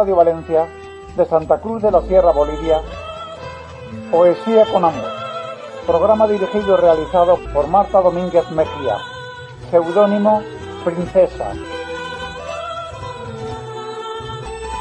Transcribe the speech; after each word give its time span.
Radio 0.00 0.16
Valencia, 0.16 0.66
de 1.14 1.26
Santa 1.26 1.60
Cruz 1.60 1.82
de 1.82 1.90
la 1.90 2.00
Sierra, 2.00 2.32
Bolivia, 2.32 2.80
Poesía 4.10 4.64
con 4.72 4.82
Amor, 4.82 5.04
programa 5.86 6.26
dirigido 6.26 6.72
y 6.72 6.80
realizado 6.80 7.38
por 7.52 7.66
Marta 7.66 8.00
Domínguez 8.00 8.50
Mejía, 8.50 8.96
seudónimo 9.70 10.42
Princesa. 10.86 11.52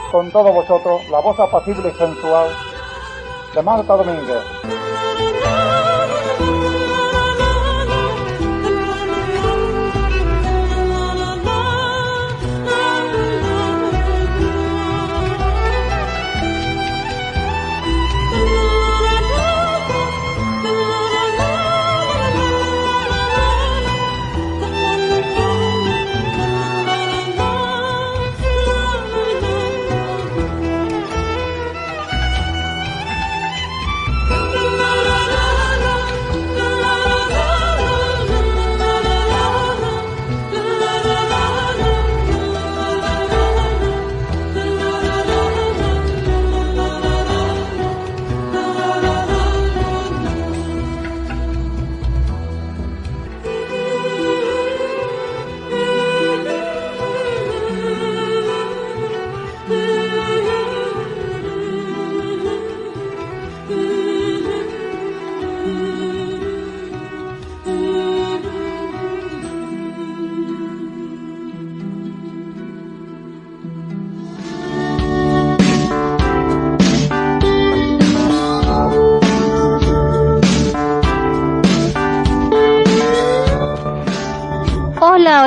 Con 0.10 0.32
todos 0.32 0.56
vosotros, 0.56 1.02
la 1.10 1.20
voz 1.20 1.38
apacible 1.38 1.90
y 1.90 1.98
sensual 1.98 2.48
de 3.54 3.62
Marta 3.62 3.98
Domínguez. 3.98 4.44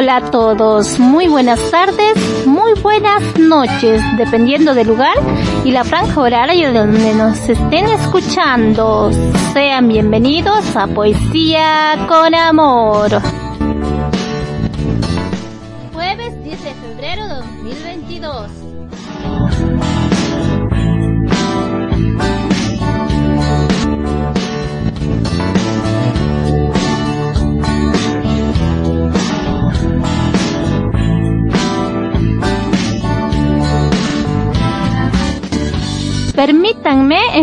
Hola, 0.02 0.16
a 0.16 0.30
todos, 0.32 0.98
muy 0.98 1.28
buenas 1.28 1.70
tardes, 1.70 2.44
muy 2.44 2.72
buenas 2.82 3.22
noches, 3.38 4.02
dependiendo 4.16 4.74
del 4.74 4.88
lugar 4.88 5.16
y 5.64 5.70
la 5.70 5.84
franja 5.84 6.20
horaria 6.20 6.72
donde 6.72 7.14
nos 7.14 7.48
estén 7.48 7.86
escuchando. 7.86 9.12
Sean 9.52 9.86
bienvenidos 9.86 10.74
a 10.74 10.88
Poesía 10.88 12.04
con 12.08 12.34
Amor. 12.34 13.41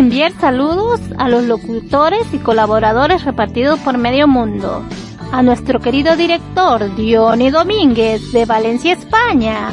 Enviar 0.09 0.31
saludos 0.42 1.00
a 1.20 1.30
los 1.30 1.44
locutores 1.44 2.25
y 2.34 2.40
colaboradores 2.40 3.25
repartidos 3.25 3.80
por 3.81 4.00
medio 4.00 4.28
mundo. 4.28 4.84
A 5.31 5.44
nuestro 5.44 5.80
querido 5.80 6.16
director 6.16 6.96
Diony 6.96 7.52
Domínguez 7.52 8.31
de 8.31 8.46
Valencia, 8.46 8.94
España. 8.94 9.69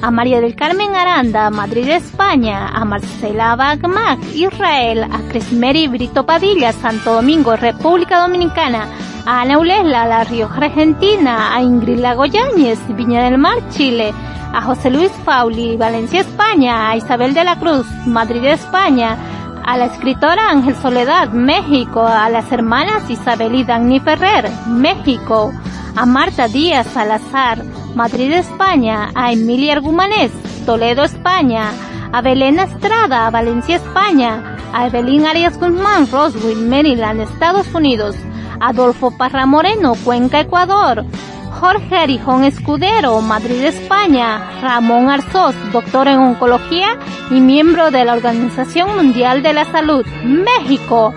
A 0.00 0.10
María 0.12 0.40
del 0.40 0.54
Carmen 0.54 0.94
Aranda, 0.94 1.50
Madrid, 1.50 1.88
España. 1.88 2.68
A 2.68 2.84
Marcela 2.84 3.56
Bagmac, 3.56 4.20
Israel. 4.32 5.02
A 5.02 5.18
Cresmeri 5.28 5.88
Brito 5.88 6.24
Padilla, 6.24 6.72
Santo 6.72 7.14
Domingo, 7.14 7.56
República 7.56 8.20
Dominicana. 8.20 8.86
A 9.26 9.40
Ana 9.40 9.58
Ulesla, 9.58 10.06
La 10.06 10.22
Rioja, 10.22 10.58
Argentina. 10.58 11.56
A 11.56 11.60
Ingrid 11.60 11.98
Lagoyáñez, 11.98 12.78
Viña 12.94 13.24
del 13.24 13.36
Mar, 13.36 13.58
Chile 13.70 14.14
a 14.54 14.60
José 14.60 14.90
Luis 14.90 15.10
Fauli, 15.24 15.78
Valencia, 15.78 16.20
España, 16.20 16.90
a 16.90 16.96
Isabel 16.96 17.32
de 17.32 17.42
la 17.42 17.58
Cruz, 17.58 17.86
Madrid, 18.06 18.44
España, 18.44 19.16
a 19.64 19.76
la 19.76 19.86
escritora 19.86 20.50
Ángel 20.50 20.74
Soledad, 20.76 21.30
México, 21.30 22.06
a 22.06 22.28
las 22.28 22.50
hermanas 22.52 23.08
Isabel 23.08 23.54
y 23.54 23.64
Dani 23.64 24.00
Ferrer, 24.00 24.50
México, 24.66 25.52
a 25.96 26.06
Marta 26.06 26.48
Díaz 26.48 26.86
Salazar, 26.88 27.62
Madrid, 27.94 28.32
España, 28.32 29.10
a 29.14 29.32
Emilia 29.32 29.74
Argumanés, 29.74 30.32
Toledo, 30.66 31.04
España, 31.04 31.70
a 32.12 32.20
Belén 32.20 32.58
Estrada, 32.58 33.30
Valencia, 33.30 33.76
España, 33.76 34.56
a 34.72 34.86
Evelyn 34.86 35.26
Arias 35.26 35.58
Guzmán, 35.58 36.08
Roswell, 36.10 36.68
Maryland, 36.68 37.20
Estados 37.20 37.72
Unidos, 37.74 38.16
Adolfo 38.60 39.10
Parra 39.16 39.46
Moreno, 39.46 39.94
Cuenca, 40.04 40.40
Ecuador, 40.40 41.04
Jorge 41.60 41.96
Arijón 41.96 42.44
Escudero, 42.44 43.20
Madrid, 43.20 43.64
España, 43.64 44.42
Ramón 44.60 45.10
Arzós, 45.10 45.54
doctor 45.72 46.08
en 46.08 46.18
oncología 46.18 46.98
y 47.32 47.40
miembro 47.40 47.90
de 47.90 48.04
la 48.04 48.12
Organización 48.12 48.94
Mundial 48.94 49.42
de 49.42 49.54
la 49.54 49.64
Salud, 49.64 50.04
México, 50.22 51.14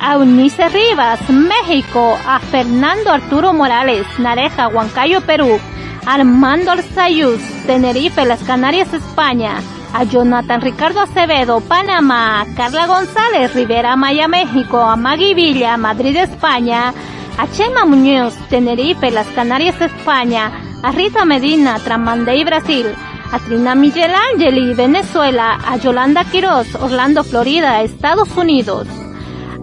a 0.00 0.16
Unice 0.16 0.66
Rivas, 0.70 1.20
México, 1.28 2.18
a 2.26 2.40
Fernando 2.40 3.10
Arturo 3.10 3.52
Morales, 3.52 4.06
Nareja, 4.18 4.68
Huancayo, 4.68 5.20
Perú, 5.20 5.60
Armando 6.06 6.70
Arzayuz, 6.70 7.40
Tenerife, 7.66 8.24
Las 8.24 8.42
Canarias, 8.44 8.94
España, 8.94 9.60
a 9.92 10.04
Jonathan 10.04 10.62
Ricardo 10.62 11.00
Acevedo, 11.00 11.60
Panamá, 11.60 12.46
Carla 12.56 12.86
González, 12.86 13.54
Rivera 13.54 13.94
Maya, 13.94 14.28
México, 14.28 14.80
a 14.80 14.96
Maggie 14.96 15.34
Villa, 15.34 15.76
Madrid, 15.76 16.16
España, 16.16 16.94
a 17.36 17.50
Chema 17.50 17.84
Muñoz, 17.84 18.34
Tenerife, 18.48 19.10
Las 19.10 19.26
Canarias, 19.28 19.78
España, 19.82 20.50
a 20.82 20.92
Rita 20.92 21.26
Medina, 21.26 21.78
Tramandey, 21.78 22.42
Brasil, 22.42 22.86
a 23.32 23.38
Trina 23.38 23.74
Miguel 23.74 24.12
Angeli, 24.14 24.74
Venezuela, 24.74 25.58
a 25.64 25.78
Yolanda 25.78 26.22
Quiroz, 26.24 26.74
Orlando, 26.74 27.24
Florida, 27.24 27.80
Estados 27.80 28.28
Unidos, 28.36 28.86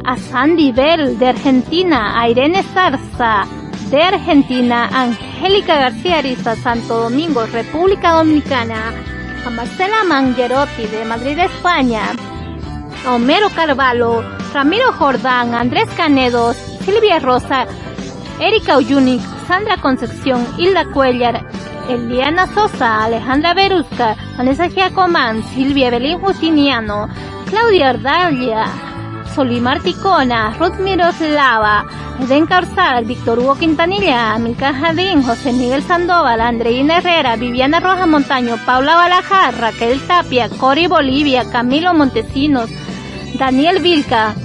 a 0.04 0.18
Sandy 0.18 0.72
Bell, 0.72 1.20
de 1.20 1.28
Argentina, 1.28 2.20
a 2.20 2.28
Irene 2.28 2.64
Zarza, 2.64 3.46
de 3.92 4.02
Argentina, 4.02 4.90
Angélica 4.92 5.78
García 5.78 6.18
Ariza, 6.18 6.56
Santo 6.56 7.04
Domingo, 7.04 7.46
República 7.46 8.14
Dominicana, 8.14 8.92
a 9.46 9.50
Marcela 9.52 10.04
Mangerotti, 10.04 10.88
de 10.88 11.06
Madrid, 11.06 11.38
España, 11.38 12.06
a 13.06 13.14
Homero 13.14 13.52
Carvalho, 13.52 14.24
Ramiro 14.52 14.92
Jordán, 14.94 15.54
Andrés 15.54 15.88
Canedos, 15.96 16.58
Silvia 16.84 17.20
Rosa, 17.20 17.68
Erika 18.40 18.78
Uyunik, 18.78 19.22
Sandra 19.48 19.78
Concepción, 19.78 20.44
Hilda 20.58 20.86
Cuellar, 20.92 21.46
Eliana 21.90 22.46
Sosa, 22.54 23.04
Alejandra 23.06 23.56
Berusca, 23.56 24.16
Vanessa 24.38 24.68
Giacomán, 24.68 25.44
Silvia 25.56 25.90
Belín 25.90 26.20
Justiniano, 26.20 27.10
Claudia 27.50 27.90
Ardalia, 27.90 28.68
Solimar 29.34 29.82
Ticona, 29.82 30.56
Ruth 30.60 30.78
Miroslava, 30.80 31.86
Eden 32.22 32.46
Carzal, 32.46 33.06
Víctor 33.06 33.40
Hugo 33.40 33.56
Quintanilla, 33.56 34.38
Milka 34.38 34.72
Jadín, 34.72 35.24
José 35.24 35.52
Miguel 35.52 35.82
Sandoval, 35.82 36.42
Andreina 36.42 37.00
Herrera, 37.00 37.36
Viviana 37.38 37.80
Roja 37.80 38.06
Montaño, 38.06 38.58
Paula 38.68 38.96
Balajar, 38.96 39.56
Raquel 39.60 40.00
Tapia, 40.02 40.48
Cori 40.48 40.86
Bolivia, 40.86 41.50
Camilo 41.50 41.96
Montesinos, 41.96 42.70
Daniel 43.40 43.80
Vilca, 43.80 44.36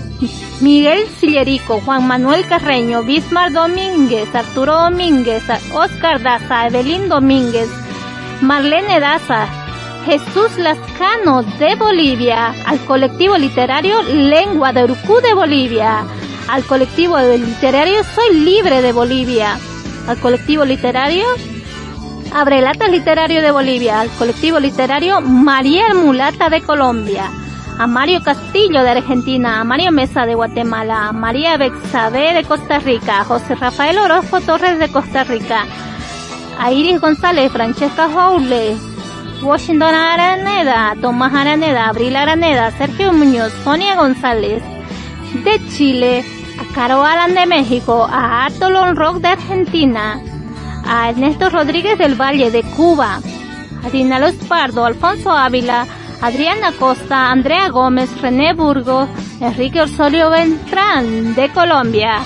Miguel 0.61 1.07
Sillerico, 1.21 1.81
Juan 1.81 2.07
Manuel 2.07 2.47
Carreño, 2.47 3.03
Bismar 3.03 3.53
Domínguez, 3.53 4.35
Arturo 4.35 4.75
Domínguez, 4.75 5.43
Oscar 5.73 6.23
Daza, 6.23 6.67
Evelyn 6.67 7.09
Domínguez, 7.09 7.69
Marlene 8.41 9.01
Daza, 9.01 9.47
Jesús 10.05 10.59
Lascano 10.59 11.43
de 11.43 11.75
Bolivia, 11.77 12.55
al 12.67 12.79
colectivo 12.85 13.37
literario 13.39 14.03
Lengua 14.03 14.73
de 14.73 14.85
Urucú 14.85 15.21
de 15.21 15.35
Bolivia, 15.35 16.05
al 16.49 16.65
colectivo 16.65 17.19
literario 17.19 18.05
Soy 18.05 18.35
Libre 18.39 18.83
de 18.83 18.93
Bolivia, 18.93 19.59
al 20.07 20.19
colectivo 20.19 20.65
literario 20.65 21.25
Abrelata 22.35 22.89
Literario 22.89 23.41
de 23.41 23.51
Bolivia, 23.51 24.01
al 24.01 24.11
colectivo 24.11 24.59
literario 24.59 25.21
María 25.21 25.95
Mulata 25.95 26.49
de 26.51 26.63
Colombia, 26.63 27.31
a 27.79 27.87
Mario 27.87 28.23
Castillo 28.23 28.83
de 28.83 28.91
Argentina, 28.91 29.61
a 29.61 29.65
Mario 29.65 29.91
Mesa 29.91 30.27
de 30.27 30.35
Guatemala, 30.35 31.09
a 31.09 31.13
María 31.13 31.57
Bexabe 31.57 32.35
de 32.35 32.45
Costa 32.45 32.79
Rica, 32.79 33.21
a 33.21 33.25
José 33.25 33.55
Rafael 33.57 33.99
Orozco 33.99 34.41
Torres 34.41 34.79
de 34.79 34.89
Costa 34.91 35.25
Rica, 35.25 35.65
a 36.59 36.71
Iris 36.71 37.01
González, 37.01 37.51
Francesca 37.51 38.07
Houle, 38.07 38.77
Washington 39.43 39.95
Araneda, 39.95 40.95
Tomás 41.01 41.35
Araneda, 41.35 41.89
Abril 41.89 42.15
Araneda, 42.17 42.71
Sergio 42.73 43.13
Muñoz, 43.13 43.53
Sonia 43.65 43.97
González 43.97 44.63
de 45.43 45.69
Chile, 45.71 46.25
a 46.61 46.75
Caro 46.75 47.05
Alan 47.05 47.35
de 47.35 47.45
México, 47.47 48.07
a 48.09 48.45
Artolon 48.47 48.95
Rock 48.95 49.17
de 49.17 49.29
Argentina, 49.29 50.21
a 50.87 51.11
Ernesto 51.11 51.51
Rodríguez 51.51 51.99
del 51.99 52.15
Valle 52.15 52.53
de 52.53 52.63
Cuba, 52.63 53.21
a 53.85 53.91
Dinalo 53.91 54.29
Pardo, 54.49 54.85
Alfonso 54.85 55.31
Ávila, 55.31 55.87
Adriana 56.25 56.73
Costa, 56.73 57.31
Andrea 57.31 57.69
Gómez, 57.69 58.09
René 58.23 58.55
Burgos, 58.55 59.11
Enrique 59.43 59.83
Orsolio 59.83 60.31
Beltrán 60.31 61.35
de 61.35 61.51
Colombia, 61.51 62.21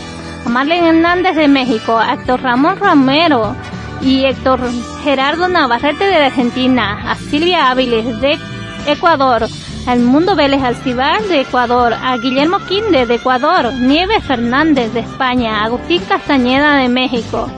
Marlene 0.46 0.90
Hernández 0.90 1.34
de 1.34 1.48
México, 1.48 2.00
Héctor 2.00 2.40
Ramón 2.40 2.76
Romero 2.78 3.56
y 4.00 4.24
Héctor 4.24 4.60
Gerardo 5.02 5.48
Navarrete 5.48 6.04
de 6.04 6.26
Argentina, 6.26 7.10
a 7.10 7.16
Silvia 7.16 7.72
Áviles 7.72 8.20
de 8.20 8.38
Ecuador, 8.86 9.48
al 9.88 9.98
Mundo 9.98 10.36
Vélez 10.36 10.62
Alcibar 10.62 11.20
de 11.22 11.40
Ecuador, 11.40 11.92
a 11.92 12.16
Guillermo 12.18 12.60
Quinde 12.68 13.04
de 13.04 13.16
Ecuador, 13.16 13.72
Nieves 13.80 14.22
Fernández 14.22 14.94
de 14.94 15.00
España, 15.00 15.64
Agustín 15.64 16.02
Castañeda 16.08 16.76
de 16.76 16.88
México, 16.88 17.50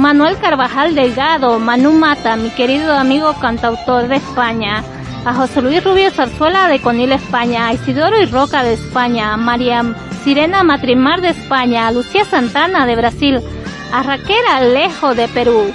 Manuel 0.00 0.38
Carvajal 0.38 0.94
Delgado, 0.94 1.58
Manu 1.58 1.92
Mata, 1.92 2.34
mi 2.34 2.48
querido 2.48 2.94
amigo 2.94 3.34
cantautor 3.38 4.08
de 4.08 4.16
España, 4.16 4.82
a 5.26 5.34
José 5.34 5.60
Luis 5.60 5.84
Rubio 5.84 6.10
Zarzuela 6.10 6.68
de 6.68 6.80
Conil 6.80 7.12
España, 7.12 7.66
a 7.66 7.74
Isidoro 7.74 8.18
y 8.18 8.24
Roca 8.24 8.64
de 8.64 8.72
España, 8.72 9.34
a 9.34 9.36
María 9.36 9.84
Sirena 10.24 10.62
Matrimar 10.62 11.20
de 11.20 11.28
España, 11.28 11.86
a 11.86 11.92
Lucía 11.92 12.24
Santana 12.24 12.86
de 12.86 12.96
Brasil, 12.96 13.42
a 13.92 14.02
Raquel 14.02 14.42
Alejo 14.50 15.14
de 15.14 15.28
Perú, 15.28 15.70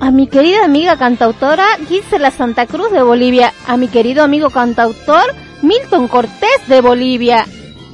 a 0.00 0.10
mi 0.10 0.26
querida 0.26 0.64
amiga 0.64 0.96
cantautora 0.96 1.64
Gisela 1.88 2.32
Santa 2.32 2.66
Cruz 2.66 2.90
de 2.90 3.04
Bolivia, 3.04 3.52
a 3.68 3.76
mi 3.76 3.86
querido 3.86 4.24
amigo 4.24 4.50
cantautor 4.50 5.32
Milton 5.62 6.08
Cortés 6.08 6.66
de 6.66 6.80
Bolivia, 6.80 7.46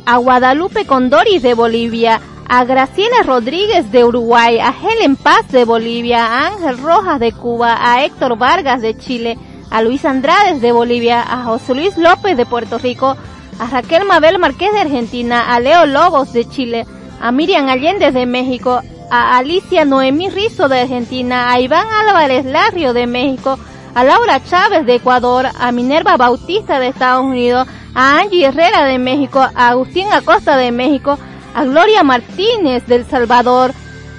a 0.06 0.16
Guadalupe 0.16 0.86
Condoris 0.86 1.42
de 1.42 1.52
Bolivia, 1.52 2.22
a 2.54 2.64
Graciela 2.64 3.22
Rodríguez 3.22 3.90
de 3.90 4.04
Uruguay, 4.04 4.58
a 4.60 4.74
Helen 4.78 5.16
Paz 5.16 5.48
de 5.48 5.64
Bolivia, 5.64 6.22
a 6.22 6.48
Ángel 6.48 6.76
Rojas 6.76 7.18
de 7.18 7.32
Cuba, 7.32 7.78
a 7.80 8.04
Héctor 8.04 8.36
Vargas 8.36 8.82
de 8.82 8.94
Chile, 8.94 9.38
a 9.70 9.80
Luis 9.80 10.04
Andrades 10.04 10.60
de 10.60 10.70
Bolivia, 10.70 11.22
a 11.22 11.44
José 11.44 11.74
Luis 11.74 11.96
López 11.96 12.36
de 12.36 12.44
Puerto 12.44 12.76
Rico, 12.76 13.16
a 13.58 13.66
Raquel 13.68 14.04
Mabel 14.04 14.38
Marqués 14.38 14.70
de 14.70 14.80
Argentina, 14.80 15.46
a 15.48 15.60
Leo 15.60 15.86
Lobos 15.86 16.34
de 16.34 16.46
Chile, 16.46 16.86
a 17.22 17.32
Miriam 17.32 17.70
Allende 17.70 18.12
de 18.12 18.26
México, 18.26 18.82
a 19.10 19.38
Alicia 19.38 19.86
Noemí 19.86 20.28
Rizo 20.28 20.68
de 20.68 20.82
Argentina, 20.82 21.50
a 21.50 21.58
Iván 21.58 21.86
Álvarez 22.06 22.44
Larrio 22.44 22.92
de 22.92 23.06
México, 23.06 23.58
a 23.94 24.04
Laura 24.04 24.44
Chávez 24.44 24.84
de 24.84 24.96
Ecuador, 24.96 25.46
a 25.58 25.72
Minerva 25.72 26.18
Bautista 26.18 26.78
de 26.78 26.88
Estados 26.88 27.24
Unidos, 27.24 27.66
a 27.94 28.20
Angie 28.20 28.44
Herrera 28.44 28.84
de 28.84 28.98
México, 28.98 29.38
a 29.38 29.68
Agustín 29.70 30.12
Acosta 30.12 30.58
de 30.58 30.70
México, 30.70 31.18
a 31.54 31.64
Gloria 31.64 32.02
Martínez 32.02 32.86
del 32.86 33.06
Salvador, 33.06 33.72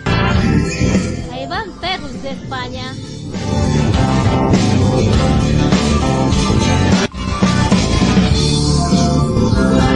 a 0.05 1.39
Iván 1.39 1.71
Perros 1.81 2.21
de 2.21 2.31
España. 2.31 2.93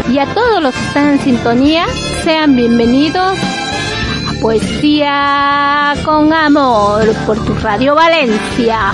Y 0.10 0.19
a 0.19 0.34
todos 0.34 0.63
los 0.63 0.74
que 0.74 0.81
están 0.88 1.10
en 1.12 1.19
sintonía, 1.19 1.86
sean 2.24 2.56
bienvenidos 2.56 3.38
a 4.28 4.42
Poesía 4.42 5.94
con 6.04 6.33
Amor 6.33 7.13
por 7.25 7.44
tu 7.45 7.54
Radio 7.56 7.94
Valencia. 7.94 8.94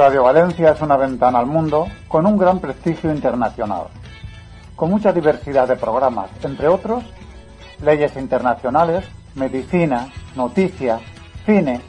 Radio 0.00 0.22
Valencia 0.22 0.70
es 0.70 0.80
una 0.80 0.96
ventana 0.96 1.40
al 1.40 1.44
mundo 1.44 1.86
con 2.08 2.24
un 2.24 2.38
gran 2.38 2.58
prestigio 2.58 3.12
internacional, 3.12 3.88
con 4.74 4.88
mucha 4.88 5.12
diversidad 5.12 5.68
de 5.68 5.76
programas, 5.76 6.30
entre 6.42 6.68
otros, 6.68 7.04
leyes 7.82 8.16
internacionales, 8.16 9.04
medicina, 9.34 10.08
noticias, 10.36 11.02
cine, 11.44 11.82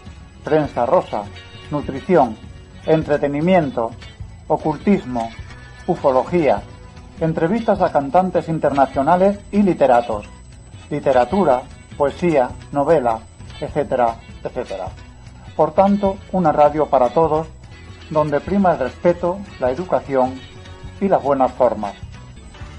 prensa 0.43 0.85
rosa, 0.85 1.23
nutrición, 1.71 2.35
entretenimiento, 2.85 3.91
ocultismo, 4.49 5.29
ufología, 5.87 6.63
entrevistas 7.21 7.79
a 7.79 7.93
cantantes 7.93 8.49
internacionales 8.49 9.39
y 9.53 9.63
literatos, 9.63 10.25
literatura, 10.89 11.61
poesía, 11.97 12.49
novela, 12.73 13.19
etcétera, 13.61 14.17
etcétera. 14.43 14.87
Por 15.55 15.71
tanto, 15.71 16.17
una 16.33 16.51
radio 16.51 16.87
para 16.87 17.07
todos 17.07 17.47
donde 18.11 18.39
prima 18.41 18.73
el 18.73 18.79
respeto, 18.79 19.39
la 19.59 19.71
educación 19.71 20.39
y 20.99 21.07
las 21.07 21.23
buenas 21.23 21.51
formas. 21.53 21.93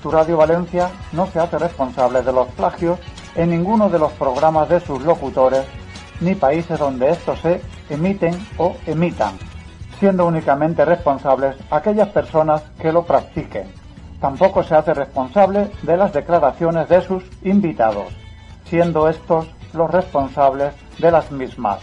Tu 0.02 0.10
Radio 0.10 0.36
Valencia 0.36 0.90
no 1.12 1.26
se 1.26 1.40
hace 1.40 1.58
responsable 1.58 2.22
de 2.22 2.32
los 2.32 2.48
plagios 2.48 3.00
en 3.34 3.50
ninguno 3.50 3.88
de 3.88 3.98
los 3.98 4.12
programas 4.12 4.68
de 4.68 4.78
sus 4.80 5.02
locutores 5.02 5.64
ni 6.20 6.34
países 6.34 6.78
donde 6.78 7.10
estos 7.10 7.40
se 7.40 7.60
emiten 7.88 8.46
o 8.58 8.76
emitan, 8.86 9.34
siendo 9.98 10.26
únicamente 10.26 10.84
responsables 10.84 11.56
aquellas 11.70 12.08
personas 12.10 12.62
que 12.78 12.92
lo 12.92 13.04
practiquen. 13.04 13.72
Tampoco 14.20 14.62
se 14.62 14.74
hace 14.74 14.94
responsable 14.94 15.70
de 15.82 15.96
las 15.96 16.12
declaraciones 16.12 16.88
de 16.88 17.00
sus 17.00 17.24
invitados, 17.42 18.06
siendo 18.66 19.08
estos 19.08 19.48
los 19.72 19.90
responsables 19.90 20.74
de 20.98 21.10
las 21.10 21.32
mismas. 21.32 21.80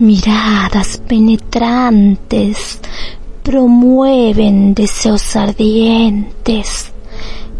Miradas 0.00 1.00
penetrantes 1.06 2.80
promueven 3.44 4.74
deseos 4.74 5.36
ardientes 5.36 6.92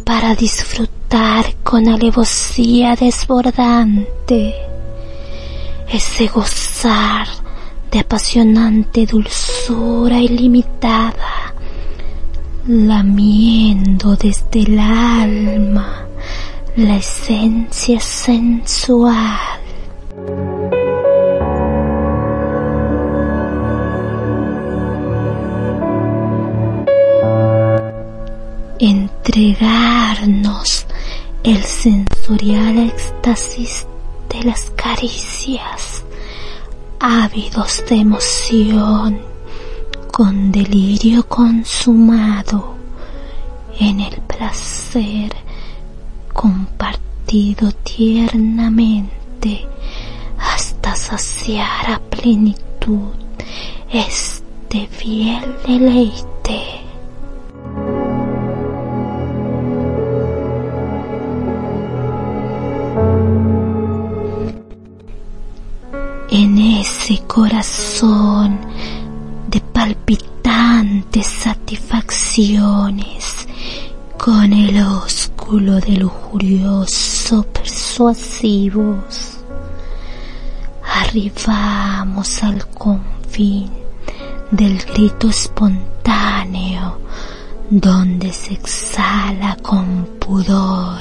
para 0.04 0.34
disfrutar 0.34 1.54
con 1.62 1.88
alevosía 1.88 2.96
desbordante. 2.96 4.52
Ese 5.88 6.26
gozar 6.26 7.28
de 7.92 8.00
apasionante 8.00 9.06
dulzura 9.06 10.18
ilimitada, 10.18 11.14
lamiendo 12.66 14.16
desde 14.16 14.62
el 14.62 14.80
alma 14.80 16.06
la 16.76 16.96
esencia 16.96 18.00
sensual. 18.00 19.38
Entregarnos 28.78 30.86
el 31.44 31.62
sensorial 31.62 32.78
éxtasis 32.78 33.86
de 34.28 34.42
las 34.42 34.70
caricias, 34.70 36.02
ávidos 36.98 37.84
de 37.88 37.96
emoción, 37.96 39.35
con 40.16 40.50
delirio 40.50 41.28
consumado 41.28 42.74
en 43.78 44.00
el 44.00 44.18
placer 44.22 45.30
compartido 46.32 47.70
tiernamente 47.82 49.66
hasta 50.38 50.96
saciar 50.96 51.90
a 51.90 51.98
plenitud 51.98 53.12
este 53.92 54.86
fiel 54.86 55.54
deleite. 55.66 56.62
En 66.30 66.56
ese 66.58 67.22
corazón 67.26 68.58
de 69.56 69.62
palpitantes 69.72 71.26
satisfacciones 71.26 73.48
con 74.18 74.52
el 74.52 74.84
ósculo 74.84 75.80
de 75.80 75.96
lujurioso 75.96 77.42
persuasivos. 77.44 79.38
Arribamos 80.84 82.42
al 82.42 82.68
confín 82.68 83.70
del 84.50 84.76
grito 84.76 85.30
espontáneo 85.30 87.00
donde 87.70 88.34
se 88.34 88.52
exhala 88.52 89.56
con 89.62 90.06
pudor 90.18 91.00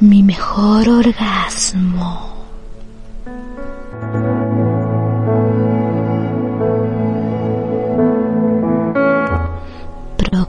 mi 0.00 0.22
mejor 0.22 0.88
orgasmo. 0.88 2.37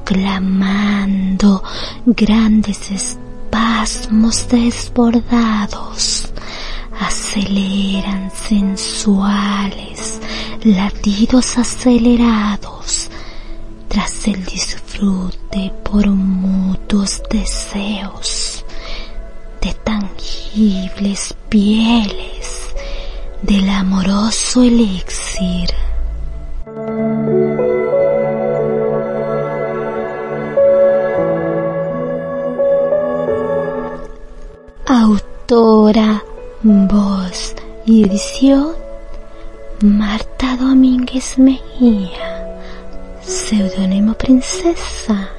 Proclamando 0.09 1.63
grandes 2.03 2.89
espasmos 2.89 4.47
desbordados, 4.47 6.33
aceleran 6.99 8.31
sensuales, 8.31 10.19
latidos 10.63 11.59
acelerados, 11.59 13.11
tras 13.87 14.27
el 14.27 14.43
disfrute 14.45 15.71
por 15.83 16.07
mutuos 16.07 17.21
deseos 17.29 18.65
de 19.61 19.73
tangibles 19.75 21.35
pieles 21.49 22.73
del 23.43 23.69
amoroso 23.69 24.63
elixir. 24.63 25.69
Autora, 34.91 36.23
voz 36.63 37.53
y 37.85 38.05
edición 38.05 38.73
Marta 39.81 40.57
Domínguez 40.57 41.37
Mejía, 41.37 42.57
seudónimo 43.21 44.15
Princesa, 44.15 45.29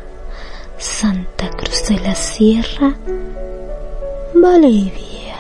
Santa 0.79 1.51
Cruz 1.51 1.89
de 1.89 1.99
la 1.99 2.15
Sierra, 2.15 2.95
Bolivia. 4.35 5.35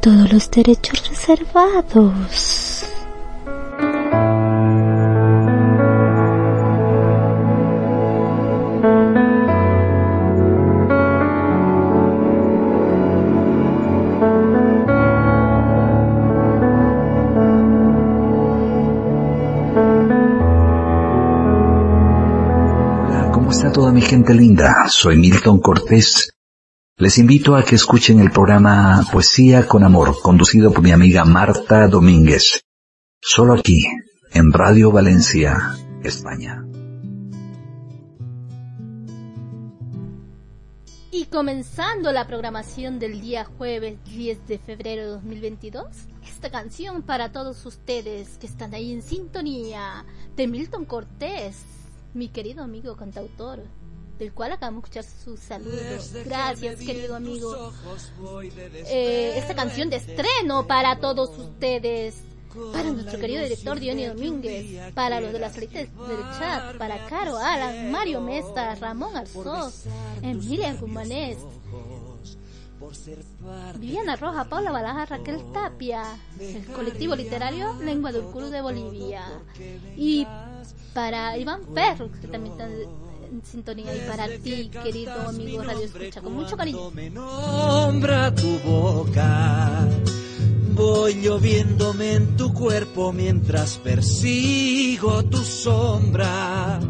Todos 0.00 0.32
los 0.32 0.48
derechos 0.48 1.08
reservados. 1.08 2.67
Toda 23.78 23.92
mi 23.92 24.00
gente 24.00 24.34
linda, 24.34 24.88
soy 24.88 25.16
Milton 25.16 25.60
Cortés. 25.60 26.32
Les 26.96 27.16
invito 27.16 27.54
a 27.54 27.62
que 27.62 27.76
escuchen 27.76 28.18
el 28.18 28.32
programa 28.32 29.06
Poesía 29.12 29.68
con 29.68 29.84
Amor, 29.84 30.20
conducido 30.20 30.72
por 30.72 30.82
mi 30.82 30.90
amiga 30.90 31.24
Marta 31.24 31.86
Domínguez. 31.86 32.64
Solo 33.20 33.54
aquí, 33.54 33.86
en 34.32 34.52
Radio 34.52 34.90
Valencia, 34.90 35.76
España. 36.02 36.66
Y 41.12 41.26
comenzando 41.26 42.10
la 42.10 42.26
programación 42.26 42.98
del 42.98 43.20
día 43.20 43.44
jueves 43.44 43.96
10 44.06 44.48
de 44.48 44.58
febrero 44.58 45.02
de 45.02 45.08
2022, 45.10 45.86
esta 46.26 46.50
canción 46.50 47.02
para 47.02 47.30
todos 47.30 47.64
ustedes 47.64 48.38
que 48.38 48.48
están 48.48 48.74
ahí 48.74 48.92
en 48.92 49.02
sintonía 49.02 50.04
de 50.34 50.48
Milton 50.48 50.84
Cortés 50.84 51.77
mi 52.14 52.28
querido 52.28 52.62
amigo 52.62 52.96
cantautor, 52.96 53.64
del 54.18 54.32
cual 54.32 54.52
acabamos 54.52 54.82
de 54.82 55.00
escuchar 55.00 55.22
su 55.24 55.36
saludo. 55.36 55.76
Gracias, 56.24 56.80
querido 56.80 57.14
amigo. 57.14 57.72
Eh, 58.86 59.34
esta 59.36 59.54
canción 59.54 59.90
de 59.90 59.96
estreno 59.96 60.66
para 60.66 60.98
todos 60.98 61.36
ustedes. 61.38 62.22
Para 62.72 62.90
nuestro 62.90 63.20
querido 63.20 63.42
director 63.42 63.78
Diony 63.78 64.06
Domínguez, 64.06 64.92
para 64.94 65.20
los 65.20 65.32
de 65.32 65.38
las 65.38 65.52
salitas 65.52 65.82
del 65.82 66.20
chat, 66.38 66.76
para 66.78 67.06
Caro 67.06 67.36
Alan, 67.36 67.92
Mario 67.92 68.20
Mesta, 68.22 68.74
Ramón 68.74 69.16
Arzós, 69.16 69.84
Emilia 70.22 70.74
Gumanés, 70.74 71.36
Viviana 73.78 74.16
Roja, 74.16 74.44
Paula 74.44 74.72
Balaja, 74.72 75.06
Raquel 75.06 75.52
Tapia, 75.52 76.04
el 76.40 76.64
colectivo 76.66 77.14
literario 77.14 77.74
Lengua 77.74 78.12
del 78.12 78.22
Culo 78.24 78.50
de 78.50 78.62
Bolivia. 78.62 79.24
Y 79.96 80.26
para 80.98 81.38
Iván 81.38 81.60
Perro, 81.72 82.10
que 82.20 82.26
también 82.26 82.54
está 82.54 82.66
en 82.66 83.40
sintonía, 83.44 83.94
y 83.94 84.00
para 84.08 84.26
ti, 84.26 84.68
querido 84.82 85.12
amigo 85.28 85.62
Radio 85.62 85.84
Escucha, 85.84 86.20
con 86.20 86.34
mucho 86.34 86.56
cariño. 86.56 86.90
Me 86.90 87.08
nombra 87.08 88.34
tu 88.34 88.58
boca. 88.58 89.86
Voy 90.74 91.22
lloviéndome 91.22 92.14
en 92.14 92.36
tu 92.36 92.52
cuerpo 92.52 93.12
mientras 93.12 93.76
persigo 93.76 95.24
tu 95.26 95.38
sombra. 95.38 96.80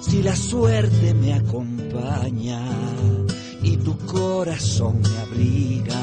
Si 0.00 0.24
la 0.24 0.34
suerte 0.34 1.14
me 1.14 1.34
acompaña 1.34 2.62
y 3.62 3.76
tu 3.76 3.96
corazón 3.98 5.00
me 5.02 5.18
abriga, 5.20 6.00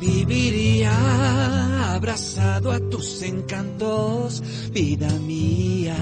viviría 0.00 1.94
abrazado 1.94 2.70
a 2.70 2.80
tus 2.80 3.22
encantos, 3.22 4.42
vida 4.72 5.10
mía. 5.20 5.96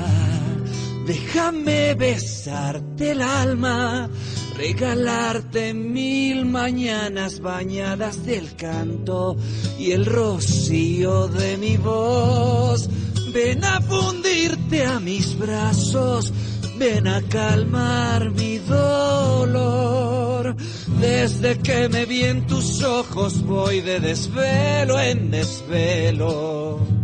Déjame 1.07 1.95
besarte 1.95 3.13
el 3.13 3.23
alma, 3.23 4.11
regalarte 4.57 5.73
mil 5.73 6.47
mañanas 6.47 7.41
bañadas 7.41 8.27
del 8.27 8.57
canto 8.57 9.37
y 9.79 9.93
el 9.93 10.05
rocío 10.05 11.29
de 11.29 11.57
mi 11.59 11.77
voz. 11.77 12.89
Ven 13.33 13.65
a 13.65 13.81
fundirte 13.83 14.85
a 14.85 14.99
mis 14.99 15.39
brazos, 15.39 16.33
ven 16.79 17.07
a 17.07 17.23
calmar 17.29 18.31
mi 18.31 18.59
dolor. 18.59 20.55
Desde 21.01 21.59
que 21.59 21.89
me 21.89 22.07
vi 22.07 22.25
en 22.25 22.47
tus 22.47 22.83
ojos 22.83 23.45
voy 23.45 23.81
de 23.81 24.01
desvelo 24.01 24.99
en 25.01 25.31
desvelo 25.31 26.97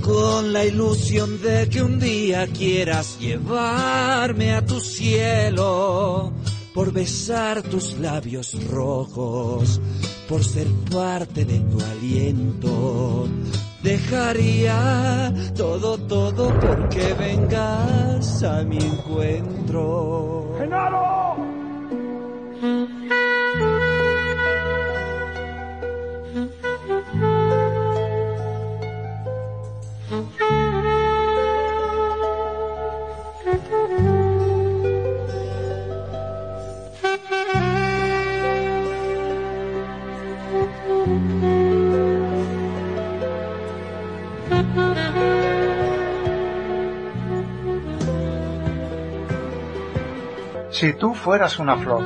con 0.00 0.52
la 0.52 0.64
ilusión 0.64 1.40
de 1.40 1.68
que 1.68 1.82
un 1.82 2.00
día 2.00 2.46
quieras 2.48 3.18
llevarme 3.20 4.54
a 4.54 4.64
tu 4.64 4.80
cielo, 4.80 6.32
por 6.74 6.92
besar 6.92 7.62
tus 7.62 7.98
labios 7.98 8.56
rojos, 8.68 9.80
por 10.30 10.44
ser 10.44 10.68
parte 10.88 11.44
de 11.44 11.58
tu 11.58 11.80
aliento, 11.80 13.28
Dejaría 13.82 15.34
todo, 15.56 15.98
todo 15.98 16.52
porque 16.60 17.14
vengas 17.14 18.42
a 18.44 18.62
mi 18.62 18.76
encuentro. 18.76 20.54
¡Genaro! 20.58 21.36
Si 50.80 50.94
tú 50.94 51.14
fueras 51.14 51.58
una 51.58 51.76
flor. 51.76 52.02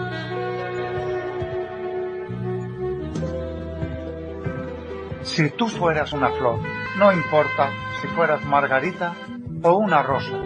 Si 5.23 5.51
tú 5.51 5.69
fueras 5.69 6.13
una 6.13 6.31
flor, 6.31 6.59
no 6.99 7.13
importa 7.13 7.71
si 8.01 8.09
fueras 8.09 8.45
margarita 8.45 9.15
o 9.63 9.77
una 9.77 10.03
rosa, 10.03 10.41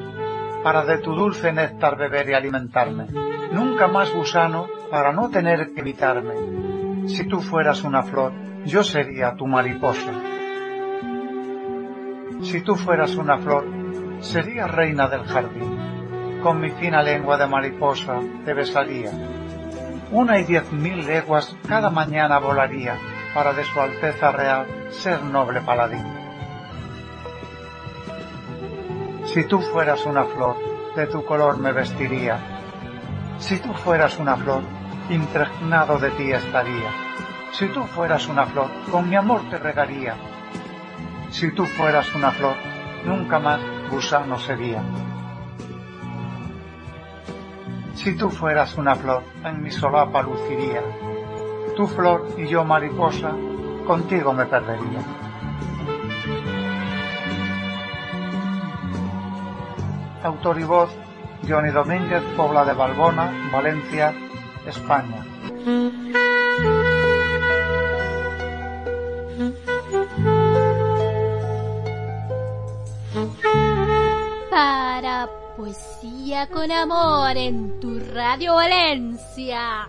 para 0.63 0.85
de 0.85 0.99
tu 0.99 1.15
dulce 1.15 1.55
néctar 1.55 1.97
beber 1.97 2.29
y 2.29 2.35
alimentarme. 2.35 3.07
Nunca 3.51 3.89
más 3.89 4.13
gusano 4.13 4.67
para 4.91 5.11
no 5.11 5.31
tener 5.31 5.73
que 5.73 5.81
evitarme. 5.81 7.09
Si 7.09 7.25
tú 7.25 7.41
fueras 7.41 7.83
una 7.83 8.03
flor, 8.03 8.35
yo 8.67 8.85
sería 8.85 9.37
tu 9.37 9.47
mariposa. 9.47 10.13
Si 12.43 12.61
tú 12.61 12.75
fueras 12.75 13.15
una 13.17 13.39
flor, 13.39 13.65
sería 14.21 14.67
reina 14.67 15.09
del 15.09 15.25
jardín 15.25 15.88
con 16.43 16.61
mi 16.61 16.71
fina 16.71 17.03
lengua 17.03 17.37
de 17.37 17.47
mariposa 17.47 18.21
te 18.45 18.55
besaría. 18.55 19.11
Una 20.11 20.39
y 20.39 20.45
diez 20.45 20.73
mil 20.73 21.07
leguas 21.07 21.57
cada 21.69 21.91
mañana 21.91 22.39
volaría 22.39 22.97
para 23.35 23.53
de 23.53 23.65
su 23.65 23.81
Alteza 23.81 24.33
Real 24.33 24.67
ser 24.91 25.23
noble 25.23 25.61
paladín. 25.61 26.05
Si 29.27 29.45
tú 29.45 29.61
fueras 29.61 30.07
una 30.07 30.25
flor, 30.25 30.57
de 30.97 31.07
tu 31.07 31.25
color 31.25 31.59
me 31.59 31.73
vestiría. 31.73 32.39
Si 33.39 33.59
tú 33.59 33.73
fueras 33.75 34.19
una 34.19 34.37
flor, 34.37 34.63
impregnado 35.11 35.99
de 35.99 36.11
ti 36.13 36.33
estaría. 36.33 36.91
Si 37.53 37.67
tú 37.69 37.85
fueras 37.85 38.27
una 38.29 38.47
flor, 38.47 38.69
con 38.91 39.09
mi 39.09 39.17
amor 39.17 39.43
te 39.51 39.59
regaría. 39.59 40.15
Si 41.31 41.51
tú 41.53 41.67
fueras 41.67 42.15
una 42.15 42.31
flor, 42.31 42.55
nunca 43.05 43.39
más 43.39 43.61
gusano 43.91 44.39
sería. 44.39 44.83
Si 47.99 48.15
tú 48.15 48.31
fueras 48.31 48.77
una 48.77 48.95
flor, 48.95 49.25
en 49.45 49.61
mi 49.61 49.73
solapa 49.73 50.23
luciría. 50.23 50.83
Tu 51.75 51.85
flor 51.89 52.29
y 52.37 52.47
yo 52.47 52.65
mariposa, 52.65 53.33
contigo 53.87 54.33
me 54.33 54.47
perdería. 54.47 55.01
Autor 60.23 60.61
y 60.61 60.65
voz, 60.65 60.91
Johnny 61.49 61.71
Domínguez, 61.71 62.23
Pobla 62.37 62.65
de 62.65 62.73
Balbona, 62.73 63.33
Valencia, 63.53 64.15
España. 64.65 65.25
Para 74.51 75.29
Poesía 75.59 76.47
con 76.47 76.71
amor 76.71 77.37
en 77.37 77.81
tu 77.81 77.99
Radio 77.99 78.55
Valencia. 78.55 79.89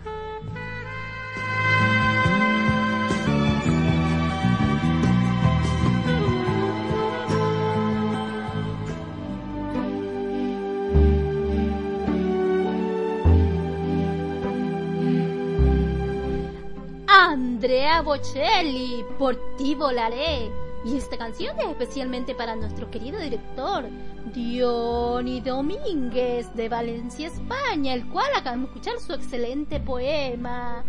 Andrea 17.08 18.01
Bocelli, 18.01 19.05
por 19.19 19.36
ti 19.55 19.75
volaré. 19.75 20.49
Y 20.86 20.98
esta 20.98 21.18
canción 21.18 21.60
es 21.60 21.68
especialmente 21.68 22.34
para 22.36 22.56
nuestro 22.56 22.89
querido 22.89 23.20
director, 23.20 23.86
Diony 24.34 25.42
Domínguez 25.42 26.54
de 26.56 26.70
Valencia, 26.70 27.28
España, 27.28 27.94
el 27.94 28.08
cual 28.08 28.32
acabamos 28.36 28.70
de 28.70 28.80
escuchar 28.80 29.00
su 29.00 29.13
excelente 29.13 29.80
poema 29.80 30.86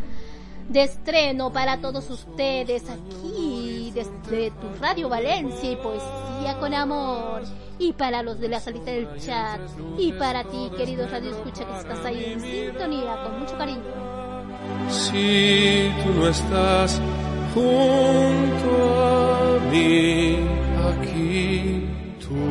de 0.70 0.84
estreno 0.84 1.52
para 1.52 1.80
todos 1.80 2.08
ustedes 2.10 2.84
aquí 2.88 3.90
desde 3.92 4.52
tu 4.52 4.68
Radio 4.80 5.08
Valencia 5.08 5.72
y 5.72 5.76
Poesía 5.76 6.58
con 6.60 6.72
Amor. 6.72 7.42
Y 7.78 7.92
para 7.94 8.22
los 8.22 8.38
de 8.38 8.48
la 8.48 8.60
salita 8.60 8.90
del 8.90 9.08
chat. 9.18 9.60
Y 9.98 10.12
para 10.12 10.44
ti, 10.44 10.70
querido 10.76 11.08
Radio 11.08 11.30
Escucha, 11.30 11.64
que 11.66 11.78
estás 11.78 12.04
ahí 12.04 12.24
en 12.24 12.40
sintonía 12.40 13.22
con 13.24 13.40
mucho 13.40 13.56
cariño. 13.56 13.80
Si 14.88 15.90
tú 16.04 16.12
no 16.12 16.28
estás 16.28 17.00
junto 17.54 19.04
a 19.04 19.39
mí 19.70 20.36
aquí, 20.90 21.86
tú 22.22 22.42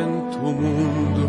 en 0.00 0.10
tu 0.32 0.46
mundo, 0.62 1.26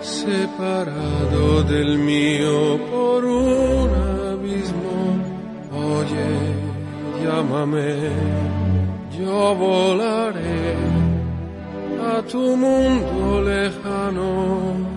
separado 0.00 1.62
del 1.64 1.98
mío 1.98 2.78
por 2.90 3.24
un 3.24 3.88
abismo. 4.32 4.96
Oye, 5.72 6.30
llámame, 7.22 7.90
yo 9.18 9.54
volaré 9.54 10.74
a 12.12 12.22
tu 12.22 12.56
mundo 12.56 13.42
lejano. 13.42 14.96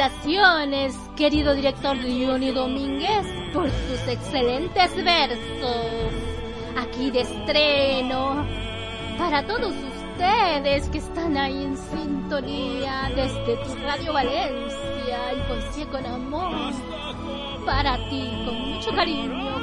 Felicitaciones, 0.00 0.96
querido 1.14 1.52
director 1.52 1.94
Johnny 1.94 2.52
Domínguez, 2.52 3.26
por 3.52 3.64
tus 3.64 4.08
excelentes 4.08 4.96
versos. 5.04 6.12
Aquí 6.78 7.10
de 7.10 7.20
estreno 7.20 8.46
para 9.18 9.46
todos 9.46 9.74
ustedes 9.74 10.88
que 10.88 10.98
están 10.98 11.36
ahí 11.36 11.64
en 11.64 11.76
sintonía 11.76 13.10
desde 13.14 13.56
tu 13.56 13.74
Radio 13.84 14.14
Valencia 14.14 15.34
y 15.36 15.40
Poesía 15.46 15.86
con 15.90 16.06
Amor. 16.06 16.72
Para 17.66 17.96
ti, 18.08 18.42
con 18.46 18.70
mucho 18.70 18.92
cariño, 18.92 19.54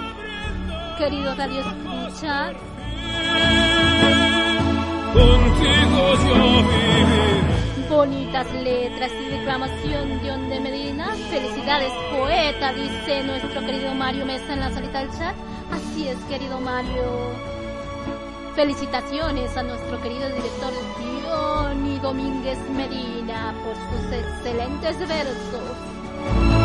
querido 0.99 1.33
Radio 1.33 1.61
Escucha. 1.61 2.53
Contigo 5.13 6.13
yo 6.27 6.35
viviré. 6.35 7.46
Bonitas 7.89 8.51
letras 8.53 9.11
y 9.13 9.29
declamación 9.29 10.21
de 10.21 10.31
Onde 10.31 10.59
Medina. 10.59 11.15
Felicidades, 11.29 11.91
poeta, 12.11 12.73
dice 12.73 13.23
nuestro 13.23 13.61
querido 13.61 13.93
Mario 13.95 14.25
Mesa 14.25 14.53
en 14.53 14.59
la 14.59 14.69
salita 14.69 14.99
del 14.99 15.11
chat. 15.17 15.35
Así 15.71 16.09
es, 16.09 16.17
querido 16.29 16.59
Mario. 16.59 17.31
Felicitaciones 18.55 19.55
a 19.55 19.63
nuestro 19.63 20.01
querido 20.01 20.27
director 20.27 20.73
Johnny 21.25 21.97
Domínguez 21.99 22.59
Medina 22.71 23.53
por 23.63 23.75
sus 23.75 24.11
excelentes 24.11 24.99
versos. 24.99 26.56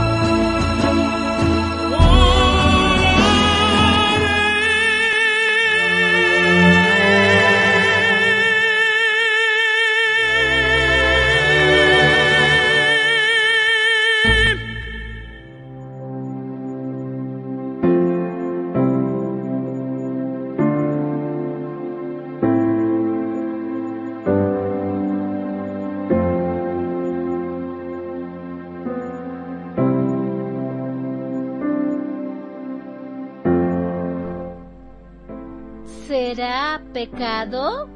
Pecado? 36.92 37.88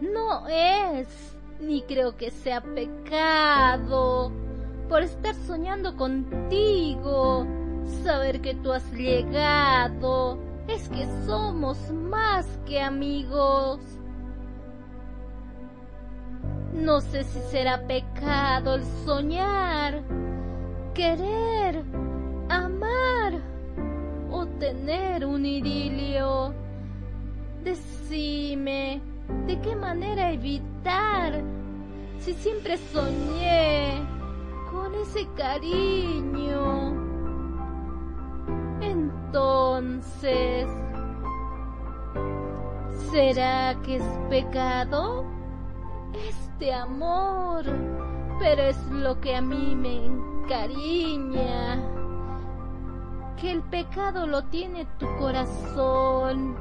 No 0.00 0.48
es, 0.48 1.36
ni 1.60 1.82
creo 1.82 2.16
que 2.16 2.30
sea 2.30 2.62
pecado, 2.62 4.32
por 4.88 5.02
estar 5.02 5.34
soñando 5.34 5.96
contigo, 5.96 7.46
saber 8.02 8.40
que 8.40 8.54
tú 8.54 8.72
has 8.72 8.90
llegado, 8.92 10.38
es 10.68 10.88
que 10.88 11.06
somos 11.26 11.76
más 11.92 12.46
que 12.66 12.80
amigos. 12.80 13.80
No 16.72 17.00
sé 17.00 17.24
si 17.24 17.40
será 17.50 17.86
pecado 17.86 18.76
el 18.76 18.84
soñar, 19.04 20.02
querer, 20.94 21.84
amar 22.48 23.49
tener 24.60 25.24
un 25.24 25.44
idilio. 25.44 26.54
Decime, 27.64 29.00
¿de 29.46 29.60
qué 29.60 29.74
manera 29.74 30.30
evitar 30.30 31.42
si 32.18 32.34
siempre 32.34 32.76
soñé 32.76 34.00
con 34.70 34.94
ese 34.94 35.26
cariño? 35.34 36.94
Entonces, 38.82 40.68
¿será 43.10 43.74
que 43.82 43.96
es 43.96 44.04
pecado? 44.28 45.24
Este 46.28 46.72
amor, 46.74 47.64
pero 48.38 48.62
es 48.62 48.86
lo 48.90 49.18
que 49.20 49.36
a 49.36 49.40
mí 49.40 49.74
me 49.74 50.04
encariña 50.04 51.99
que 53.40 53.50
el 53.50 53.62
pecado 53.62 54.26
lo 54.26 54.44
tiene 54.44 54.86
tu 54.98 55.06
corazón 55.16 56.56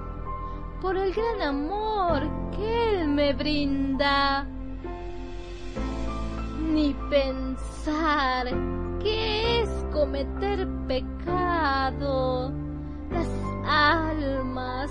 por 0.82 0.96
el 0.96 1.13
gran 1.13 1.42
amor 1.42 2.22
que 2.56 3.02
Él 3.02 3.10
me 3.10 3.34
brinda. 3.34 4.46
Ni 6.72 6.94
pensar 7.10 8.48
que 9.02 9.62
es 9.62 9.70
cometer 9.92 10.68
pecado. 10.88 12.54
Las 13.12 13.28
almas 13.68 14.89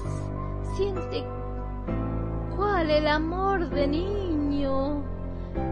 sienten 0.76 1.24
cuál 2.54 2.90
el 2.90 3.06
amor 3.06 3.70
de 3.70 3.86
niño. 3.86 5.02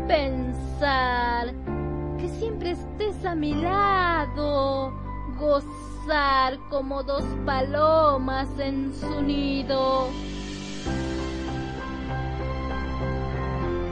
Pensar 0.09 1.52
que 2.18 2.29
siempre 2.29 2.70
estés 2.70 3.22
a 3.26 3.35
mi 3.35 3.55
lado, 3.55 4.94
gozar 5.38 5.95
como 6.71 7.03
dos 7.03 7.25
palomas 7.45 8.47
en 8.59 8.95
su 8.95 9.21
nido. 9.23 10.09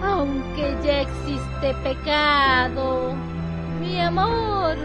Aunque 0.01 0.77
ya 0.85 1.01
existe 1.01 1.75
pecado, 1.83 3.15
mi 3.81 4.01
amor, 4.01 4.77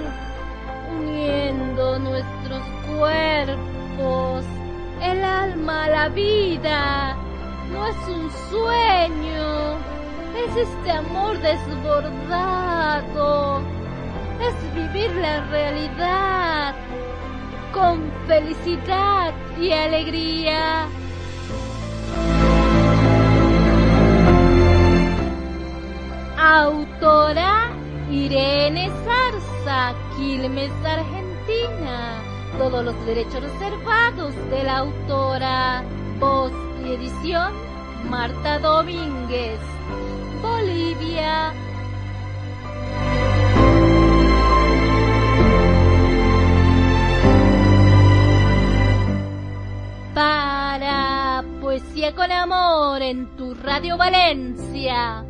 uniendo 0.97 1.99
nuestros 1.99 2.63
cuerpos, 2.97 4.43
el 5.03 5.23
alma 5.23 5.83
a 5.85 5.89
la 5.89 6.09
vida, 6.09 7.15
no 7.71 7.85
es 7.87 8.07
un 8.07 8.31
sueño, 8.49 9.77
es 10.35 10.57
este 10.67 10.91
amor 10.91 11.37
desbordado, 11.39 12.41
es 14.41 14.55
vivir 14.73 15.11
la 15.17 15.41
realidad 15.51 16.73
con 17.73 18.11
felicidad 18.27 19.33
y 19.59 19.71
alegría. 19.71 20.87
Autora 26.37 27.69
Irene 28.09 28.89
Zarza, 29.03 29.93
Quilmes, 30.17 30.71
Argentina. 30.83 32.21
Todos 32.57 32.83
los 32.83 33.05
derechos 33.05 33.41
reservados 33.41 34.33
de 34.49 34.63
la 34.63 34.77
autora. 34.79 35.83
Voz 36.19 36.51
y 36.83 36.93
edición 36.93 37.53
Marta 38.09 38.59
Domínguez. 38.59 39.59
Bolivia. 40.41 41.53
Para 50.19 51.45
Poesía 51.61 52.13
con 52.13 52.29
Amor 52.29 53.01
en 53.01 53.37
tu 53.37 53.53
Radio 53.53 53.95
Valencia. 53.95 55.23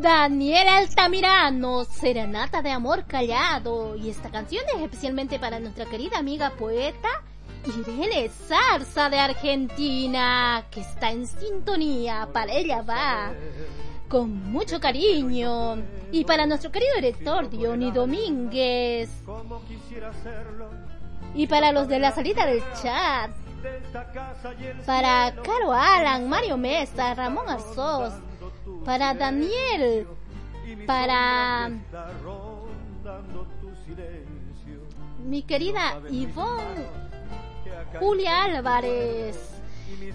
Daniel 0.00 0.68
Altamirano, 0.68 1.84
Serenata 1.84 2.62
de 2.62 2.70
Amor 2.70 3.04
Callado. 3.06 3.96
Y 3.96 4.10
esta 4.10 4.30
canción 4.30 4.64
es 4.74 4.82
especialmente 4.82 5.38
para 5.38 5.58
nuestra 5.58 5.86
querida 5.86 6.18
amiga 6.18 6.50
poeta 6.50 7.08
Irene 7.66 8.28
Zarza 8.28 9.10
de 9.10 9.18
Argentina, 9.18 10.64
que 10.70 10.80
está 10.80 11.10
en 11.10 11.26
sintonía. 11.26 12.28
Para 12.32 12.52
ella 12.52 12.82
va 12.82 13.32
con 14.08 14.50
mucho 14.50 14.80
cariño. 14.80 15.76
Y 16.12 16.24
para 16.24 16.46
nuestro 16.46 16.70
querido 16.70 16.94
director 16.96 17.50
Diony 17.50 17.90
Domínguez. 17.90 19.10
Y 21.34 21.46
para 21.46 21.72
los 21.72 21.88
de 21.88 21.98
la 21.98 22.12
salida 22.12 22.46
del 22.46 22.62
chat, 22.80 23.30
para 24.86 25.34
Caro 25.42 25.72
Alan, 25.72 26.28
Mario 26.28 26.56
Mesa, 26.56 27.14
Ramón 27.14 27.48
Arzós, 27.48 28.14
para 28.84 29.14
Daniel, 29.14 30.06
para 30.86 31.70
mi 35.24 35.42
querida 35.42 36.00
Ivonne 36.10 36.86
Julia 37.98 38.44
Álvarez 38.44 39.58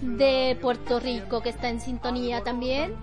de 0.02 0.58
Puerto 0.62 1.00
Rico 1.00 1.42
que 1.42 1.50
está 1.50 1.70
en 1.70 1.80
sintonía 1.80 2.44
también. 2.44 2.96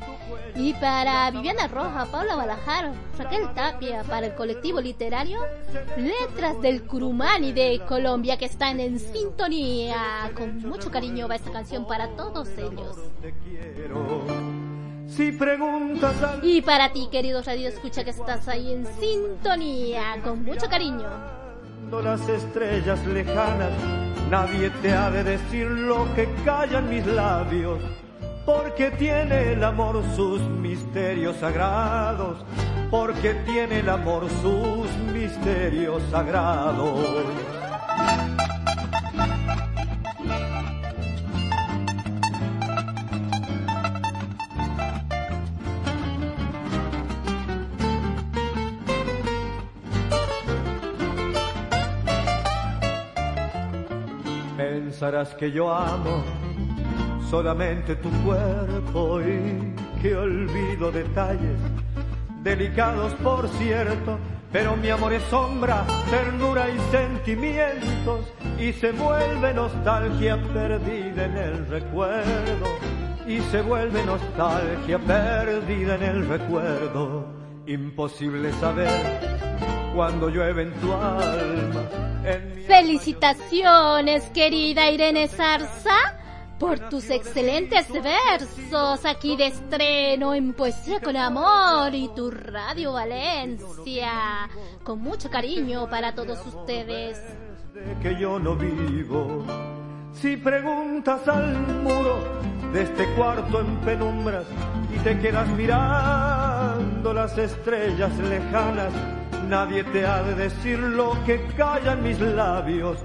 Y 0.55 0.73
para 0.75 1.31
Viviana 1.31 1.69
Roja, 1.69 2.07
Paula 2.07 2.37
Balajar, 2.37 2.93
Raquel 3.19 3.53
Tapia, 3.55 4.03
para 4.05 4.27
el 4.27 4.35
colectivo 4.35 4.81
literario 4.81 5.41
Letras 5.97 6.61
del 6.61 6.83
Curumani 6.83 7.53
de 7.53 7.81
Colombia 7.87 8.37
que 8.37 8.45
están 8.47 8.81
en 8.81 8.99
sintonía. 8.99 10.31
Con 10.37 10.59
mucho 10.69 10.91
cariño 10.91 11.29
va 11.29 11.37
esta 11.37 11.51
canción 11.51 11.87
para 11.87 12.09
todos 12.09 12.49
ellos. 12.57 12.97
Si 15.21 15.33
preguntas 15.33 16.15
Y 16.43 16.63
para 16.63 16.95
ti, 16.95 17.07
querido 17.13 17.43
Radio 17.43 17.69
Escucha, 17.69 18.05
que 18.05 18.09
estás 18.09 18.49
ahí 18.49 18.73
en 18.73 18.87
sintonía, 18.87 20.17
con 20.25 20.43
mucho 20.43 20.67
cariño. 20.67 21.11
Las 22.03 22.27
estrellas 22.27 23.05
lejanas 23.05 23.71
Nadie 24.31 24.71
te 24.81 24.95
ha 24.95 25.11
de 25.11 25.23
decir 25.23 25.67
lo 25.67 26.07
que 26.15 26.27
callan 26.43 26.89
mis 26.89 27.05
labios, 27.05 27.81
porque 28.47 28.91
tiene 28.93 29.53
el 29.53 29.63
amor 29.63 30.03
sus 30.17 30.41
misterios 30.41 31.37
sagrados, 31.37 32.39
porque 32.91 33.35
tiene 33.45 33.81
el 33.81 33.91
amor 33.91 34.27
sus 34.41 34.91
misterios 35.13 36.03
sagrados. 36.11 36.99
Pensarás 54.61 55.35
que 55.37 55.51
yo 55.51 55.73
amo 55.73 56.23
solamente 57.31 57.97
tu 57.97 58.11
cuerpo 58.23 59.19
y 59.23 59.75
que 60.03 60.15
olvido 60.15 60.93
detalles 60.93 61.59
delicados 62.43 63.15
por 63.15 63.49
cierto, 63.49 64.19
pero 64.53 64.77
mi 64.77 64.91
amor 64.91 65.15
es 65.15 65.23
sombra, 65.25 65.87
ternura 66.11 66.69
y 66.69 66.79
sentimientos 66.91 68.31
y 68.59 68.75
se 68.75 68.93
vuelve 68.93 69.55
nostalgia 69.55 70.37
perdida 70.53 71.25
en 71.25 71.37
el 71.39 71.67
recuerdo 71.67 72.67
y 73.27 73.41
se 73.41 73.63
vuelve 73.63 74.05
nostalgia 74.05 74.99
perdida 74.99 75.95
en 75.95 76.03
el 76.03 76.29
recuerdo. 76.29 77.25
Imposible 77.67 78.53
saber 78.61 78.91
cuando 79.95 80.29
llueve 80.29 80.65
en 80.65 80.73
tu 80.75 80.93
alma 80.93 82.10
Felicitaciones, 82.67 84.25
querida 84.31 84.91
Irene 84.91 85.29
Zarza, 85.29 86.19
por 86.59 86.79
tus 86.91 87.09
excelentes 87.11 87.87
versos 87.91 89.05
aquí 89.05 89.37
de 89.37 89.47
estreno 89.47 90.35
en 90.35 90.53
Poesía 90.53 91.01
con 91.01 91.17
Amor 91.17 91.95
y 91.95 92.09
tu 92.15 92.31
Radio 92.31 92.93
Valencia. 92.93 94.49
Con 94.85 95.01
mucho 95.01 95.31
cariño 95.31 95.89
para 95.89 96.15
todos 96.15 96.39
ustedes. 96.47 97.19
que 98.03 98.21
yo 98.21 98.39
no 98.39 98.55
vivo. 98.57 99.45
Si 100.21 100.37
preguntas 100.37 101.27
al 101.29 101.59
muro 101.83 102.19
de 102.73 102.83
este 102.83 103.07
cuarto 103.15 103.61
en 103.61 103.77
penumbras 103.79 104.45
y 104.95 104.99
te 104.99 105.19
quedas 105.19 105.49
mirando 105.49 107.15
las 107.15 107.37
estrellas 107.39 108.17
lejanas, 108.19 108.93
Nadie 109.51 109.83
te 109.83 110.07
ha 110.07 110.23
de 110.23 110.37
decir 110.37 110.79
lo 110.79 111.17
que 111.27 111.45
callan 111.57 112.05
mis 112.05 112.21
labios, 112.21 112.99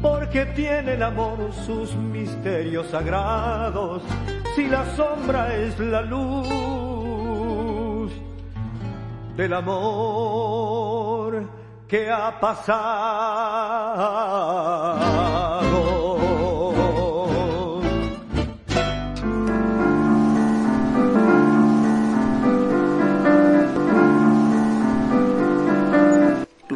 porque 0.00 0.46
tiene 0.46 0.94
el 0.94 1.02
amor 1.02 1.52
sus 1.66 1.94
misterios 1.94 2.86
sagrados. 2.86 4.02
Si 4.56 4.66
la 4.66 4.86
sombra 4.96 5.54
es 5.54 5.78
la 5.78 6.00
luz 6.00 6.50
del 9.36 9.52
amor 9.52 11.44
que 11.86 12.10
ha 12.10 12.40
pasado. 12.40 12.70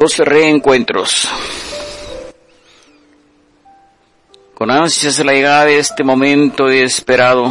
Los 0.05 0.19
reencuentros. 0.19 1.27
Con 4.53 4.71
ansias 4.71 5.19
la 5.25 5.33
llegada 5.33 5.65
de 5.65 5.79
este 5.79 6.05
momento 6.05 6.69
esperado 6.69 7.51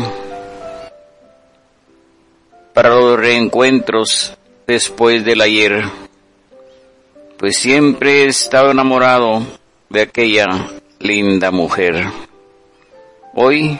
para 2.75 2.89
los 2.89 3.17
reencuentros 3.19 4.37
después 4.67 5.25
del 5.25 5.41
ayer, 5.41 5.83
pues 7.39 7.57
siempre 7.57 8.21
he 8.21 8.27
estado 8.27 8.69
enamorado 8.69 9.41
de 9.89 10.01
aquella 10.01 10.45
linda 10.99 11.49
mujer. 11.49 12.05
Hoy 13.33 13.79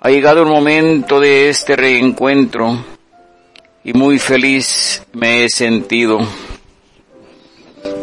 ha 0.00 0.08
llegado 0.08 0.40
el 0.40 0.48
momento 0.48 1.20
de 1.20 1.50
este 1.50 1.76
reencuentro 1.76 2.82
y 3.84 3.92
muy 3.92 4.18
feliz 4.18 5.02
me 5.12 5.44
he 5.44 5.50
sentido 5.50 6.20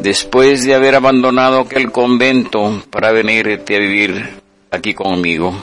después 0.02 0.64
de 0.64 0.76
haber 0.76 0.96
abandonado 0.96 1.60
aquel 1.60 1.92
convento 1.92 2.84
para 2.90 3.12
venirte 3.12 3.76
a 3.76 3.80
vivir 3.80 4.42
aquí 4.72 4.94
conmigo. 4.94 5.54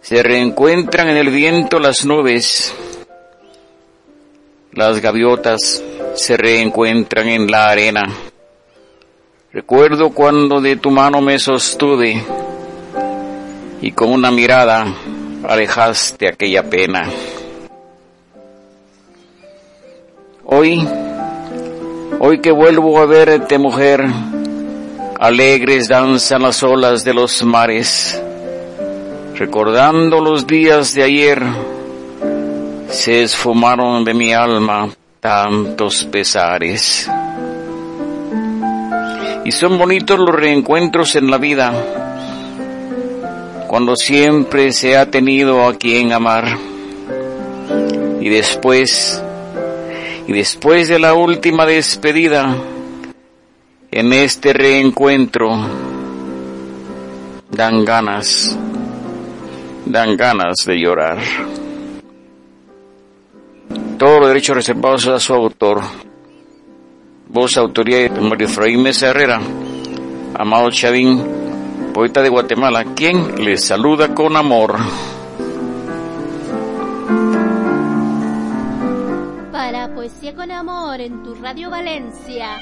Se 0.00 0.22
reencuentran 0.22 1.08
en 1.08 1.16
el 1.16 1.30
viento 1.30 1.78
las 1.78 2.04
nubes, 2.04 2.74
las 4.72 5.00
gaviotas 5.00 5.82
se 6.14 6.36
reencuentran 6.36 7.28
en 7.28 7.50
la 7.50 7.68
arena. 7.70 8.04
Recuerdo 9.52 10.10
cuando 10.10 10.60
de 10.60 10.76
tu 10.76 10.90
mano 10.90 11.20
me 11.20 11.38
sostuve 11.38 12.22
y 13.80 13.92
con 13.92 14.10
una 14.10 14.30
mirada 14.30 14.86
alejaste 15.42 16.28
aquella 16.28 16.62
pena. 16.68 17.10
Hoy 20.44 20.86
Hoy 22.18 22.40
que 22.40 22.50
vuelvo 22.50 22.98
a 22.98 23.04
verte 23.04 23.58
mujer, 23.58 24.02
alegres 25.20 25.86
danzan 25.86 26.42
las 26.42 26.62
olas 26.62 27.04
de 27.04 27.12
los 27.12 27.42
mares, 27.44 28.20
recordando 29.34 30.22
los 30.22 30.46
días 30.46 30.94
de 30.94 31.02
ayer, 31.02 31.42
se 32.88 33.22
esfumaron 33.22 34.02
de 34.02 34.14
mi 34.14 34.32
alma 34.32 34.88
tantos 35.20 36.04
pesares. 36.04 37.10
Y 39.44 39.52
son 39.52 39.76
bonitos 39.76 40.18
los 40.18 40.34
reencuentros 40.34 41.16
en 41.16 41.30
la 41.30 41.36
vida, 41.36 41.74
cuando 43.68 43.94
siempre 43.94 44.72
se 44.72 44.96
ha 44.96 45.10
tenido 45.10 45.68
a 45.68 45.74
quien 45.74 46.14
amar. 46.14 46.56
Y 48.22 48.30
después 48.30 49.22
y 50.26 50.32
después 50.32 50.88
de 50.88 50.98
la 50.98 51.14
última 51.14 51.66
despedida, 51.66 52.56
en 53.90 54.12
este 54.12 54.52
reencuentro, 54.52 55.50
dan 57.50 57.84
ganas, 57.84 58.58
dan 59.84 60.16
ganas 60.16 60.64
de 60.66 60.76
llorar. 60.78 61.18
Todos 63.98 64.20
los 64.20 64.28
derechos 64.28 64.56
reservados 64.56 65.06
a 65.06 65.20
su 65.20 65.32
autor. 65.32 65.80
Voz, 67.28 67.56
autoría 67.56 68.08
de 68.08 68.20
Mario 68.20 68.46
Efraín 68.46 68.82
Mesa 68.82 69.08
Herrera, 69.08 69.40
Amado 70.34 70.70
Chavín, 70.70 71.24
poeta 71.94 72.20
de 72.20 72.28
Guatemala, 72.28 72.84
quien 72.94 73.44
les 73.44 73.64
saluda 73.64 74.14
con 74.14 74.36
amor. 74.36 74.76
Poesía 79.94 80.34
con 80.34 80.50
Amor 80.50 81.00
en 81.00 81.22
tu 81.22 81.34
Radio 81.34 81.70
Valencia. 81.70 82.60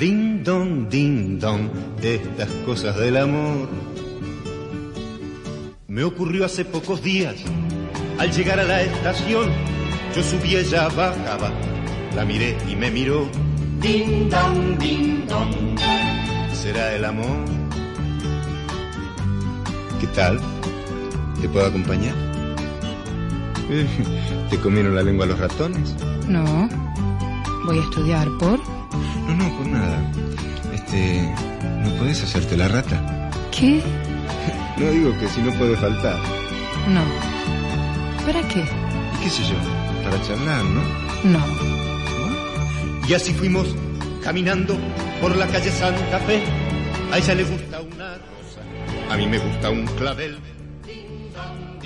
Ding 0.00 1.38
estas 2.02 2.50
cosas 2.66 2.96
del 2.96 3.16
amor. 3.18 3.68
Me 5.86 6.02
ocurrió 6.02 6.44
hace 6.44 6.64
pocos 6.64 7.00
días, 7.00 7.36
al 8.18 8.32
llegar 8.32 8.58
a 8.58 8.64
la 8.64 8.82
estación, 8.82 9.77
yo 10.14 10.22
subí, 10.22 10.56
ella 10.56 10.88
bajaba, 10.88 11.50
la 12.14 12.24
miré 12.24 12.56
y 12.68 12.76
me 12.76 12.90
miró. 12.90 13.28
Ding 13.80 14.28
dong, 14.28 14.78
ding 14.78 15.26
dong. 15.26 15.78
¿Será 16.52 16.94
el 16.94 17.04
amor? 17.04 17.44
¿Qué 20.00 20.06
tal? 20.08 20.40
¿Te 21.40 21.48
puedo 21.48 21.66
acompañar? 21.66 22.14
¿Te 24.50 24.58
comieron 24.58 24.96
la 24.96 25.02
lengua 25.02 25.26
los 25.26 25.38
ratones? 25.38 25.94
No. 26.26 26.68
Voy 27.64 27.78
a 27.78 27.82
estudiar 27.82 28.26
por. 28.38 28.58
No, 29.26 29.34
no, 29.36 29.56
por 29.56 29.66
nada. 29.66 30.12
Este. 30.72 31.32
¿No 31.82 31.90
puedes 31.98 32.22
hacerte 32.22 32.56
la 32.56 32.68
rata? 32.68 33.30
¿Qué? 33.50 33.82
No 34.78 34.88
digo 34.92 35.12
que 35.18 35.28
si 35.28 35.42
no 35.42 35.50
puede 35.54 35.76
faltar. 35.76 36.16
No. 36.88 37.02
¿Para 38.24 38.46
qué? 38.46 38.60
¿Y 38.60 39.24
qué 39.24 39.28
sé 39.28 39.42
yo? 39.42 39.77
Para 40.08 40.22
charlar, 40.22 40.64
¿no? 40.64 40.82
No. 41.24 43.06
Y 43.06 43.12
así 43.12 43.34
fuimos 43.34 43.68
caminando 44.24 44.74
por 45.20 45.36
la 45.36 45.46
calle 45.48 45.70
Santa 45.70 46.18
Fe. 46.20 46.42
A 47.12 47.18
ella 47.18 47.34
le 47.34 47.44
gusta 47.44 47.80
una 47.80 48.14
rosa, 48.14 48.62
a 49.10 49.16
mí 49.18 49.26
me 49.26 49.38
gusta 49.38 49.68
un 49.68 49.84
clavel. 49.86 50.38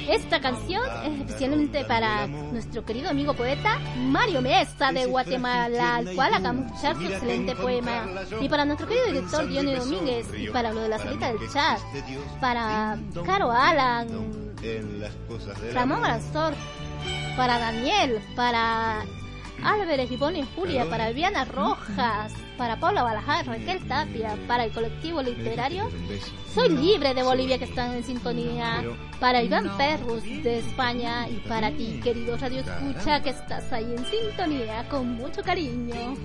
Esta 0.08 0.40
canción 0.40 0.82
es 1.04 1.20
especialmente 1.20 1.84
para 1.84 2.28
nuestro 2.28 2.84
querido 2.84 3.10
amigo 3.10 3.34
poeta 3.34 3.80
Mario 3.96 4.40
Mesa 4.40 4.92
de 4.92 5.06
Guatemala, 5.06 5.96
al 5.96 6.14
cual 6.14 6.34
acabamos 6.34 6.66
de 6.66 6.74
escuchar 6.74 6.96
su 6.96 7.02
excelente 7.02 7.56
poema. 7.56 8.06
Y 8.40 8.48
para 8.48 8.64
nuestro 8.64 8.86
querido 8.86 9.06
director 9.06 9.48
Diony 9.48 9.74
Domínguez, 9.74 10.28
y 10.38 10.48
para 10.48 10.72
lo 10.72 10.82
de 10.82 10.88
la 10.88 10.98
salita 10.98 11.32
del 11.32 11.50
chat, 11.50 11.80
para 12.40 12.98
Caro 13.24 13.50
Alan, 13.50 14.08
Ramón 15.72 16.04
Arazor, 16.04 16.54
para 17.36 17.58
Daniel, 17.58 18.20
para 18.34 19.04
Álvarez, 19.62 20.10
Ivonne 20.10 20.40
y 20.40 20.46
Julia, 20.56 20.88
para 20.88 21.08
Viviana 21.08 21.44
Rojas, 21.44 22.32
para 22.58 22.78
Paula 22.78 23.02
Balajar, 23.02 23.46
Raquel 23.46 23.86
Tapia, 23.86 24.36
para 24.46 24.64
el 24.64 24.72
colectivo 24.72 25.22
literario. 25.22 25.88
Soy 26.54 26.68
Libre 26.68 27.14
de 27.14 27.22
Bolivia 27.22 27.58
que 27.58 27.64
están 27.64 27.92
en 27.94 28.04
sintonía, 28.04 28.82
para 29.20 29.42
Iván 29.42 29.76
Perrus 29.76 30.22
de 30.24 30.58
España 30.58 31.28
y 31.28 31.36
para 31.48 31.70
ti, 31.70 32.00
querido 32.02 32.36
Radio 32.36 32.60
Escucha, 32.60 33.22
que 33.22 33.30
estás 33.30 33.72
ahí 33.72 33.94
en 33.96 34.04
sintonía 34.04 34.88
con 34.88 35.14
mucho 35.14 35.42
cariño. 35.42 36.16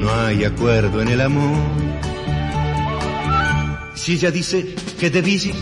No 0.00 0.10
hay 0.12 0.44
acuerdo 0.44 1.02
en 1.02 1.08
el 1.08 1.20
amor. 1.20 1.56
Si 3.94 4.12
ella 4.12 4.30
dice 4.30 4.74
que 5.00 5.08
de 5.08 5.22
bicis, 5.22 5.56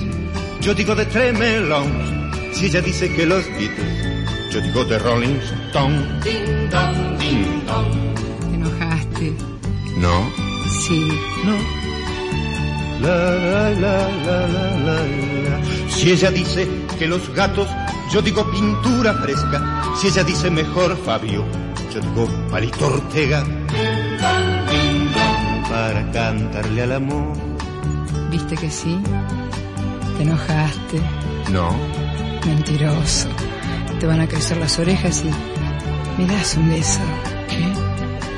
yo 0.61 0.74
digo 0.74 0.94
de 0.94 1.07
Tremelons. 1.07 2.24
Si 2.55 2.67
ella 2.67 2.81
dice 2.81 3.12
que 3.12 3.27
los 3.27 3.45
Beatles, 3.49 4.53
yo 4.53 4.61
digo 4.61 4.85
de 4.85 4.99
Rolling 4.99 5.38
Stone. 5.67 6.21
¿Te 6.23 6.31
enojaste? 8.55 9.33
No. 9.97 10.31
Sí. 10.87 11.09
No. 11.45 11.57
La, 13.01 13.17
la, 13.17 13.71
la, 13.71 14.09
la, 14.09 14.47
la, 14.47 14.77
la, 14.79 15.01
la. 15.07 15.90
Si 15.90 16.12
ella 16.12 16.31
dice 16.31 16.69
que 16.99 17.07
los 17.09 17.29
gatos, 17.35 17.69
yo 18.12 18.23
digo 18.23 18.49
pintura 18.51 19.14
fresca. 19.14 19.83
Si 20.01 20.07
ella 20.07 20.23
dice 20.23 20.49
mejor 20.51 20.97
Fabio, 21.05 21.45
yo 21.93 22.01
digo 22.01 22.29
Palito 22.51 22.87
Ortega. 22.87 23.45
Para 25.69 26.11
cantarle 26.12 26.83
al 26.83 26.93
amor. 26.93 27.37
¿Viste 28.31 28.57
que 28.57 28.71
sí? 28.71 28.97
¿Te 30.17 30.23
enojaste? 30.23 31.01
No. 31.53 31.69
Mentiroso. 32.46 33.28
Te 33.98 34.07
van 34.07 34.20
a 34.20 34.28
crecer 34.28 34.57
las 34.59 34.78
orejas 34.78 35.24
y... 35.24 36.20
¿Me 36.20 36.26
das 36.26 36.57
un 36.57 36.68
beso? 36.68 37.00
¿Qué? 37.48 37.72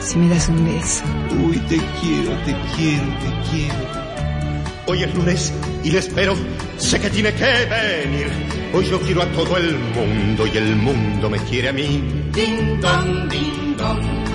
Si 0.01 0.19
me 0.19 0.29
das 0.29 0.49
un 0.49 0.65
beso. 0.65 1.05
Uy, 1.45 1.59
te 1.69 1.77
quiero, 1.77 2.33
te 2.45 2.57
quiero, 2.77 3.05
te 3.19 3.51
quiero. 3.51 4.07
Hoy 4.87 5.03
es 5.03 5.15
lunes 5.15 5.53
y 5.83 5.91
le 5.91 5.99
espero. 5.99 6.35
Sé 6.79 7.01
que 7.01 7.11
tiene 7.11 7.33
que 7.35 7.45
venir. 7.45 8.29
Hoy 8.73 8.87
yo 8.89 9.01
quiero 9.01 9.23
a 9.23 9.27
todo 9.27 9.57
el 9.57 9.77
mundo 9.77 10.47
y 10.47 10.57
el 10.57 10.77
mundo 10.77 11.29
me 11.29 11.39
quiere 11.39 11.71
a 11.71 11.73
mí. 11.73 12.03
Ding 12.33 12.81
dong, 12.81 13.29
ding 13.29 13.77
dong. 13.77 14.26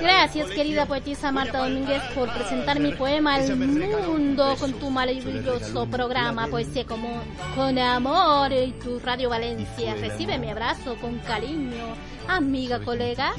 Gracias, 0.00 0.50
querida 0.50 0.86
poetisa 0.86 1.32
Marta 1.32 1.58
Domínguez, 1.58 2.02
por 2.14 2.32
presentar 2.32 2.80
mi 2.80 2.92
poema 2.92 3.34
al 3.34 3.56
mundo 3.56 4.56
con 4.58 4.72
tu 4.74 4.90
maravilloso 4.90 5.86
programa 5.86 6.46
Poesía 6.48 6.84
como 6.84 7.08
con 7.54 7.78
amor 7.78 8.52
y 8.52 8.72
tu 8.72 8.98
Radio 9.00 9.28
Valencia. 9.30 9.94
Recibe 9.94 10.38
mi 10.38 10.50
abrazo 10.50 10.96
con 11.00 11.18
cariño, 11.18 11.94
amiga, 12.28 12.80
colega. 12.80 13.32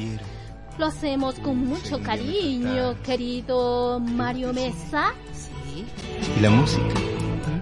Lo 0.77 0.87
hacemos 0.87 1.35
con 1.39 1.57
mucho 1.57 2.01
cariño, 2.01 2.95
querido 3.03 3.99
Mario 3.99 4.53
Mesa, 4.53 5.13
¿Y 6.37 6.41
la 6.41 6.49
música? 6.49 6.83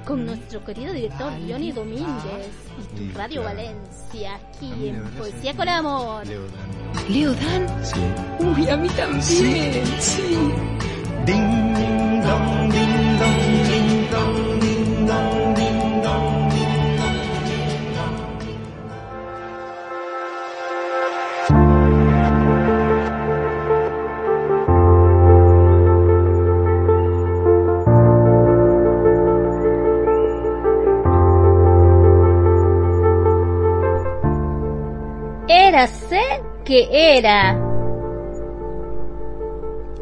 Con 0.05 0.25
nuestro 0.25 0.63
querido 0.63 0.93
director 0.93 1.31
Johnny 1.47 1.71
Domínguez 1.71 2.49
y 2.79 3.11
tu 3.11 3.17
Radio 3.17 3.43
Valencia, 3.43 4.35
aquí 4.35 4.89
en 4.89 5.03
Poesía 5.17 5.55
con 5.55 5.67
Amor. 5.67 6.25
¿Leo 7.09 7.33
Dan? 7.33 7.85
Sí. 7.85 7.99
Uy, 8.39 8.69
a 8.69 8.77
mí 8.77 8.87
también. 8.89 9.21
Sí. 9.99 10.37
Ding 11.25 12.21
dong, 12.23 12.71
ding 12.71 13.19
dong, 13.19 13.67
ding 13.69 14.09
dong, 14.11 14.59
ding 14.59 15.07
dong, 15.07 15.55
ding 15.55 16.01
dong. 16.03 16.46
Érase 35.77 36.41
que 36.65 36.87
era. 37.17 37.55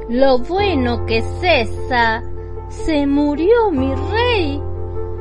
Lo 0.07 0.37
bueno 0.37 1.05
que 1.05 1.21
cesa, 1.41 2.23
se 2.69 3.05
murió 3.05 3.71
mi 3.71 3.93
rey, 3.93 4.63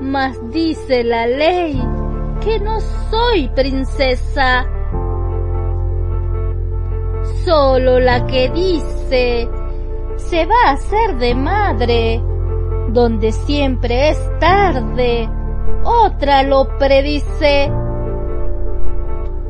mas 0.01 0.39
dice 0.53 1.03
la 1.03 1.27
ley 1.27 1.83
que 2.41 2.61
no 2.61 2.79
soy 3.11 3.49
princesa. 3.49 4.65
Solo 7.45 7.99
la 7.99 8.25
que 8.29 8.49
dice 8.51 9.49
se 10.19 10.47
va 10.47 10.69
a 10.69 10.73
hacer 10.75 11.17
de 11.17 11.35
madre, 11.35 12.23
donde 12.91 13.33
siempre 13.33 14.11
es 14.11 14.39
tarde, 14.39 15.29
otra 15.83 16.45
lo 16.45 16.79
predice. 16.79 17.73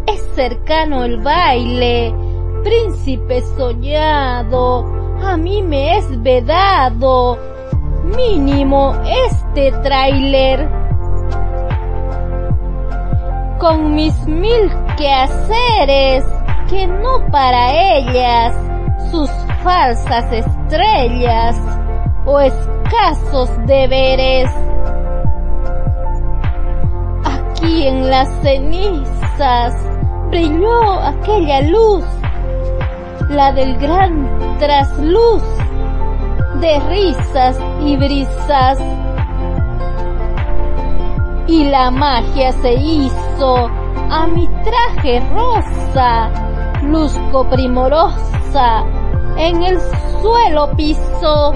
Es 0.07 0.23
cercano 0.35 1.05
el 1.05 1.19
baile, 1.23 2.15
príncipe 2.63 3.43
soñado, 3.57 4.85
a 5.23 5.37
mí 5.37 5.63
me 5.63 5.97
es 5.99 6.23
vedado, 6.23 7.39
mínimo 8.05 8.95
este 9.07 9.73
tráiler. 9.83 10.69
Con 13.59 13.95
mis 13.95 14.15
mil 14.27 14.71
quehaceres, 14.97 16.25
que 16.69 16.87
no 16.87 17.27
para 17.31 17.97
ellas, 17.97 18.55
sus 19.11 19.31
falsas 19.63 20.31
estrellas 20.33 21.57
o 22.27 22.41
escasos 22.41 23.51
deberes. 23.67 24.51
Aquí 27.25 27.87
en 27.87 28.11
las 28.11 28.29
cenizas 28.43 29.94
brilló 30.35 31.01
aquella 31.01 31.61
luz, 31.61 32.05
la 33.29 33.53
del 33.53 33.79
gran 33.79 34.59
trasluz 34.59 35.45
de 36.61 36.81
risas 36.89 37.57
y 37.85 37.97
brisas. 37.97 38.81
Y 41.47 41.67
la 41.67 41.93
magia 41.93 42.51
se 42.51 42.75
hizo 42.75 43.71
a 44.11 44.27
mi 44.27 44.49
traje 44.65 45.23
rosa, 45.33 46.31
luzco 46.83 47.49
primorosa, 47.49 48.83
en 49.37 49.63
el 49.63 49.79
suelo 50.21 50.69
piso. 50.77 51.55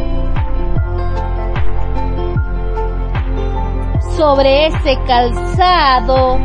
Sobre 4.17 4.67
ese 4.67 4.97
calzado 5.09 6.39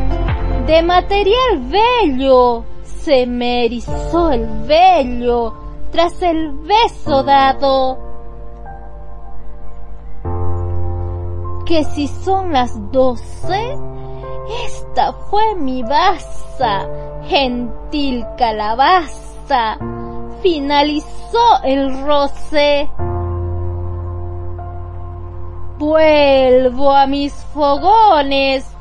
de 0.68 0.82
material 0.82 1.60
bello 1.70 2.64
se 2.84 3.26
me 3.28 3.66
erizó 3.66 4.32
el 4.32 4.48
vello 4.66 5.54
tras 5.92 6.22
el 6.22 6.52
beso 6.52 7.24
dado. 7.24 7.98
Que 11.66 11.84
si 11.84 12.08
son 12.08 12.54
las 12.54 12.74
doce, 12.92 13.78
esta 14.66 15.12
fue 15.30 15.56
mi 15.56 15.84
baza, 15.84 16.88
gentil 17.24 18.26
calabaza, 18.38 19.78
finalizó 20.42 21.64
el 21.64 22.06
roce. 22.06 22.90
Vuelvo 25.78 26.94
a 26.94 27.06
mis 27.08 27.34
fogones, 27.54 28.73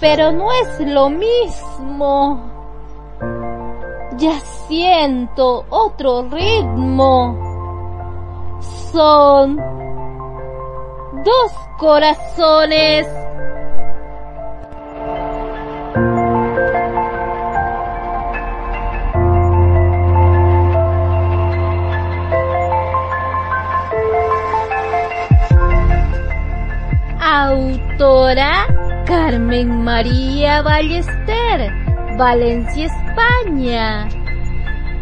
pero 0.00 0.32
no 0.32 0.50
es 0.50 0.80
lo 0.80 1.10
mismo. 1.10 2.50
Ya 4.16 4.40
siento 4.66 5.66
otro 5.68 6.22
ritmo. 6.22 7.36
Son 8.92 9.56
dos 11.24 11.52
corazones. 11.78 13.06
Autora 27.22 28.79
Carmen 29.10 29.82
María 29.82 30.62
Ballester, 30.62 31.72
Valencia, 32.16 32.86
España. 32.86 34.08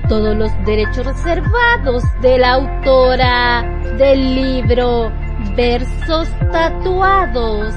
Todos 0.09 0.34
los 0.34 0.50
derechos 0.64 1.04
reservados 1.04 2.02
de 2.22 2.38
la 2.38 2.54
autora 2.54 3.62
del 3.98 4.34
libro 4.34 5.12
Versos 5.54 6.26
Tatuados. 6.50 7.74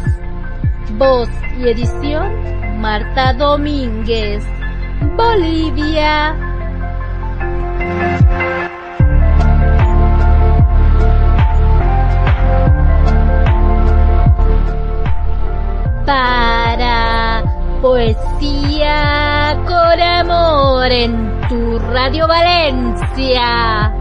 Voz 0.97 1.27
y 1.59 1.67
edición 1.67 2.79
Marta 2.79 3.33
Domínguez, 3.33 4.41
Bolivia. 5.17 6.33
Para 16.11 17.41
poesía 17.81 19.57
con 19.65 20.01
amor 20.01 20.91
en 20.91 21.39
tu 21.47 21.79
Radio 21.79 22.27
Valencia. 22.27 24.00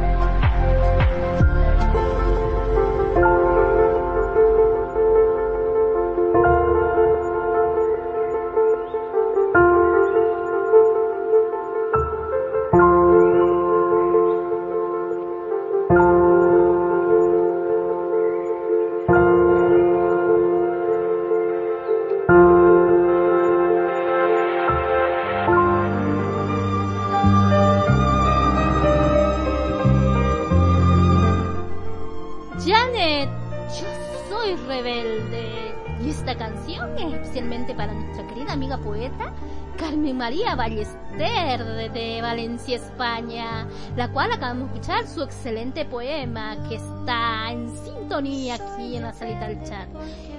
María 40.30 40.54
Ballester 40.54 41.90
de 41.92 42.20
Valencia, 42.22 42.76
España, 42.76 43.66
la 43.96 44.12
cual 44.12 44.30
acabamos 44.30 44.70
de 44.70 44.78
escuchar 44.78 45.08
su 45.08 45.24
excelente 45.24 45.84
poema 45.84 46.56
que 46.68 46.76
está 46.76 47.50
en 47.50 47.68
sintonía 47.84 48.54
aquí 48.54 48.94
en 48.94 49.02
la 49.02 49.12
salita 49.12 49.48
del 49.48 49.60
chat. 49.64 49.88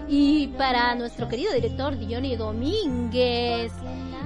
Y 0.07 0.47
para 0.57 0.95
nuestro 0.95 1.27
querido 1.27 1.51
director 1.51 1.97
Diony 1.99 2.37
Domínguez, 2.37 3.73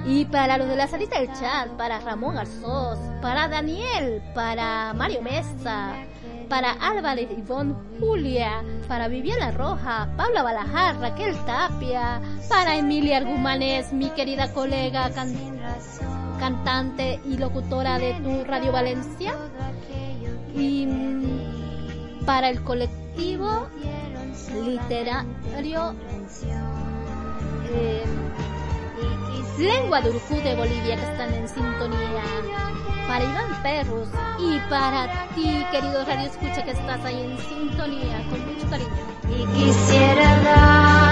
y 0.06 0.24
para 0.26 0.56
los 0.56 0.68
de 0.68 0.76
la 0.76 0.86
salita 0.86 1.18
del 1.18 1.32
chat, 1.32 1.68
para 1.70 1.98
Ramón 1.98 2.38
Arzós, 2.38 3.00
para 3.20 3.48
Daniel, 3.48 4.22
para 4.36 4.94
Mario 4.94 5.20
Mesa, 5.20 5.94
para 6.48 6.74
Álvarez 6.74 7.28
Ivonne 7.36 7.74
Julia, 7.98 8.62
para 8.86 9.08
Viviana 9.08 9.50
Roja, 9.50 10.08
Paula 10.16 10.44
Balajar, 10.44 11.00
Raquel 11.00 11.34
Tapia, 11.44 12.20
para 12.48 12.76
Emilia 12.76 13.16
Argumanes, 13.16 13.92
mi 13.92 14.10
querida 14.10 14.52
colega 14.52 15.10
can 15.10 15.55
cantante 16.38 17.20
y 17.24 17.36
locutora 17.36 17.98
de 17.98 18.14
tu 18.14 18.44
Radio 18.44 18.72
Valencia, 18.72 19.34
y 20.54 20.86
mm, 20.86 22.24
para 22.24 22.48
el 22.48 22.62
colectivo 22.62 23.68
literario 24.64 25.94
eh, 27.72 28.04
Lengua 29.58 30.00
de 30.00 30.10
Urujú 30.10 30.34
de 30.42 30.54
Bolivia 30.54 30.96
que 30.96 31.12
están 31.12 31.32
en 31.32 31.48
sintonía 31.48 32.22
para 33.08 33.24
Iván 33.24 33.62
Perros 33.62 34.08
y 34.38 34.58
para 34.68 35.28
ti, 35.34 35.64
querido 35.70 36.04
Radio 36.04 36.28
Escucha, 36.28 36.64
que 36.64 36.72
estás 36.72 37.04
ahí 37.04 37.20
en 37.22 37.38
sintonía, 37.38 38.18
con 38.28 38.46
mucho 38.46 38.68
cariño. 38.68 38.90
Y 39.30 39.46
quisiera 39.56 40.42
dar 40.42 41.05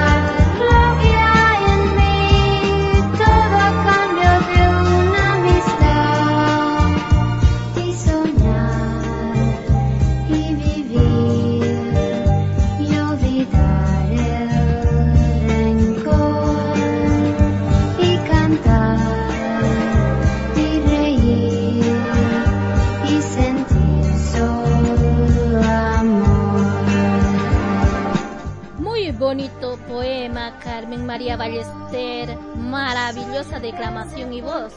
poema, 29.95 30.59
Carmen 30.59 31.07
María 31.07 31.37
Ballester, 31.37 32.37
maravillosa 32.57 33.61
declamación 33.61 34.33
y 34.33 34.41
voz. 34.41 34.73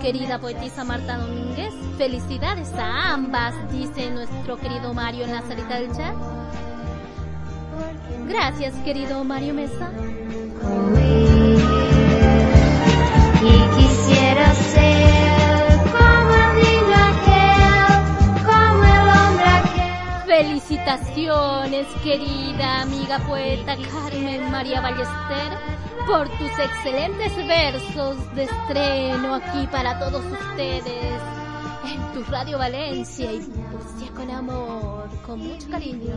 Querida 0.00 0.38
poetisa 0.38 0.84
Marta 0.84 1.18
Domínguez, 1.18 1.74
felicidades 1.98 2.72
a 2.74 3.12
ambas, 3.12 3.54
dice 3.72 4.08
nuestro 4.12 4.56
querido 4.56 4.94
Mario 4.94 5.24
en 5.24 5.32
la 5.32 5.42
salita 5.42 5.80
del 5.80 5.88
chat. 5.96 6.14
Gracias, 8.28 8.72
querido 8.84 9.24
Mario 9.24 9.54
Mesa. 9.54 9.90
Felicitaciones, 20.36 21.86
querida 22.04 22.82
amiga 22.82 23.18
poeta 23.26 23.74
Carmen 23.74 24.50
María 24.50 24.82
Ballester, 24.82 25.58
por 26.06 26.28
tus 26.28 26.50
excelentes 26.58 27.34
versos 27.48 28.34
de 28.34 28.42
estreno 28.42 29.36
aquí 29.36 29.66
para 29.68 29.98
todos 29.98 30.22
ustedes 30.26 31.22
en 31.90 32.12
tu 32.12 32.22
Radio 32.30 32.58
Valencia 32.58 33.32
y 33.32 33.38
poesía 33.40 34.12
con 34.14 34.30
amor, 34.30 35.08
con 35.24 35.38
mucho 35.40 35.70
cariño. 35.70 36.14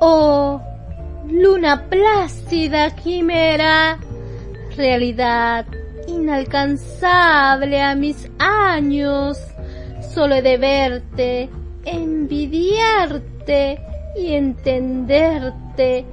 Oh, 0.00 0.60
luna 1.26 1.88
plácida 1.88 2.90
quimera, 2.94 3.98
realidad 4.76 5.64
inalcanzable 6.06 7.80
a 7.80 7.94
mis 7.94 8.28
años, 8.38 9.38
solo 10.12 10.34
he 10.34 10.42
de 10.42 10.58
verte, 10.58 11.48
envidiarte 11.86 13.80
y 14.16 14.34
entenderte 14.34 16.04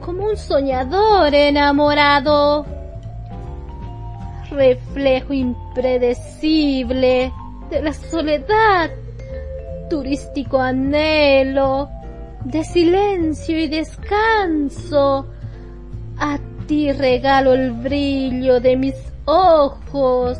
como 0.00 0.24
un 0.24 0.38
soñador 0.38 1.34
enamorado. 1.34 2.64
Reflejo 4.50 5.34
impredecible 5.34 7.30
de 7.68 7.82
la 7.82 7.92
soledad, 7.92 8.90
turístico 9.88 10.58
anhelo 10.58 11.88
de 12.44 12.64
silencio 12.64 13.58
y 13.58 13.68
descanso. 13.68 15.26
A 16.18 16.38
ti 16.66 16.92
regalo 16.92 17.52
el 17.52 17.72
brillo 17.72 18.60
de 18.60 18.76
mis 18.76 18.94
ojos, 19.24 20.38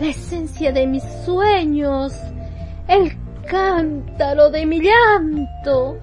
la 0.00 0.06
esencia 0.06 0.72
de 0.72 0.86
mis 0.86 1.02
sueños, 1.24 2.14
el 2.88 3.12
cántaro 3.46 4.50
de 4.50 4.66
mi 4.66 4.80
llanto. 4.80 5.98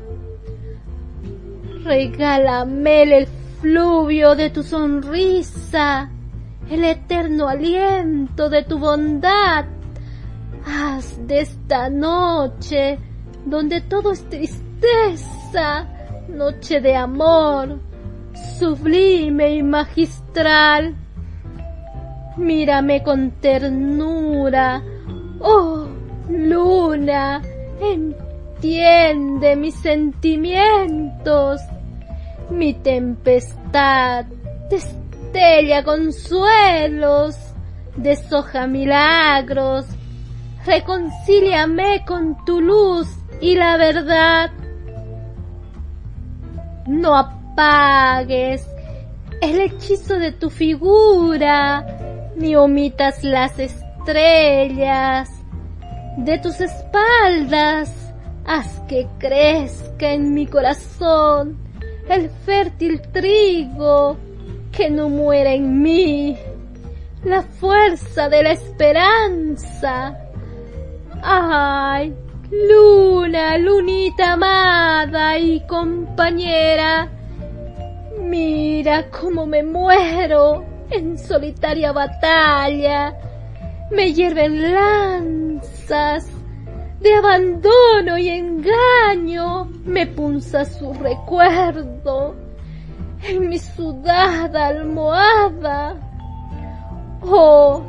Regálame 1.84 3.04
el 3.04 3.28
fluvio 3.62 4.36
de 4.36 4.50
tu 4.50 4.64
sonrisa, 4.64 6.10
el 6.70 6.84
eterno 6.84 7.48
aliento 7.48 8.50
de 8.50 8.64
tu 8.64 8.80
bondad. 8.80 9.66
Haz 10.66 11.28
de 11.28 11.42
esta 11.42 11.90
noche, 11.90 13.00
donde 13.46 13.82
todo 13.82 14.12
es 14.12 14.28
tristeza, 14.30 15.88
noche 16.28 16.82
de 16.82 16.96
amor, 16.96 17.80
sublime 18.60 19.56
y 19.56 19.64
magistral. 19.64 20.96
Mírame 22.38 23.04
con 23.04 23.32
ternura, 23.32 24.82
oh 25.40 25.88
luna, 26.30 27.42
entiende 27.82 29.56
mis 29.56 29.76
sentimientos. 29.76 31.62
Mi 32.50 32.74
tempestad 32.74 34.26
destella 34.70 35.84
consuelos, 35.84 37.36
deshoja 37.96 38.68
milagros, 38.68 39.86
reconcíliame 40.66 42.04
con 42.06 42.44
tu 42.46 42.62
luz 42.62 43.08
y 43.42 43.56
la 43.56 43.78
verdad. 43.78 44.52
No 46.88 47.16
apagues 47.16 48.66
el 49.42 49.60
hechizo 49.60 50.20
de 50.20 50.32
tu 50.32 50.50
figura, 50.50 51.86
ni 52.36 52.56
omitas 52.56 53.24
las 53.24 53.58
estrellas 53.60 55.30
de 56.18 56.38
tus 56.40 56.60
espaldas. 56.60 57.94
Haz 58.46 58.82
que 58.88 59.08
crezca 59.20 60.12
en 60.12 60.34
mi 60.34 60.48
corazón 60.48 61.58
el 62.10 62.30
fértil 62.46 63.02
trigo, 63.14 64.18
que 64.72 64.90
no 64.90 65.10
muera 65.10 65.54
en 65.54 65.82
mí 65.82 66.38
la 67.24 67.44
fuerza 67.44 68.30
de 68.30 68.44
la 68.44 68.52
esperanza. 68.52 70.18
Ay, 71.22 72.16
luna, 72.50 73.58
lunita 73.58 74.34
amada 74.34 75.38
y 75.38 75.60
compañera, 75.68 77.10
mira 78.22 79.10
cómo 79.10 79.46
me 79.46 79.64
muero 79.64 80.64
en 80.90 81.18
solitaria 81.18 81.92
batalla. 81.92 83.14
Me 83.92 84.14
hierven 84.14 84.74
lanzas 84.74 86.30
de 87.02 87.14
abandono 87.16 88.18
y 88.18 88.30
engaño, 88.30 89.66
me 89.86 90.08
punza 90.08 90.64
su 90.64 90.94
recuerdo 90.94 92.36
en 93.24 93.50
mi 93.50 93.58
sudada 93.58 94.68
almohada. 94.68 95.96
Oh, 97.22 97.82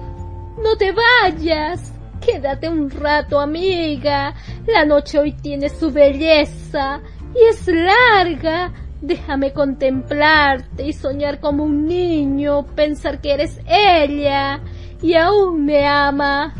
no 0.62 0.76
te 0.76 0.92
vayas, 0.92 1.92
quédate 2.20 2.68
un 2.68 2.90
rato, 2.90 3.40
amiga. 3.40 4.34
La 4.66 4.84
noche 4.84 5.18
hoy 5.18 5.32
tiene 5.32 5.68
su 5.68 5.90
belleza 5.90 7.00
y 7.34 7.48
es 7.48 7.66
larga. 7.66 8.72
Déjame 9.00 9.52
contemplarte 9.52 10.86
y 10.86 10.92
soñar 10.92 11.40
como 11.40 11.64
un 11.64 11.86
niño, 11.86 12.66
pensar 12.74 13.20
que 13.20 13.32
eres 13.32 13.58
ella 13.66 14.60
y 15.00 15.14
aún 15.14 15.64
me 15.64 15.86
ama. 15.86 16.54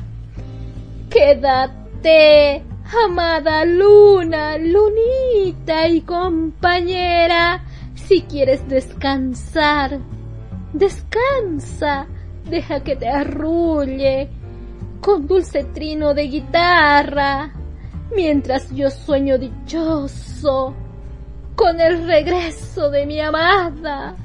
Quédate, 1.11 2.65
amada 3.05 3.65
luna, 3.65 4.57
lunita 4.57 5.87
y 5.89 6.01
compañera, 6.01 7.63
si 7.95 8.23
quieres 8.23 8.67
descansar. 8.69 9.99
Descansa, 10.73 12.07
deja 12.49 12.83
que 12.83 12.97
te 12.97 13.09
arrulle 13.09 14.31
con 15.01 15.27
dulce 15.27 15.65
trino 15.65 16.15
de 16.15 16.25
guitarra, 16.25 17.53
mientras 18.15 18.71
yo 18.71 18.91
sueño 18.91 19.39
dichoso 19.39 20.75
con 21.57 21.81
el 21.81 22.07
regreso 22.07 22.91
de 22.91 23.07
mi 23.07 23.21
amada. 23.21 24.17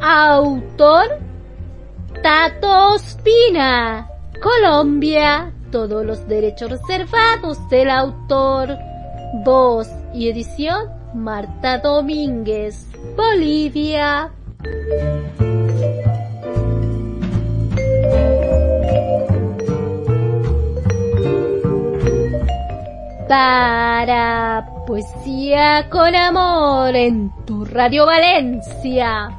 Autor 0.00 1.18
Tato 2.22 2.94
Ospina, 2.94 4.08
Colombia. 4.42 5.52
Todos 5.70 6.04
los 6.04 6.26
derechos 6.26 6.70
reservados 6.70 7.68
del 7.68 7.90
autor. 7.90 8.76
Voz 9.44 9.88
y 10.14 10.28
edición 10.28 10.88
Marta 11.14 11.78
Domínguez, 11.78 12.86
Bolivia. 13.14 14.30
Para 23.28 24.66
Poesía 24.86 25.88
con 25.90 26.14
Amor 26.14 26.96
en 26.96 27.30
tu 27.44 27.64
Radio 27.64 28.06
Valencia. 28.06 29.30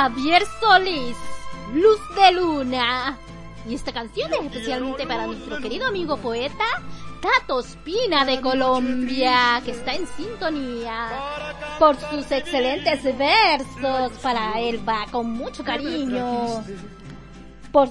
Javier 0.00 0.42
Solís, 0.58 1.14
Luz 1.74 2.00
de 2.16 2.32
Luna. 2.32 3.18
Y 3.68 3.74
esta 3.74 3.92
canción 3.92 4.32
es 4.32 4.46
especialmente 4.46 5.06
para 5.06 5.26
nuestro 5.26 5.58
querido 5.58 5.86
amigo 5.86 6.16
poeta 6.16 6.64
Tato 7.20 7.60
Espina 7.60 8.24
de 8.24 8.40
Colombia, 8.40 9.60
que 9.62 9.72
está 9.72 9.92
en 9.92 10.06
sintonía 10.06 11.10
por 11.78 11.96
sus 12.00 12.32
excelentes 12.32 13.02
versos. 13.18 14.12
Para 14.22 14.58
él 14.58 14.80
va 14.88 15.04
con 15.10 15.32
mucho 15.32 15.62
cariño. 15.64 16.64
Por, 17.70 17.90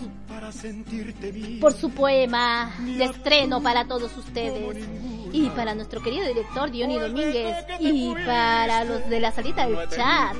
por 1.61 1.73
su 1.73 1.91
poema 1.91 2.75
de 2.79 3.03
estreno 3.03 3.61
para 3.61 3.85
todos 3.85 4.17
ustedes. 4.17 4.83
Y 5.31 5.47
para 5.51 5.75
nuestro 5.75 6.01
querido 6.01 6.27
director 6.27 6.71
Diony 6.71 6.97
Domínguez. 6.97 7.55
Y 7.79 8.15
para 8.25 8.83
los 8.83 9.07
de 9.07 9.19
la 9.19 9.31
salita 9.31 9.67
del 9.67 9.87
chat. 9.89 10.35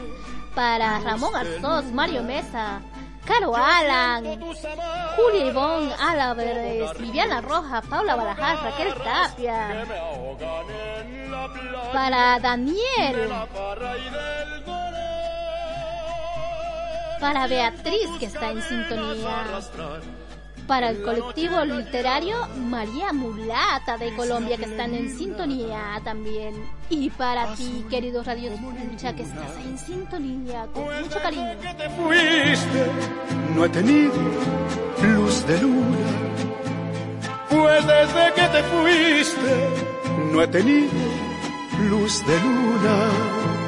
Para 0.55 0.99
Ramón 0.99 1.35
Arzós, 1.35 1.85
Mario 1.91 2.23
Mesa, 2.23 2.81
Caro 3.25 3.55
Alan, 3.55 4.39
Julia 5.15 5.45
Ivonne 5.45 5.93
Álvarez, 5.99 6.97
Viviana 6.97 7.41
Roja, 7.41 7.81
Paula 7.81 8.15
Barajas, 8.15 8.63
Raquel 8.63 8.93
Tapia. 8.95 9.85
Para 11.93 12.39
Daniel. 12.39 13.29
Para 17.19 17.47
Beatriz 17.47 18.09
que 18.19 18.25
está 18.25 18.51
en 18.51 18.61
sintonía. 18.63 19.45
Para 20.69 20.91
el 20.91 21.01
colectivo 21.01 21.65
literario 21.65 22.47
María 22.55 23.11
Mulata 23.11 23.97
de 23.97 24.15
Colombia 24.15 24.55
que 24.55 24.65
están 24.65 24.93
en 24.93 25.17
sintonía 25.17 25.99
también. 26.03 26.53
Y 26.91 27.09
para 27.09 27.55
ti, 27.55 27.83
querido 27.89 28.23
Radio 28.23 28.51
Escucha, 28.51 29.15
que 29.15 29.23
estás 29.23 29.57
en 29.65 29.79
sintonía 29.79 30.67
con 30.71 30.83
mucho 30.83 31.19
cariño. 31.23 31.57
te 31.75 31.89
fuiste, 31.89 32.85
no 33.55 33.65
he 33.65 33.69
tenido 33.69 34.13
luz 35.01 35.47
de 35.47 35.59
luna. 35.59 36.07
Pues 37.49 37.87
desde 37.87 38.33
que 38.35 38.47
te 38.47 38.63
fuiste, 38.63 39.69
no 40.31 40.43
he 40.43 40.47
tenido 40.49 40.91
luz 41.89 42.23
de 42.27 42.39
luna. 42.41 43.58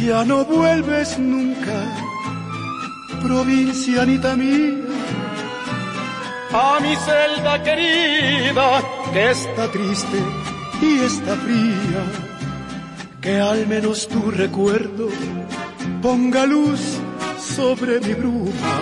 Ya 0.00 0.24
no 0.24 0.44
vuelves 0.44 1.18
nunca, 1.18 1.76
provincianita 3.22 4.36
mía, 4.36 4.84
a 6.52 6.78
mi 6.80 6.94
celda 6.96 7.62
querida, 7.62 8.82
que 9.12 9.30
está 9.30 9.70
triste 9.70 10.18
y 10.80 11.00
está 11.00 11.34
fría, 11.36 12.02
que 13.20 13.40
al 13.40 13.66
menos 13.66 14.08
tu 14.08 14.30
recuerdo 14.30 15.08
ponga 16.00 16.46
luz 16.46 16.80
sobre 17.38 18.00
mi 18.00 18.14
bruma. 18.14 18.74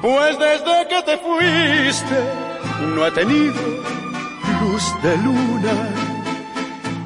Pues 0.00 0.38
desde 0.38 0.88
que 0.88 1.02
te 1.02 1.18
fuiste, 1.18 2.18
no 2.94 3.06
he 3.06 3.10
tenido 3.10 3.62
luz 4.62 4.84
de 5.02 5.16
luna. 5.18 5.99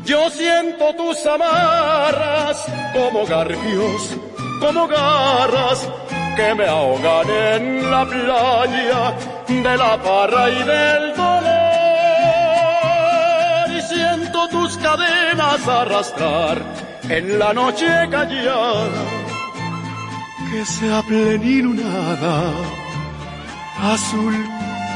Yo 0.04 0.28
siento 0.30 0.94
tus 0.96 1.24
amarras 1.24 2.66
como 2.92 3.24
garfios, 3.24 4.16
como 4.60 4.86
garras 4.86 5.88
que 6.36 6.54
me 6.54 6.66
ahogan 6.66 7.30
en 7.30 7.90
la 7.90 8.04
playa 8.04 9.14
de 9.48 9.76
la 9.78 10.02
parra 10.02 10.50
y 10.50 10.62
del 10.62 11.16
dolor. 11.16 11.54
Y 13.78 13.80
siento 13.80 14.46
tus 14.48 14.76
cadenas 14.76 15.66
arrastrar 15.66 16.62
en 17.08 17.38
la 17.38 17.54
noche 17.54 17.86
callada 18.10 18.88
que 20.50 20.64
sea 20.66 21.02
plenilunada, 21.02 22.52
azul 23.80 24.34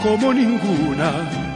como 0.03 0.35
ninguna. 0.35 1.48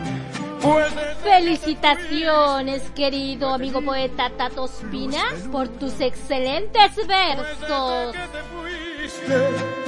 Felicitaciones, 1.22 2.82
querido 2.94 3.52
amigo 3.52 3.82
poeta 3.82 4.30
Tato 4.36 4.66
Espina, 4.66 5.24
por 5.50 5.68
tus 5.68 6.00
excelentes 6.00 6.96
versos. 7.06 8.14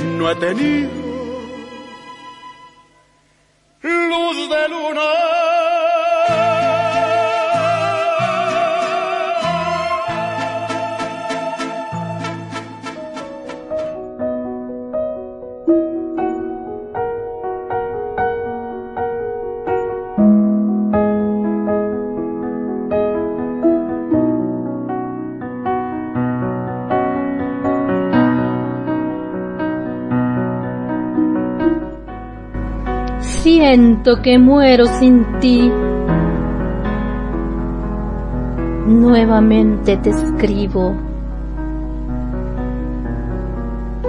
no 0.00 0.30
he 0.30 0.36
tenido 0.36 1.04
luz 3.82 4.48
de 4.48 4.68
luna. 4.68 6.03
Siento 33.44 34.22
que 34.22 34.38
muero 34.38 34.86
sin 34.86 35.38
ti. 35.38 35.70
Nuevamente 38.86 39.98
te 39.98 40.08
escribo. 40.08 40.94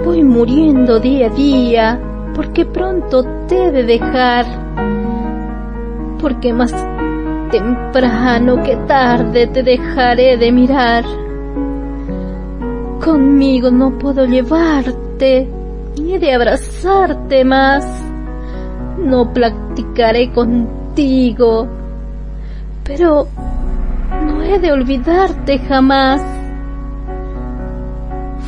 Voy 0.02 0.24
muriendo 0.24 1.00
día 1.00 1.26
a 1.26 1.28
día 1.28 2.00
porque 2.34 2.64
pronto 2.64 3.24
te 3.46 3.66
he 3.66 3.72
de 3.72 3.82
dejar. 3.84 4.46
Porque 6.18 6.54
más 6.54 6.72
temprano 7.50 8.62
que 8.62 8.74
tarde 8.88 9.48
te 9.48 9.62
dejaré 9.62 10.38
de 10.38 10.50
mirar. 10.50 11.04
Conmigo 13.04 13.70
no 13.70 13.98
puedo 13.98 14.24
llevarte 14.24 15.46
ni 15.98 16.16
de 16.16 16.32
abrazarte 16.32 17.44
más 17.44 18.05
no 19.06 19.32
platicaré 19.32 20.32
contigo, 20.32 21.66
pero 22.84 23.26
no 24.26 24.42
he 24.42 24.58
de 24.58 24.72
olvidarte 24.72 25.58
jamás. 25.60 26.22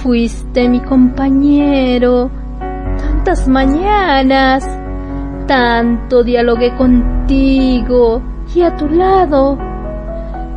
Fuiste 0.03 0.69
mi 0.69 0.81
compañero 0.81 2.31
tantas 2.99 3.49
mañanas, 3.49 4.69
tanto 5.47 6.23
dialogué 6.23 6.75
contigo 6.77 8.23
y 8.55 8.63
a 8.63 8.77
tu 8.77 8.89
lado 8.89 9.57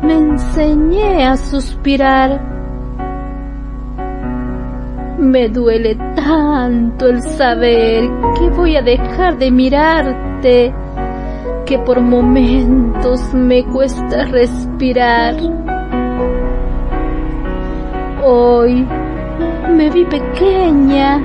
me 0.02 0.14
enseñé 0.14 1.26
a 1.26 1.36
suspirar. 1.36 2.51
Me 5.22 5.48
duele 5.48 5.94
tanto 6.16 7.06
el 7.06 7.22
saber 7.22 8.10
que 8.36 8.50
voy 8.50 8.74
a 8.74 8.82
dejar 8.82 9.38
de 9.38 9.52
mirarte, 9.52 10.74
que 11.64 11.78
por 11.78 12.00
momentos 12.00 13.32
me 13.32 13.64
cuesta 13.66 14.24
respirar. 14.24 15.36
Hoy 18.24 18.84
me 19.70 19.90
vi 19.90 20.04
pequeña, 20.06 21.22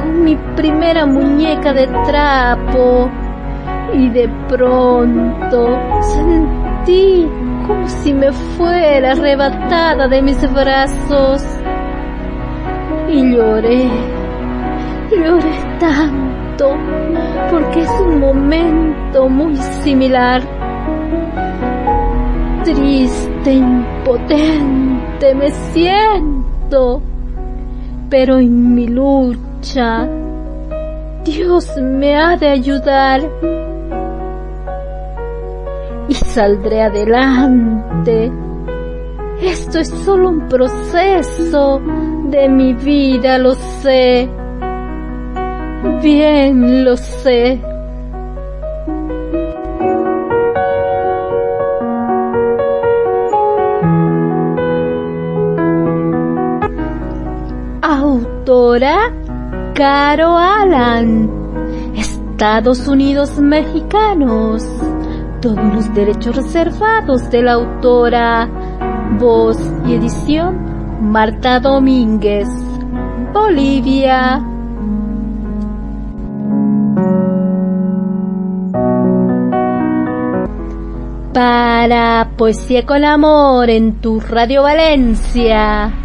con 0.00 0.22
mi 0.22 0.36
primera 0.54 1.04
muñeca 1.04 1.72
de 1.72 1.88
trapo, 2.06 3.10
y 3.92 4.10
de 4.10 4.28
pronto 4.48 5.76
sentí 6.02 7.28
como 7.66 7.88
si 7.88 8.14
me 8.14 8.30
fuera 8.30 9.10
arrebatada 9.10 10.06
de 10.06 10.22
mis 10.22 10.40
brazos 10.54 11.44
y 13.12 13.34
lloré, 13.34 13.90
lloré 15.10 15.52
tanto, 15.78 16.74
porque 17.50 17.80
es 17.82 17.90
un 18.00 18.20
momento 18.20 19.28
muy 19.28 19.54
similar. 19.82 20.42
Triste, 22.64 23.52
impotente 23.52 25.34
me 25.34 25.50
siento, 25.50 27.02
pero 28.08 28.38
en 28.38 28.74
mi 28.74 28.86
lucha 28.86 30.08
Dios 31.24 31.76
me 31.80 32.16
ha 32.16 32.36
de 32.36 32.48
ayudar 32.48 33.20
y 36.08 36.14
saldré 36.14 36.82
adelante. 36.82 38.32
Esto 39.42 39.80
es 39.80 39.88
solo 39.88 40.30
un 40.30 40.48
proceso 40.48 41.80
de 42.32 42.48
mi 42.48 42.72
vida, 42.72 43.38
lo 43.38 43.54
sé. 43.54 44.28
Bien 46.02 46.84
lo 46.84 46.96
sé. 46.96 47.60
Autora 57.82 59.12
Caro 59.74 60.38
Alan. 60.38 61.30
Estados 61.94 62.88
Unidos 62.88 63.38
mexicanos. 63.38 64.66
Todos 65.42 65.74
los 65.74 65.94
derechos 65.94 66.34
reservados 66.34 67.30
de 67.30 67.42
la 67.42 67.52
autora. 67.52 68.48
Voz 69.18 69.58
y 69.86 69.94
edición 69.94 70.71
Marta 71.02 71.58
Domínguez, 71.58 72.48
Bolivia. 73.34 74.40
Para 81.34 82.30
Poesía 82.36 82.86
con 82.86 83.04
Amor 83.04 83.68
en 83.68 84.00
tu 84.00 84.20
Radio 84.20 84.62
Valencia. 84.62 86.01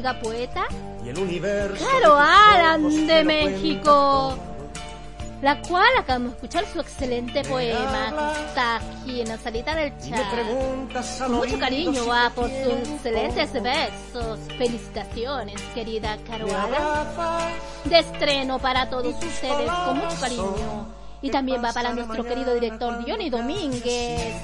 Amiga 0.00 0.20
poeta 0.20 0.64
Y 1.04 1.10
el 1.10 1.18
universo. 1.18 1.84
Caro 1.84 2.16
de 2.16 2.22
Alan 2.22 3.06
de 3.06 3.24
México. 3.24 4.34
La 5.42 5.58
cual 5.62 5.88
acabamos 5.98 6.32
de 6.32 6.36
escuchar 6.36 6.66
su 6.70 6.80
excelente 6.80 7.42
poema 7.44 8.34
que 8.34 8.44
está 8.46 8.76
aquí 8.76 9.22
en 9.22 9.28
la 9.28 9.38
salida 9.38 9.74
del 9.74 9.92
chat. 9.98 10.20
Con 11.18 11.32
mucho 11.32 11.58
cariño 11.58 12.06
va 12.06 12.30
por 12.34 12.50
sus 12.50 12.88
excelentes 12.90 13.52
versos. 13.54 14.38
Felicitaciones, 14.58 15.58
querida 15.74 16.18
Caro 16.28 16.46
Me 16.46 16.52
Alan. 16.52 16.74
abraza 16.74 17.48
De 17.84 17.98
estreno 18.00 18.58
para 18.58 18.90
todos 18.90 19.14
ustedes, 19.14 19.70
con 19.86 19.96
mucho 19.96 20.20
cariño. 20.20 20.99
Y 21.22 21.30
también 21.30 21.62
va 21.62 21.72
para 21.72 21.92
nuestro 21.92 22.24
querido 22.24 22.54
director 22.54 23.04
Diony 23.04 23.30
Domínguez. 23.30 24.34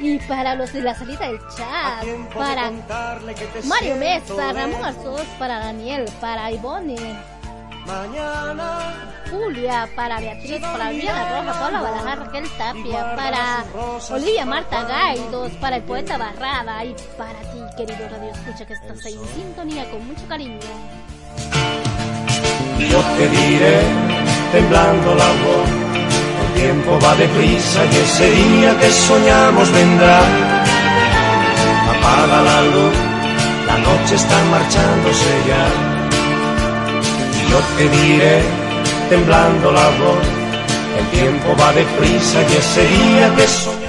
Y 0.00 0.18
para 0.20 0.54
los 0.54 0.72
de 0.72 0.82
la 0.82 0.94
salida 0.94 1.28
del 1.28 1.38
chat. 1.56 2.04
Para 2.34 2.68
contarle 2.68 3.34
que 3.34 3.44
te 3.46 3.62
Mario 3.62 3.96
Mesa, 3.96 4.52
Ramón. 4.52 4.84
Arzós, 4.84 5.26
para 5.38 5.58
Daniel, 5.58 6.06
para 6.20 6.50
Ivone, 6.50 6.96
Mañana 7.86 9.12
Julia, 9.28 9.88
para 9.96 10.20
Beatriz, 10.20 10.60
para 10.60 10.90
Viviana 10.90 11.40
Roja, 11.40 11.58
Paula 11.58 11.80
Balajar, 11.80 12.18
Raquel 12.20 12.48
Tapia, 12.56 13.16
para 13.16 13.64
Olivia 14.10 14.46
Marta 14.46 14.84
Gaidos, 14.84 15.52
para 15.54 15.76
el 15.76 15.82
poeta 15.82 16.16
Barrada 16.16 16.84
y 16.84 16.94
para 17.18 17.40
ti, 17.40 17.58
querido 17.76 18.08
Radio 18.08 18.30
Escucha, 18.30 18.66
que 18.66 18.74
estás 18.74 19.04
ahí 19.04 19.14
en 19.14 19.28
sintonía 19.34 19.90
con 19.90 20.06
mucho 20.06 20.26
cariño. 20.28 20.60
Yo 22.78 23.00
te 23.00 23.28
diré, 23.28 23.80
temblando 24.52 25.14
la 25.14 25.26
voz, 25.26 25.91
tiempo 26.62 26.98
va 27.04 27.14
deprisa 27.16 27.80
y 27.92 27.96
ese 28.06 28.30
día 28.30 28.70
que 28.78 28.90
soñamos 28.90 29.68
vendrá. 29.72 30.20
Apaga 31.92 32.38
la 32.50 32.58
luz, 32.72 32.96
la 33.68 33.76
noche 33.86 34.14
está 34.14 34.38
marchándose 34.54 35.32
ya. 35.50 35.64
Y 37.38 37.40
yo 37.50 37.58
te 37.76 37.84
diré, 37.96 38.36
temblando 39.10 39.72
la 39.72 39.88
voz, 40.00 40.24
el 40.98 41.06
tiempo 41.18 41.48
va 41.60 41.72
deprisa 41.72 42.38
y 42.48 42.52
ese 42.62 42.82
día 42.96 43.34
que 43.36 43.46
soñamos 43.48 43.81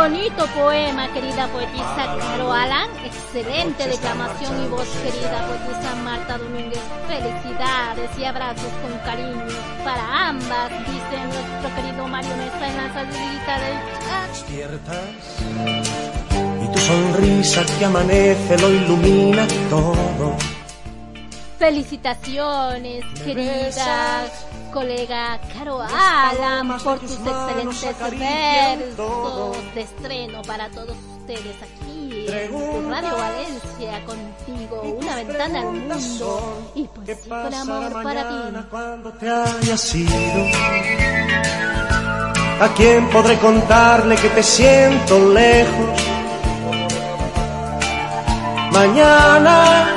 bonito 0.00 0.46
poema, 0.56 1.12
querida 1.12 1.46
poetisa 1.48 2.16
Caro 2.18 2.50
Alan. 2.50 2.88
Excelente 3.04 3.86
declamación 3.86 4.64
y 4.64 4.68
voz, 4.68 4.88
querida 5.04 5.46
poetisa 5.46 5.94
Marta 5.96 6.38
Domínguez. 6.38 6.80
Felicidades 7.06 8.10
y 8.18 8.24
abrazos 8.24 8.72
con 8.80 8.96
cariño 9.04 9.44
para 9.84 10.28
ambas, 10.28 10.70
dice 10.70 11.16
nuestro 11.22 11.74
querido 11.76 12.08
Mario 12.08 12.34
Mesa 12.36 12.68
en 12.70 12.76
la 12.78 12.94
salidita 12.94 13.60
del 13.60 13.76
chat. 14.00 14.30
despiertas 14.30 15.10
y 16.62 16.72
tu 16.72 16.78
sonrisa 16.78 17.66
que 17.78 17.84
amanece 17.84 18.58
lo 18.58 18.70
ilumina 18.70 19.46
todo. 19.68 20.34
Felicitaciones, 21.58 23.04
querida 23.22 24.24
colega 24.70 25.40
Caro 25.52 25.80
Alan, 25.82 26.78
por 26.82 26.98
tus 26.98 27.12
excelentes 27.12 28.18
versos 28.18 29.56
de 29.74 29.80
estreno 29.80 30.42
para 30.42 30.68
todos 30.70 30.96
ustedes 31.18 31.56
aquí 31.62 32.26
en 32.28 32.90
Radio 32.90 33.16
Valencia 33.16 34.04
contigo, 34.04 34.82
una 34.82 35.16
ventana 35.16 35.60
al 35.60 35.66
mundo 35.66 36.70
y 36.74 36.84
pues 36.84 37.18
sí, 37.22 37.28
con 37.28 37.54
amor 37.54 38.02
para 38.02 38.28
ti. 38.28 38.36
cuando 38.70 39.12
te 39.12 39.28
hayas 39.28 39.94
ido. 39.94 40.46
¿A 42.60 42.68
quién 42.76 43.08
podré 43.08 43.38
contarle 43.38 44.16
que 44.16 44.28
te 44.28 44.42
siento 44.42 45.32
lejos? 45.32 46.02
Mañana 48.72 49.96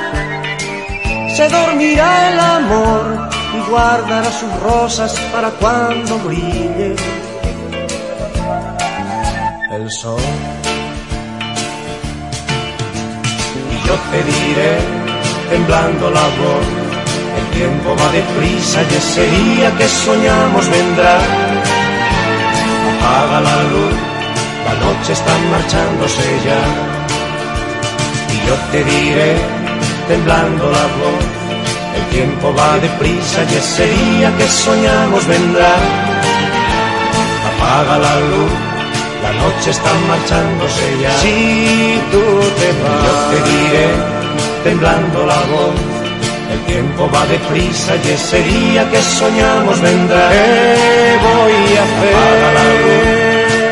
se 1.35 1.49
dormirá 1.49 2.31
el 2.31 2.39
amor 2.39 3.32
guardará 3.73 4.31
sus 4.31 4.53
rosas 4.59 5.11
para 5.33 5.49
cuando 5.49 6.19
brille 6.19 6.95
el 9.71 9.89
sol. 9.89 10.21
Y 13.73 13.87
yo 13.87 13.95
te 14.11 14.19
diré, 14.31 14.73
temblando 15.49 16.11
la 16.11 16.27
voz, 16.41 16.65
el 17.39 17.45
tiempo 17.57 17.95
va 17.99 18.11
deprisa 18.11 18.79
y 18.83 18.93
ese 18.93 19.25
día 19.39 19.75
que 19.77 19.87
soñamos 19.87 20.69
vendrá. 20.69 21.17
Apaga 22.91 23.41
la 23.49 23.57
luz, 23.71 23.95
la 24.67 24.73
noche 24.85 25.13
está 25.13 25.33
marchándose 25.53 26.25
ya. 26.47 26.61
Y 28.33 28.37
yo 28.47 28.55
te 28.71 28.83
diré, 28.83 29.31
temblando 30.07 30.63
la 30.77 30.85
voz, 30.99 31.42
tiempo 32.13 32.53
va 32.53 32.77
deprisa 32.77 33.39
y 33.49 33.55
ese 33.55 33.85
día 33.87 34.29
que 34.37 34.47
soñamos 34.47 35.25
vendrá. 35.27 35.73
Apaga 37.49 37.97
la 37.97 38.15
luz, 38.29 38.53
la 39.23 39.31
noche 39.41 39.71
está 39.71 39.91
marchándose 40.11 40.85
ya. 41.01 41.13
Si 41.23 41.99
tú 42.11 42.23
te 42.59 42.67
vas, 42.79 43.03
yo 43.05 43.13
te 43.31 43.39
diré, 43.49 43.87
temblando 44.63 45.25
la 45.25 45.41
voz, 45.53 45.75
el 46.53 46.59
tiempo 46.71 47.09
va 47.13 47.25
deprisa 47.25 47.91
y 48.03 48.09
ese 48.17 48.39
día 48.43 48.89
que 48.91 49.01
soñamos 49.01 49.81
vendrá. 49.81 50.29
¿Qué 50.29 51.17
voy 51.27 51.57
a 51.79 51.83
hacer? 51.87 52.13
Apaga 52.15 52.49
la 52.57 52.65
luz, 52.81 53.13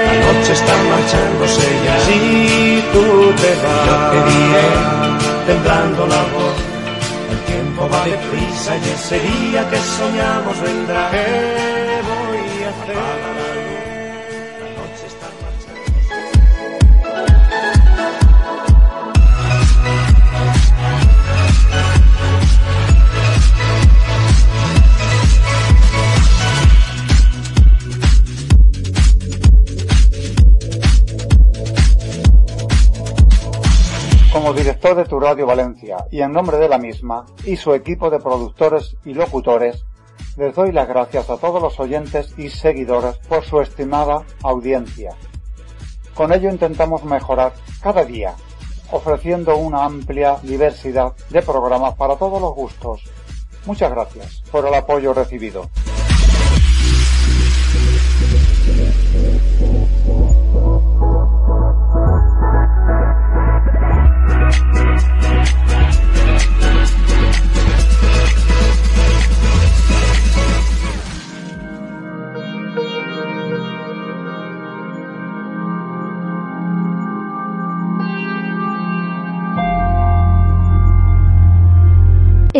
la 0.07 0.15
noche 0.25 0.51
está 0.59 0.73
marchándose 0.91 1.65
ya. 1.85 1.95
Si 2.07 2.83
tú 2.93 3.05
te 3.41 3.51
vas, 3.61 3.81
yo 3.87 3.95
te 4.11 4.19
diré, 4.31 4.67
temblando 5.45 6.07
la 6.07 6.21
voz, 6.33 6.55
el 6.65 6.70
va 7.91 8.05
deprisa 8.05 8.77
y 8.77 8.89
ese 8.89 9.19
día 9.19 9.69
que 9.69 9.77
soñamos 9.77 10.61
vendrá. 10.61 11.09
¿Qué 11.11 12.01
voy 12.09 12.63
a 12.63 12.69
hacer? 12.69 13.40
Como 34.31 34.53
director 34.53 34.95
de 34.95 35.03
tu 35.03 35.19
Radio 35.19 35.45
Valencia 35.45 36.05
y 36.09 36.21
en 36.21 36.31
nombre 36.31 36.55
de 36.57 36.69
la 36.69 36.77
misma 36.77 37.25
y 37.43 37.57
su 37.57 37.73
equipo 37.73 38.09
de 38.09 38.19
productores 38.19 38.95
y 39.03 39.13
locutores, 39.13 39.83
les 40.37 40.55
doy 40.55 40.71
las 40.71 40.87
gracias 40.87 41.29
a 41.29 41.35
todos 41.35 41.61
los 41.61 41.77
oyentes 41.81 42.33
y 42.37 42.49
seguidores 42.49 43.17
por 43.27 43.43
su 43.43 43.59
estimada 43.59 44.23
audiencia. 44.41 45.17
Con 46.13 46.31
ello 46.31 46.49
intentamos 46.49 47.03
mejorar 47.03 47.51
cada 47.81 48.05
día, 48.05 48.33
ofreciendo 48.91 49.57
una 49.57 49.83
amplia 49.83 50.37
diversidad 50.41 51.11
de 51.29 51.41
programas 51.41 51.95
para 51.95 52.15
todos 52.15 52.41
los 52.41 52.55
gustos. 52.55 53.03
Muchas 53.65 53.91
gracias 53.91 54.43
por 54.49 54.65
el 54.65 54.73
apoyo 54.73 55.13
recibido. 55.13 55.69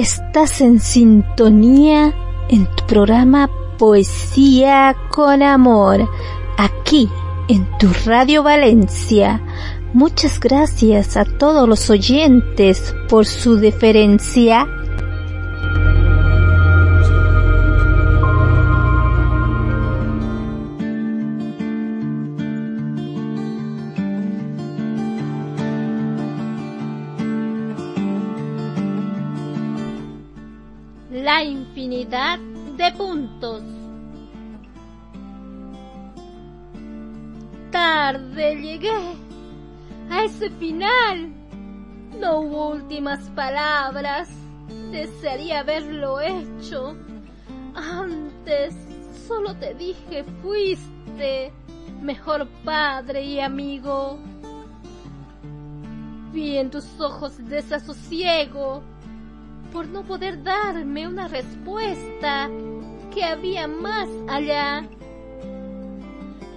Estás 0.02 0.62
en 0.62 0.80
sintonía 0.80 2.12
en 2.50 2.66
tu 2.76 2.88
programa 2.88 3.52
Poesía 3.78 4.96
con 5.12 5.44
Amor, 5.44 6.10
aquí 6.58 7.08
en 7.48 7.68
tu 7.78 7.88
Radio 8.08 8.42
Valencia. 8.42 9.40
Muchas 9.94 10.40
gracias 10.40 11.18
a 11.18 11.24
todos 11.24 11.70
los 11.70 11.92
oyentes 11.92 12.96
por 13.10 13.28
su 13.28 13.58
deferencia. 13.58 14.66
De 32.12 32.92
puntos. 32.98 33.64
tarde 37.72 38.56
llegué 38.62 39.16
a 40.10 40.26
ese 40.26 40.50
final. 40.50 41.32
No 42.20 42.42
hubo 42.42 42.72
últimas 42.72 43.20
palabras. 43.30 44.30
Desearía 44.92 45.62
haberlo 45.62 46.20
hecho. 46.20 46.98
Antes 47.74 48.76
solo 49.26 49.56
te 49.56 49.74
dije 49.74 50.26
fuiste 50.42 51.54
mejor 52.02 52.46
padre 52.66 53.24
y 53.24 53.40
amigo. 53.40 54.20
Vi 56.34 56.58
en 56.58 56.70
tus 56.70 57.00
ojos 57.00 57.38
desasosiego 57.38 58.84
por 59.72 59.88
no 59.88 60.04
poder 60.04 60.44
darme 60.44 61.08
una 61.08 61.28
respuesta 61.28 62.50
que 63.14 63.24
había 63.24 63.68
más 63.68 64.08
allá. 64.28 64.88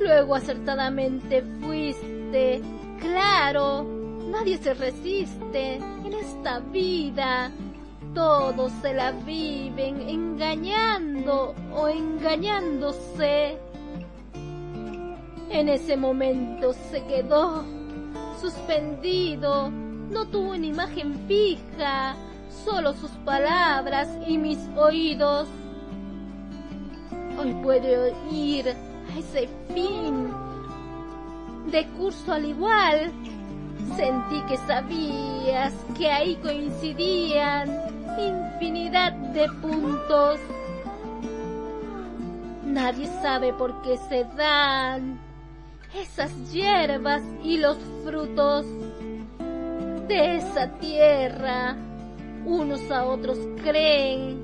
Luego 0.01 0.35
acertadamente 0.35 1.43
fuiste, 1.61 2.61
claro, 3.01 3.87
nadie 4.31 4.59
se 4.59 4.75
resiste 4.75 5.77
en 5.77 6.13
esta 6.13 6.61
vida. 6.61 7.51
Todos 8.15 8.71
se 8.81 8.95
la 8.95 9.13
viven 9.13 10.09
engañando 10.09 11.55
o 11.73 11.89
engañándose. 11.89 13.59
En 15.51 15.69
ese 15.69 15.97
momento 15.97 16.73
se 16.91 17.05
quedó 17.05 17.65
suspendido, 18.41 19.71
no 19.71 20.27
tuvo 20.27 20.51
una 20.51 20.67
imagen 20.67 21.27
fija, 21.27 22.17
solo 22.65 22.95
sus 22.95 23.11
palabras 23.25 24.09
y 24.27 24.39
mis 24.39 24.59
oídos. 24.77 25.49
Hoy 27.39 27.53
puedo 27.63 28.15
oír 28.31 28.69
a 28.69 29.19
ese 29.19 29.49
fin 29.75 30.31
de 31.71 31.87
curso 31.99 32.33
al 32.33 32.47
igual. 32.47 33.13
Sentí 33.97 34.41
que 34.49 34.57
sabías 34.67 35.75
que 35.97 36.11
ahí 36.11 36.37
coincidían 36.37 37.69
infinidad 38.19 39.13
de 39.13 39.49
puntos. 39.61 40.39
Nadie 42.65 43.07
sabe 43.21 43.53
por 43.53 43.83
qué 43.83 43.99
se 44.09 44.25
dan 44.37 45.19
esas 45.95 46.33
hierbas 46.53 47.23
y 47.43 47.59
los 47.59 47.77
frutos 48.05 48.67
de 50.09 50.37
esa 50.37 50.69
tierra. 50.79 51.77
Unos 52.47 52.91
a 52.91 53.05
otros 53.07 53.39
creen 53.63 54.43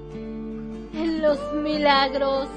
en 0.95 1.23
los 1.23 1.39
milagros. 1.55 2.49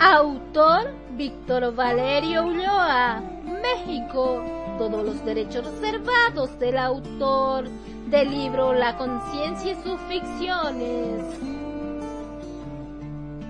Autor 0.00 0.92
Víctor 1.16 1.74
Valerio 1.74 2.46
Ulloa, 2.46 3.20
México. 3.62 4.42
Todos 4.78 5.04
los 5.04 5.24
derechos 5.24 5.64
reservados 5.64 6.58
del 6.58 6.78
autor 6.78 7.68
del 8.06 8.30
libro 8.30 8.72
La 8.72 8.96
conciencia 8.96 9.72
y 9.72 9.82
sus 9.82 10.00
ficciones. 10.02 11.24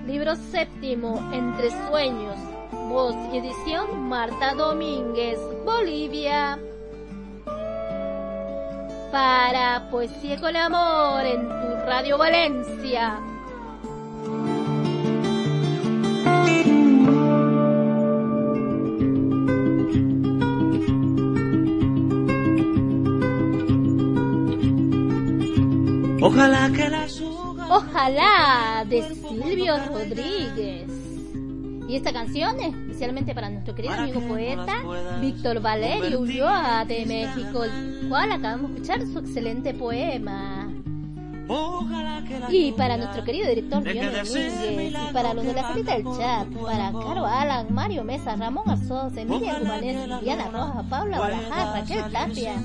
Libro 0.05 0.35
séptimo, 0.35 1.19
Entre 1.31 1.69
sueños. 1.87 2.58
Voz 2.89 3.15
y 3.31 3.37
edición 3.37 4.09
Marta 4.09 4.55
Domínguez, 4.55 5.37
Bolivia. 5.63 6.57
Para 9.11 9.87
Poesía 9.91 10.39
con 10.39 10.55
Amor 10.55 11.23
en 11.23 11.47
tu 11.47 11.85
Radio 11.85 12.17
Valencia. 12.17 13.19
Ojalá 26.21 26.71
que 26.75 26.89
la 26.89 27.07
Ojalá 27.69 28.83
de 28.87 29.03
Silvio 29.13 29.75
Rodríguez. 29.89 30.89
Y 31.87 31.95
esta 31.95 32.13
canción 32.13 32.59
es 32.59 32.75
especialmente 32.99 33.33
para 33.33 33.49
nuestro 33.49 33.73
querido 33.73 33.93
amigo 33.93 34.19
poeta 34.19 34.83
Víctor 35.21 35.61
Valerio 35.61 36.19
Ulloa 36.19 36.83
de 36.83 37.05
México, 37.05 37.63
el 37.63 38.09
cual 38.09 38.29
acabamos 38.33 38.71
de 38.71 38.81
escuchar 38.81 39.07
su 39.07 39.19
excelente 39.19 39.73
poema. 39.73 40.67
Y 42.49 42.73
para 42.73 42.97
nuestro 42.97 43.23
querido 43.23 43.47
director 43.47 43.81
Diego 43.83 44.01
Domínguez, 44.01 44.91
y 44.91 45.13
para 45.13 45.33
los 45.33 45.45
de 45.45 45.53
la 45.53 45.63
salita 45.63 45.93
del 45.93 46.03
chat, 46.03 46.47
para 46.49 46.91
Caro 46.91 47.25
Alan, 47.25 47.67
Mario 47.73 48.03
Mesa, 48.03 48.35
Ramón 48.35 48.69
Arzós, 48.69 49.15
Emilia 49.15 49.57
Gumanés, 49.59 50.05
Liliana 50.05 50.49
Roja, 50.51 50.83
Paula 50.89 51.19
Balajar, 51.19 51.79
Raquel 51.79 52.11
Tapia, 52.11 52.55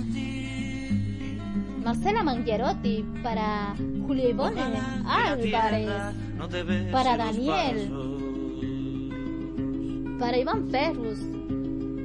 Marcela 1.84 2.24
Mangiarotti, 2.24 3.04
para 3.22 3.76
Julio 4.04 4.30
Ivone 4.30 4.60
Álvarez, 5.06 5.90
para 6.90 7.16
Daniel, 7.16 8.13
para 10.18 10.38
Iván 10.38 10.68
Ferrus, 10.70 11.18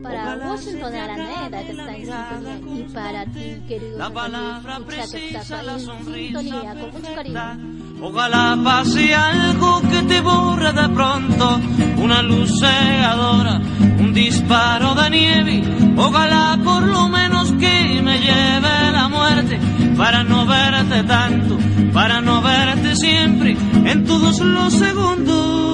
para 0.01 0.37
Washington 0.37 0.95
Araneda 0.95 1.63
que 1.63 1.71
está 1.71 1.95
en 1.95 2.05
sintonía 2.05 2.59
y 2.75 2.93
para 2.93 3.25
ti 3.25 3.61
querido 3.67 4.03
amigo 4.03 4.85
que 4.87 5.27
estás 5.27 5.51
ahí 5.51 5.67
en 5.69 6.05
sintonía 6.05 6.75
con 6.79 6.91
mucho 6.91 7.15
cariño. 7.15 7.79
Ojalá 8.01 8.57
pase 8.63 9.13
algo 9.13 9.81
que 9.81 10.01
te 10.03 10.21
borre 10.21 10.71
de 10.71 10.89
pronto, 10.89 11.59
una 11.97 12.21
luz 12.21 12.59
cegadora, 12.59 13.61
un 13.99 14.13
disparo 14.13 14.95
de 14.95 15.09
nieve. 15.09 15.63
Ojalá 15.97 16.57
por 16.63 16.83
lo 16.83 17.09
menos 17.09 17.51
que 17.53 18.01
me 18.01 18.19
lleve 18.19 18.91
la 18.93 19.09
muerte 19.09 19.59
para 19.97 20.23
no 20.23 20.45
verte 20.45 21.03
tanto, 21.03 21.57
para 21.91 22.21
no 22.21 22.41
verte 22.41 22.95
siempre 22.95 23.57
en 23.83 24.05
todos 24.05 24.39
los 24.39 24.73
segundos. 24.73 25.68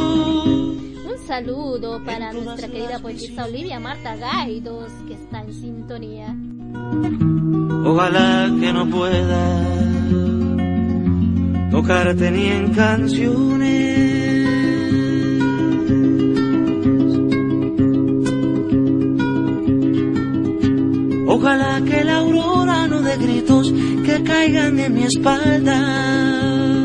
Un 1.26 1.30
saludo 1.30 2.04
para 2.06 2.32
nuestra 2.34 2.68
querida 2.68 3.00
poetisa 3.00 3.46
Olivia 3.46 3.80
Marta 3.80 4.16
Gaidos 4.16 4.92
que 5.08 5.16
está 5.16 5.42
en 5.42 5.54
sintonía. 5.56 6.36
Ojalá 7.84 8.48
que 8.60 8.72
no 8.72 8.88
pueda 8.92 9.64
tocarte 11.72 12.30
ni 12.30 12.46
en 12.46 12.74
canciones. 12.76 14.06
Ojalá 21.28 21.82
que 21.82 22.04
la 22.04 22.18
aurora 22.18 22.88
no 22.88 23.02
dé 23.02 23.18
gritos 23.18 23.74
que 24.06 24.22
caigan 24.24 24.78
en 24.78 24.94
mi 24.94 25.04
espalda. 25.06 26.85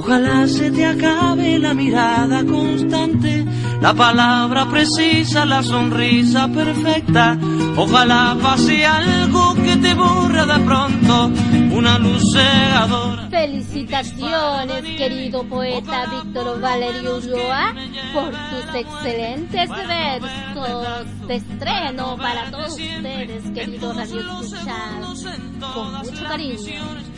Ojalá 0.00 0.46
se 0.46 0.70
te 0.70 0.86
acabe 0.86 1.58
la 1.58 1.74
mirada 1.74 2.44
constante, 2.44 3.44
la 3.80 3.92
palabra 3.92 4.70
precisa, 4.70 5.44
la 5.44 5.60
sonrisa 5.60 6.46
perfecta. 6.46 7.36
Ojalá 7.76 8.36
pase 8.40 8.86
algo 8.86 9.56
que 9.56 9.76
te 9.76 9.94
borre 9.94 10.46
de 10.46 10.58
pronto, 10.60 11.32
una 11.76 11.98
luz 11.98 12.32
cegadora. 12.32 13.28
Felicitaciones, 13.28 14.84
querido 14.96 15.42
poeta 15.42 16.06
Víctor 16.06 16.60
Valerio 16.60 17.16
Ulloa, 17.16 17.74
por 18.14 18.30
tus 18.30 18.74
excelentes 18.76 19.68
versos 19.68 21.26
de 21.26 21.34
estreno 21.34 22.16
para 22.16 22.52
todos 22.52 22.74
ustedes, 22.74 23.50
queridos 23.52 23.96
radio 23.96 24.20
con 25.74 25.92
mucho 25.94 26.24
cariño. 26.28 27.17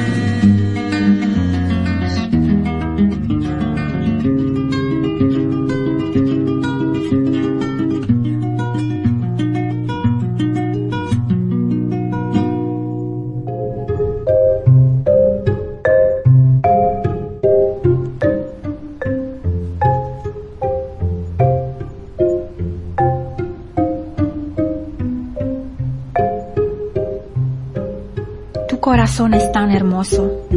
Hermoso. 29.71 30.47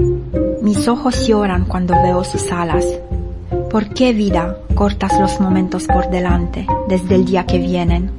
Mis 0.62 0.88
ojos 0.88 1.26
lloran 1.26 1.64
cuando 1.64 1.94
veo 2.02 2.24
sus 2.24 2.50
alas. 2.50 2.86
¿Por 3.70 3.88
qué 3.90 4.12
vida 4.12 4.58
cortas 4.74 5.18
los 5.20 5.40
momentos 5.40 5.86
por 5.86 6.10
delante 6.10 6.66
desde 6.88 7.14
el 7.14 7.24
día 7.24 7.46
que 7.46 7.58
vienen? 7.58 8.10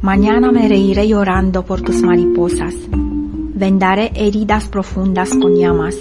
Mañana 0.00 0.52
me 0.52 0.68
reiré 0.68 1.08
llorando 1.08 1.64
por 1.64 1.80
tus 1.80 2.02
mariposas. 2.02 2.74
Vendaré 2.90 4.12
heridas 4.14 4.68
profundas 4.68 5.30
con 5.30 5.54
llamas, 5.54 5.96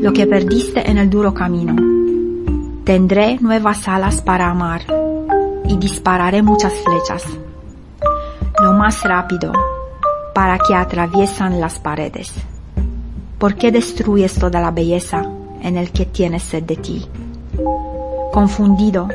lo 0.00 0.12
que 0.12 0.26
perdiste 0.26 0.90
en 0.90 0.98
el 0.98 1.08
duro 1.08 1.32
camino. 1.32 1.74
Tendré 2.84 3.38
nuevas 3.40 3.88
alas 3.88 4.20
para 4.20 4.50
amar 4.50 4.82
y 5.66 5.76
dispararé 5.78 6.42
muchas 6.42 6.74
flechas. 6.74 7.24
Lo 8.62 8.72
más 8.74 9.02
rápido 9.02 9.52
para 10.34 10.58
que 10.58 10.74
atraviesan 10.74 11.60
las 11.60 11.78
paredes. 11.78 12.32
¿Por 13.44 13.56
qué 13.56 13.70
destruyes 13.70 14.36
toda 14.38 14.58
la 14.58 14.70
belleza 14.70 15.30
en 15.60 15.76
el 15.76 15.90
que 15.90 16.06
tienes 16.06 16.44
sed 16.44 16.62
de 16.62 16.76
ti? 16.76 17.04
Confundido, 18.32 19.06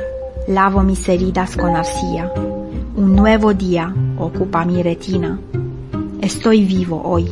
lavo 0.48 0.84
mis 0.84 1.10
heridas 1.10 1.58
con 1.58 1.76
arcilla. 1.76 2.32
Un 2.96 3.16
nuevo 3.16 3.56
día 3.56 3.92
ocupa 4.20 4.66
mi 4.66 4.84
retina. 4.84 5.40
Estoy 6.22 6.64
vivo 6.64 7.02
hoy, 7.04 7.28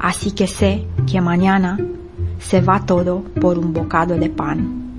así 0.00 0.32
que 0.32 0.48
sé 0.48 0.84
que 1.08 1.20
mañana 1.20 1.78
se 2.40 2.62
va 2.62 2.84
todo 2.84 3.22
por 3.40 3.56
un 3.56 3.72
bocado 3.72 4.16
de 4.16 4.28
pan. 4.28 4.96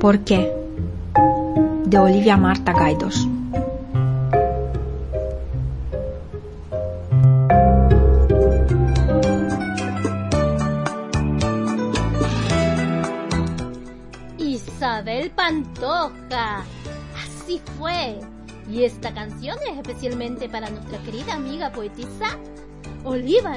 ¿Por 0.00 0.20
qué? 0.20 0.57
De 1.88 1.98
Olivia 1.98 2.36
Marta 2.36 2.74
Gaidos. 2.74 3.26
Isabel 14.36 15.30
Pantoja. 15.30 16.62
Así 17.16 17.58
fue. 17.78 18.20
Y 18.70 18.84
esta 18.84 19.14
canción 19.14 19.56
es 19.72 19.78
especialmente 19.78 20.46
para 20.50 20.68
nuestra 20.68 20.98
querida 20.98 21.32
amiga 21.36 21.72
poetisa 21.72 22.36
Oliva, 23.04 23.56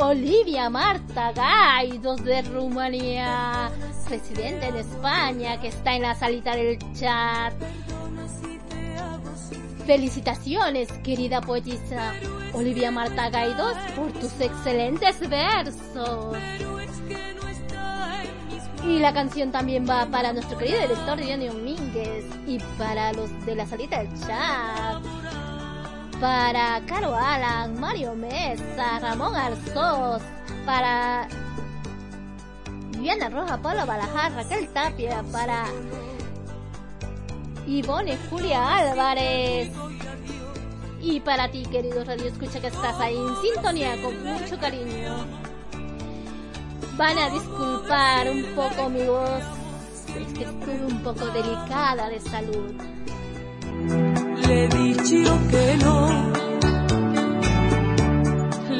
Olivia 0.00 0.70
Marta 0.70 1.32
Gaidos 1.32 2.24
de 2.24 2.42
Rumanía, 2.42 3.68
residente 4.08 4.68
en 4.68 4.76
España, 4.76 5.60
que 5.60 5.68
está 5.68 5.96
en 5.96 6.02
la 6.02 6.14
salita 6.14 6.54
del 6.54 6.78
chat. 6.94 7.52
Felicitaciones, 9.86 10.92
querida 11.02 11.40
poetisa 11.40 12.14
Olivia 12.52 12.92
Marta 12.92 13.28
Gaidos, 13.28 13.76
por 13.96 14.12
tus 14.12 14.40
excelentes 14.40 15.28
versos. 15.28 16.36
Y 18.84 19.00
la 19.00 19.12
canción 19.12 19.50
también 19.50 19.84
va 19.84 20.06
para 20.06 20.32
nuestro 20.32 20.56
querido 20.58 20.80
director 20.80 21.18
Dionio 21.18 21.52
Domínguez 21.52 22.24
y 22.46 22.60
para 22.78 23.12
los 23.14 23.44
de 23.44 23.56
la 23.56 23.66
salita 23.66 23.98
del 23.98 24.20
chat. 24.20 25.17
Para 26.20 26.80
Caro 26.86 27.14
Alan, 27.14 27.78
Mario 27.78 28.14
Mesa, 28.16 28.98
Ramón 28.98 29.36
Arzós, 29.36 30.20
para 30.66 31.28
Viviana 32.90 33.28
Roja, 33.28 33.56
Pablo 33.62 33.86
Balajar, 33.86 34.32
Raquel 34.32 34.68
Tapia, 34.70 35.22
para 35.30 35.66
Ivone 37.68 38.18
Julia 38.28 38.78
Álvarez. 38.78 39.70
Y 41.00 41.20
para 41.20 41.48
ti, 41.48 41.62
querido 41.70 42.02
Radio 42.02 42.26
Escucha, 42.26 42.60
que 42.60 42.66
estás 42.66 42.98
ahí 42.98 43.16
en 43.16 43.36
sintonía 43.40 44.02
con 44.02 44.20
mucho 44.24 44.58
cariño. 44.58 45.24
Van 46.96 47.16
a 47.16 47.30
disculpar 47.30 48.28
un 48.28 48.42
poco 48.56 48.90
mi 48.90 49.04
voz, 49.04 49.44
es 50.08 50.32
que 50.36 50.42
estuve 50.42 50.84
un 50.84 51.00
poco 51.04 51.26
delicada 51.26 52.08
de 52.08 52.18
salud. 52.18 52.74
Le 54.48 54.64
he 54.64 54.68
dicho 54.68 55.38
que 55.50 55.76
no, 55.84 56.32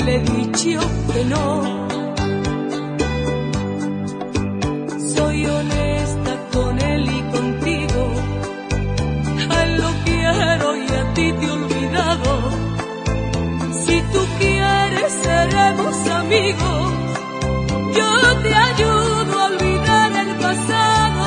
le 0.04 0.14
he 0.14 0.20
dicho 0.20 0.80
que 1.12 1.24
no. 1.26 1.46
Soy 5.14 5.44
honesta 5.44 6.32
con 6.54 6.80
él 6.80 7.02
y 7.18 7.20
contigo, 7.36 8.02
a 9.50 9.62
él 9.64 9.76
lo 9.82 9.90
quiero 10.06 10.66
y 10.74 10.86
a 11.00 11.14
ti 11.14 11.32
te 11.38 11.46
he 11.46 11.50
olvidado. 11.50 12.30
Si 13.84 13.96
tú 14.12 14.20
quieres 14.38 15.12
seremos 15.22 15.96
amigos, 16.22 16.92
yo 17.98 18.10
te 18.42 18.54
ayudo 18.54 19.38
a 19.38 19.44
olvidar 19.52 20.12
el 20.24 20.34
pasado, 20.46 21.26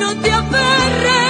no 0.00 0.16
te 0.22 0.30
aferres 0.30 1.23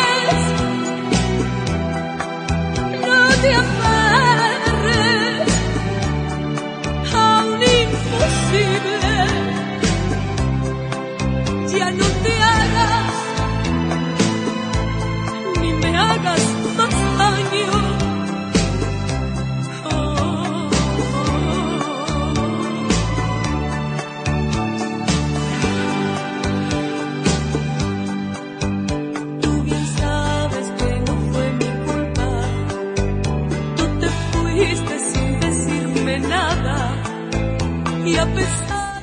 Y 38.14 38.16
a 38.16 38.26
pesar 38.26 39.02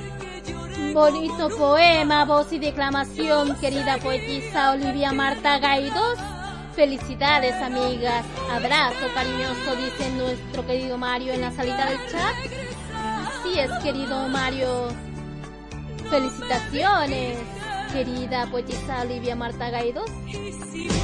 Bonito 0.93 1.49
poema, 1.57 2.25
voz 2.25 2.51
y 2.51 2.59
declamación, 2.59 3.55
querida 3.59 3.97
poetisa 3.97 4.71
Olivia 4.71 5.11
Marta 5.11 5.57
Gaidos. 5.57 6.17
Felicidades, 6.75 7.55
amigas. 7.61 8.25
Abrazo 8.51 9.07
cariñoso, 9.13 9.75
dice 9.77 10.09
nuestro 10.11 10.65
querido 10.65 10.97
Mario 10.97 11.33
en 11.33 11.41
la 11.41 11.51
salida 11.51 11.85
del 11.85 11.97
chat. 12.09 12.35
Así 12.93 13.59
es, 13.59 13.71
querido 13.83 14.27
Mario. 14.27 14.89
Felicitaciones, 16.09 17.37
querida 17.93 18.47
poetisa 18.47 19.01
Olivia 19.01 19.35
Marta 19.35 19.69
Gaidos. 19.69 20.09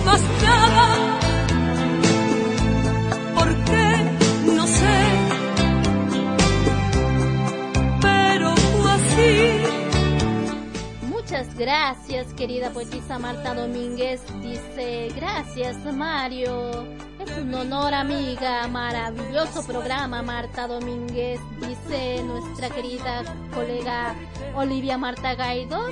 más 0.05 0.21
nada. 0.43 1.36
Muchas 11.29 11.57
gracias, 11.57 12.33
querida 12.35 12.69
poetisa 12.69 13.19
Marta 13.19 13.53
Domínguez. 13.53 14.21
Dice, 14.41 15.09
gracias, 15.13 15.75
Mario. 15.93 16.87
Es 17.19 17.37
un 17.37 17.53
honor, 17.53 17.93
amiga. 17.93 18.65
Maravilloso 18.69 19.61
programa, 19.67 20.21
Marta 20.21 20.67
Domínguez, 20.67 21.41
dice 21.59 22.23
nuestra 22.23 22.69
querida 22.69 23.25
colega 23.53 24.15
Olivia 24.55 24.97
Marta 24.97 25.35
Gaidos, 25.35 25.91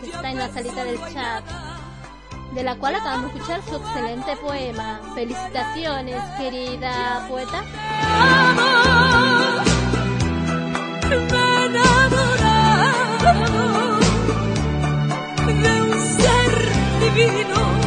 que 0.00 0.06
está 0.06 0.30
en 0.30 0.38
la 0.38 0.52
salita 0.52 0.84
del 0.84 1.00
chat, 1.12 1.44
de 2.54 2.62
la 2.62 2.76
cual 2.76 2.94
acabamos 2.94 3.32
de 3.32 3.38
escuchar 3.40 3.60
su 3.64 3.74
excelente 3.74 4.36
poema. 4.36 5.00
Felicitaciones, 5.16 6.22
querida 6.38 7.26
poeta. 7.28 7.64
Ser 17.16 17.85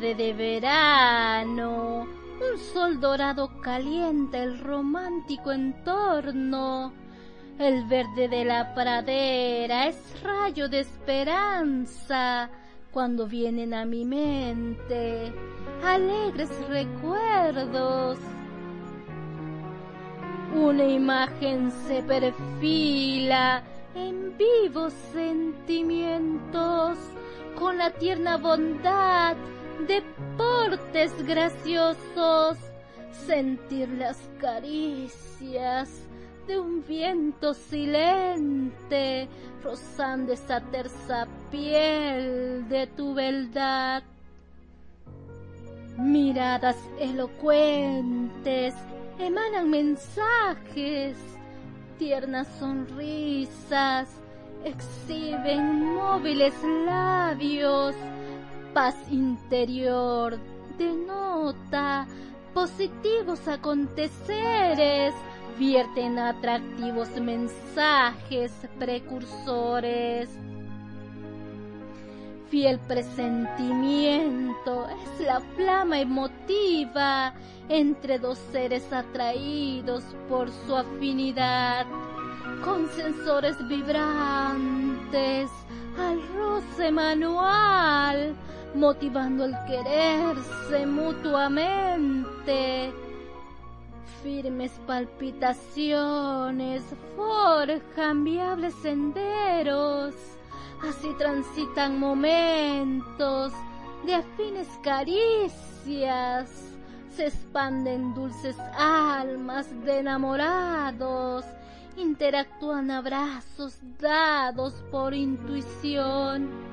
de 0.00 0.32
verano. 0.32 2.02
Un 2.02 2.58
sol 2.72 3.00
dorado 3.00 3.60
calienta 3.60 4.38
el 4.38 4.60
romántico 4.60 5.50
entorno. 5.50 6.92
El 7.58 7.84
verde 7.86 8.28
de 8.28 8.44
la 8.44 8.74
pradera 8.74 9.88
es 9.88 10.22
rayo 10.22 10.68
de 10.68 10.80
esperanza 10.80 12.48
cuando 12.92 13.26
vienen 13.26 13.74
a 13.74 13.84
mi 13.84 14.04
mente 14.04 15.32
alegres 15.84 16.50
recuerdos. 16.68 18.20
Una 20.54 20.84
imagen 20.84 21.72
se 21.88 22.04
perfila 22.04 23.64
en 23.96 24.36
vivos 24.38 24.92
sentimientos 25.12 26.96
con 27.58 27.78
la 27.78 27.90
tierna 27.90 28.36
bondad 28.36 29.36
de 29.86 30.02
portes 30.36 31.12
graciosos. 31.26 32.58
Sentir 33.26 33.88
las 33.90 34.18
caricias 34.40 35.88
de 36.46 36.58
un 36.58 36.84
viento 36.86 37.52
silente 37.52 39.28
rozando 39.62 40.32
esa 40.32 40.60
tersa 40.60 41.26
piel 41.50 42.68
de 42.68 42.86
tu 42.96 43.14
beldad. 43.14 44.02
Miradas 45.98 46.76
elocuentes 46.98 48.74
emanan 49.18 49.68
mensajes, 49.68 51.16
tiernas 51.98 52.46
sonrisas, 52.58 54.08
exhiben 54.64 55.94
móviles 55.94 56.54
labios, 56.86 57.94
paz 58.74 58.96
interior 59.10 60.38
denota 60.78 62.06
positivos 62.54 63.46
aconteceres, 63.46 65.14
vierten 65.58 66.18
atractivos 66.18 67.08
mensajes 67.20 68.52
precursores. 68.78 70.30
Fiel 72.50 72.78
presentimiento 72.80 74.88
es 74.88 75.26
la 75.26 75.40
flama 75.54 76.00
emotiva 76.00 77.34
entre 77.68 78.18
dos 78.18 78.38
seres 78.50 78.90
atraídos 78.92 80.02
por 80.28 80.50
su 80.50 80.74
afinidad, 80.74 81.86
con 82.64 82.88
sensores 82.88 83.56
vibrantes 83.68 85.50
al 85.98 86.22
roce 86.34 86.90
manual, 86.90 88.34
motivando 88.74 89.44
el 89.44 89.54
quererse 89.66 90.86
mutuamente. 90.86 92.92
Firmes 94.22 94.72
palpitaciones 94.86 96.82
forjan 97.16 98.24
viables 98.24 98.74
senderos, 98.82 100.14
así 100.82 101.14
transitan 101.18 102.00
momentos 102.00 103.52
de 104.04 104.14
afines 104.14 104.68
caricias, 104.82 106.50
se 107.14 107.28
expanden 107.28 108.12
dulces 108.14 108.56
almas 108.76 109.68
de 109.84 110.00
enamorados, 110.00 111.44
interactúan 111.96 112.90
abrazos 112.90 113.78
dados 113.98 114.74
por 114.90 115.14
intuición. 115.14 116.67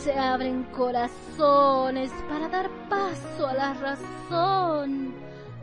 Se 0.00 0.12
abren 0.18 0.64
corazones 0.64 2.10
para 2.28 2.48
dar 2.48 2.70
paso 2.88 3.46
a 3.46 3.54
la 3.54 3.74
razón. 3.74 5.14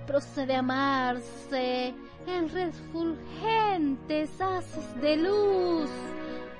Procede 0.08 0.56
a 0.56 0.60
amarse 0.60 1.94
en 2.28 2.50
refulgentes 2.50 4.30
haces 4.42 5.02
de 5.02 5.18
luz, 5.18 5.90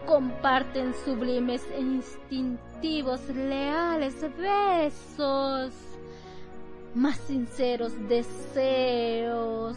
comparten 0.06 0.94
sublimes 1.06 1.64
e 1.76 1.82
instintivos 1.82 3.22
leales 3.30 4.16
besos, 4.38 5.74
más 6.96 7.18
sinceros 7.18 7.94
deseos 8.08 9.76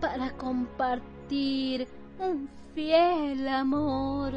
para 0.00 0.30
compartir 0.32 1.88
un 2.18 2.48
fiel 2.74 3.48
amor. 3.48 4.34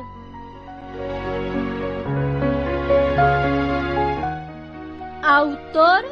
Autor 5.23 6.05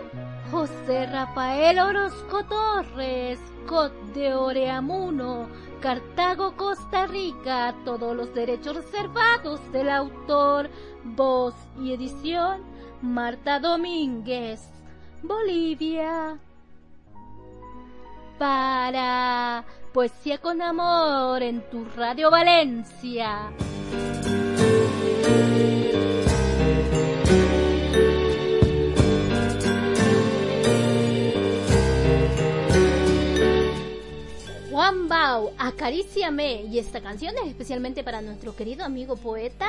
José 0.51 1.07
Rafael 1.07 1.79
Orozco 1.79 2.43
Torres, 2.45 3.39
Cot 3.67 3.91
de 4.13 4.35
Oreamuno, 4.35 5.47
Cartago, 5.81 6.55
Costa 6.55 7.07
Rica, 7.07 7.73
todos 7.83 8.15
los 8.15 8.33
derechos 8.33 8.75
reservados 8.75 9.59
del 9.71 9.89
autor, 9.89 10.69
voz 11.03 11.55
y 11.81 11.93
edición, 11.93 12.61
Marta 13.01 13.59
Domínguez, 13.59 14.61
Bolivia. 15.23 16.37
Para 18.37 19.63
Poesía 19.93 20.37
con 20.37 20.61
Amor 20.61 21.41
en 21.41 21.61
tu 21.69 21.85
Radio 21.95 22.29
Valencia. 22.29 23.51
Juan 34.85 35.07
Bau, 35.07 35.51
Acaríciame. 35.57 36.65
Y 36.69 36.77
esta 36.77 37.01
canción 37.01 37.33
es 37.43 37.49
especialmente 37.49 38.03
para 38.03 38.21
nuestro 38.21 38.55
querido 38.55 38.85
amigo 38.85 39.15
poeta 39.15 39.67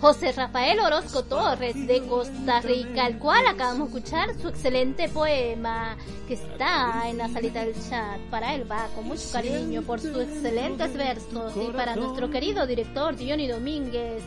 José 0.00 0.30
Rafael 0.30 0.78
Orozco 0.78 1.24
Torres 1.24 1.74
de 1.86 2.00
Costa 2.06 2.60
Rica, 2.60 3.08
el 3.08 3.18
cual 3.18 3.44
acabamos 3.48 3.92
de 3.92 3.98
escuchar 3.98 4.28
su 4.40 4.48
excelente 4.48 5.08
poema 5.08 5.96
que 6.28 6.34
está 6.34 7.08
en 7.08 7.18
la 7.18 7.28
salita 7.28 7.64
del 7.64 7.74
chat. 7.74 8.20
Para 8.30 8.54
él 8.54 8.70
va 8.70 8.86
con 8.94 9.06
mucho 9.06 9.24
cariño 9.32 9.82
por 9.82 9.98
sus 9.98 10.16
excelentes 10.16 10.94
versos 10.94 11.52
y 11.56 11.72
para 11.72 11.96
nuestro 11.96 12.30
querido 12.30 12.66
director 12.66 13.16
Diony 13.16 13.48
Domínguez 13.48 14.22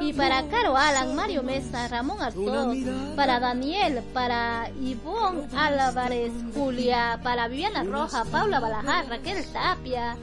y 0.00 0.12
para 0.12 0.46
Caro 0.48 0.76
Alan, 0.76 1.14
Mario 1.14 1.42
Mesa, 1.42 1.88
Ramón 1.88 2.20
Arzós, 2.20 2.76
para 3.16 3.40
Daniel, 3.40 4.02
para 4.12 4.68
Ivonne 4.82 5.48
Álvarez, 5.56 6.32
Julia, 6.54 7.18
para 7.22 7.48
Viviana 7.48 7.82
Roja, 7.84 8.24
Paula 8.24 8.60
Balajar, 8.60 9.06
Raquel 9.08 9.42
Tapia, 9.52 10.16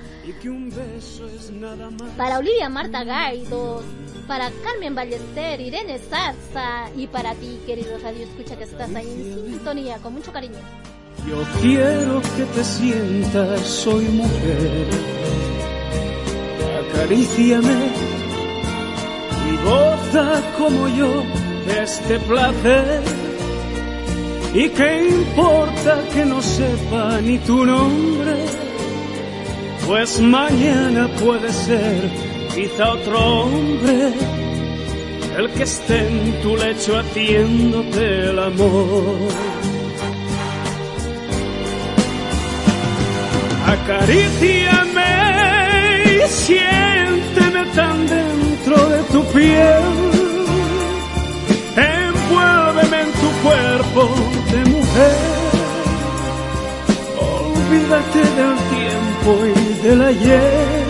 para 2.18 2.38
Olivia 2.38 2.70
Marta 2.70 3.04
Gaidos, 3.04 3.84
para 4.28 4.52
Carmen 4.64 4.91
Ballester, 4.96 5.60
Irene 5.62 6.00
Zarza 6.00 6.90
y 6.96 7.08
para 7.08 7.34
ti, 7.36 7.60
querido 7.66 7.98
Radio 8.00 8.26
Escucha, 8.26 8.58
que 8.58 8.66
estás 8.66 8.94
ahí 8.96 9.08
en 9.08 9.52
sintonía, 9.52 9.98
con 9.98 10.14
mucho 10.14 10.32
cariño. 10.32 10.58
Yo 11.28 11.44
quiero 11.62 12.22
que 12.36 12.46
te 12.46 12.64
sientas, 12.64 13.62
soy 13.62 14.06
mujer. 14.06 14.88
Acaríciame 16.94 17.90
y 19.52 19.56
goza 19.64 20.42
como 20.58 20.88
yo 20.90 21.24
este 21.82 22.20
placer. 22.20 23.02
¿Y 24.54 24.70
qué 24.70 25.10
importa 25.10 26.04
que 26.14 26.26
no 26.26 26.42
sepa 26.42 27.22
ni 27.22 27.38
tu 27.40 27.66
nombre? 27.66 28.46
Pues 29.88 30.20
mañana 30.20 31.10
puede 31.24 31.52
ser 31.54 32.10
quizá 32.54 32.94
otro 32.94 33.44
hombre 33.44 34.14
el 35.38 35.50
que 35.52 35.64
esté 35.64 36.08
en 36.08 36.42
tu 36.42 36.56
lecho 36.58 36.98
haciéndote 36.98 38.30
el 38.30 38.40
amor. 38.40 39.16
Acaríciame 43.66 45.12
y 46.06 46.28
siénteme 46.28 47.66
tan 47.76 48.08
dentro 48.08 48.90
de 48.90 49.04
tu 49.14 49.24
piel. 49.34 49.84
Envuélveme 51.76 53.02
en 53.02 53.12
tu 53.22 53.30
cuerpo 53.44 54.02
de 54.52 54.60
mujer. 54.70 55.18
Olvídate 57.18 58.20
del 58.38 58.56
tiempo 58.76 59.30
y 59.46 59.88
del 59.88 60.02
ayer. 60.02 60.81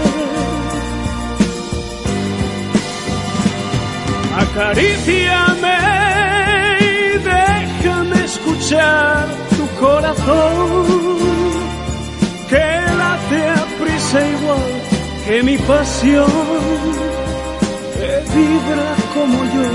Acaríciame 4.52 5.78
y 6.82 7.18
déjame 7.24 8.26
escuchar 8.26 9.26
tu 9.56 9.66
corazón 9.80 10.86
que 12.50 12.66
late 13.00 13.48
a 13.48 13.66
prisa 13.80 14.20
igual 14.28 14.72
que 15.26 15.44
mi 15.44 15.58
pasión 15.58 16.30
que 17.96 18.12
vibra 18.36 18.90
como 19.14 19.40
yo 19.56 19.70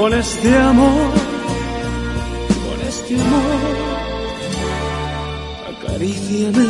con 0.00 0.14
este 0.14 0.56
amor, 0.56 1.12
con 2.64 2.78
este 2.86 3.14
amor. 3.14 3.76
Acaríciame 5.72 6.68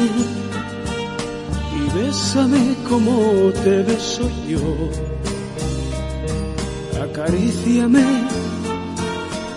y 1.77 1.99
bésame 1.99 2.75
como 2.89 3.53
te 3.63 3.83
beso 3.83 4.31
yo 4.49 5.18
acaríciame 7.19 8.05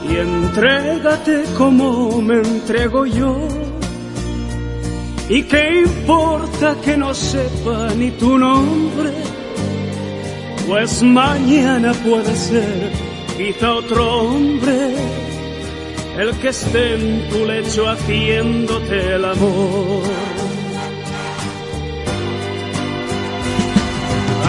y 0.10 0.16
entrégate 0.16 1.44
como 1.58 2.22
me 2.22 2.36
entrego 2.36 3.06
yo. 3.06 3.38
¿Y 5.30 5.44
qué 5.44 5.84
importa 5.86 6.76
que 6.84 6.98
no 6.98 7.14
sepa 7.14 7.90
ni 7.96 8.12
tu 8.12 8.38
nombre? 8.38 9.12
Pues 10.68 11.04
mañana 11.04 11.94
puede 11.94 12.36
ser 12.36 12.92
quizá 13.38 13.76
otro 13.76 14.22
hombre 14.22 14.96
el 16.18 16.32
que 16.40 16.50
esté 16.50 16.96
en 16.96 17.30
tu 17.30 17.46
lecho 17.46 17.88
haciéndote 17.88 19.16
el 19.16 19.26
amor. 19.26 20.04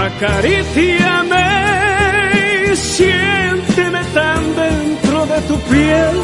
Acaríciame 0.07 1.72
siénteme 2.77 4.03
tan 4.15 4.43
dentro 4.55 5.27
de 5.27 5.39
tu 5.49 5.57
piel, 5.70 6.16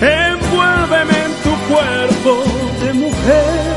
envuélveme 0.00 1.16
en 1.26 1.32
tu 1.42 1.52
cuerpo 1.68 2.34
de 2.82 2.92
mujer. 2.92 3.74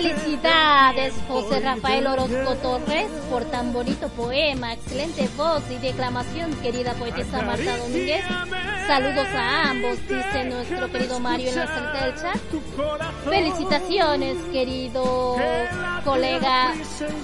Felicidades, 0.00 1.12
José 1.26 1.58
Rafael 1.58 2.06
Orozco 2.06 2.54
Torres, 2.62 3.10
por 3.28 3.44
tan 3.46 3.72
bonito 3.72 4.08
poema, 4.10 4.74
excelente 4.74 5.28
voz 5.36 5.60
y 5.72 5.78
declamación, 5.78 6.54
querida 6.62 6.94
poetisa 6.94 7.42
Marta 7.42 7.76
Domínguez. 7.78 8.24
Saludos 8.86 9.26
a 9.34 9.70
ambos, 9.70 9.98
dice 10.06 10.44
nuestro 10.44 10.88
querido 10.92 11.18
Mario 11.18 11.48
en 11.48 11.56
la 11.56 11.66
salita 11.66 12.04
del 12.04 12.14
chat. 12.14 12.38
Felicitaciones, 13.28 14.36
querido 14.52 15.36
colega 16.04 16.74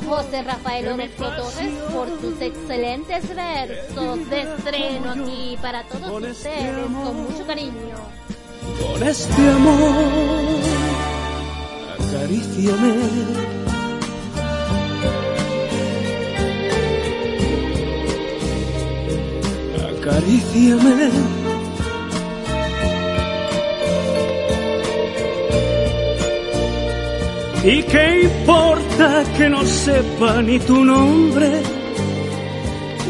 José 0.09 0.43
Rafael 0.43 0.89
Orozco 0.89 1.27
Torres, 1.27 1.75
por 1.93 2.09
tus 2.19 2.41
excelentes 2.41 3.37
versos 3.37 4.31
de 4.31 4.43
estreno 4.43 5.13
aquí 5.13 5.57
para 5.63 5.85
todos 5.85 6.23
ustedes, 6.25 6.87
con 6.87 7.23
mucho 7.23 7.47
cariño. 7.47 7.95
Este 9.01 9.43
acaríciame. 12.15 12.95
Acaríciame. 19.91 21.11
¿Y 27.65 27.83
qué 27.85 28.23
importa 28.25 29.25
que 29.37 29.49
no 29.49 29.65
sepa 29.65 30.43
ni 30.43 30.59
tu 30.61 30.85
nombre? 30.85 31.63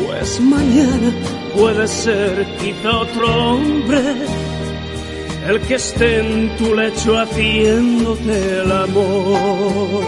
Pues 0.07 0.41
mañana 0.41 1.13
puede 1.57 1.89
ser 1.89 2.47
quizá 2.59 2.99
otro 2.99 3.27
hombre 3.27 4.44
el 5.47 5.61
que 5.61 5.75
esté 5.75 6.21
en 6.21 6.57
tu 6.57 6.75
lecho 6.75 7.19
haciéndote 7.19 8.61
el 8.61 8.73
amor. 8.73 10.05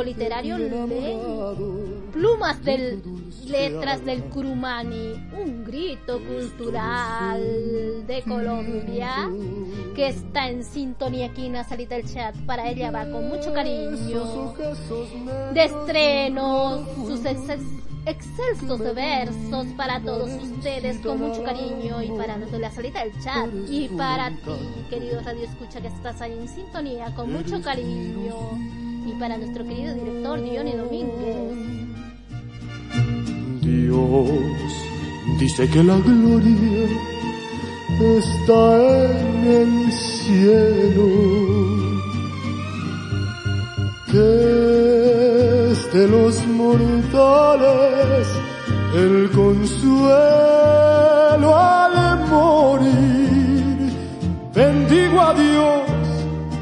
Literario 0.00 0.56
Le 0.56 0.68
Plumas 2.12 2.62
del 2.64 3.02
Letras 3.48 4.04
del 4.04 4.22
Curumani, 4.24 5.14
un 5.42 5.64
grito 5.64 6.20
cultural 6.20 8.06
de 8.06 8.22
Colombia 8.22 9.28
que 9.94 10.08
está 10.08 10.48
en 10.48 10.62
sintonía 10.64 11.26
aquí 11.26 11.46
en 11.46 11.54
la 11.54 11.64
salita 11.64 11.96
del 11.96 12.10
chat. 12.10 12.34
Para 12.46 12.70
ella 12.70 12.90
va 12.92 13.04
con 13.10 13.28
mucho 13.28 13.52
cariño. 13.52 14.54
De 15.52 15.64
estreno, 15.64 16.86
sus 17.06 17.24
ex- 17.24 17.60
excelsos 18.06 18.94
versos 18.94 19.66
para 19.76 20.00
todos 20.00 20.30
ustedes 20.42 20.98
con 20.98 21.20
mucho 21.20 21.42
cariño 21.44 22.02
y 22.02 22.08
para 22.12 22.38
de 22.38 22.58
la 22.58 22.70
salita 22.70 23.04
del 23.04 23.12
chat 23.22 23.48
y 23.68 23.88
para 23.88 24.30
ti, 24.30 24.84
querido 24.90 25.20
Radio 25.20 25.44
Escucha 25.44 25.80
que 25.80 25.88
estás 25.88 26.20
ahí 26.20 26.32
en 26.32 26.48
sintonía 26.48 27.14
con 27.14 27.32
mucho 27.32 27.60
cariño 27.62 28.34
para 29.22 29.38
nuestro 29.38 29.64
querido 29.64 29.94
director 29.94 30.42
Dione 30.42 30.76
Domínguez. 30.76 31.36
Dios 33.60 34.28
dice 35.38 35.70
que 35.70 35.84
la 35.84 35.96
gloria 35.98 36.88
está 38.16 38.82
en 39.20 39.46
el 39.46 39.92
cielo, 39.92 41.06
que 44.10 44.18
de 45.96 46.08
los 46.08 46.44
mortales 46.48 48.26
el 48.96 49.30
consuelo 49.30 50.00
al 51.56 52.26
morir. 52.28 53.92
Bendigo 54.52 55.20
a 55.20 55.32
Dios 55.34 55.82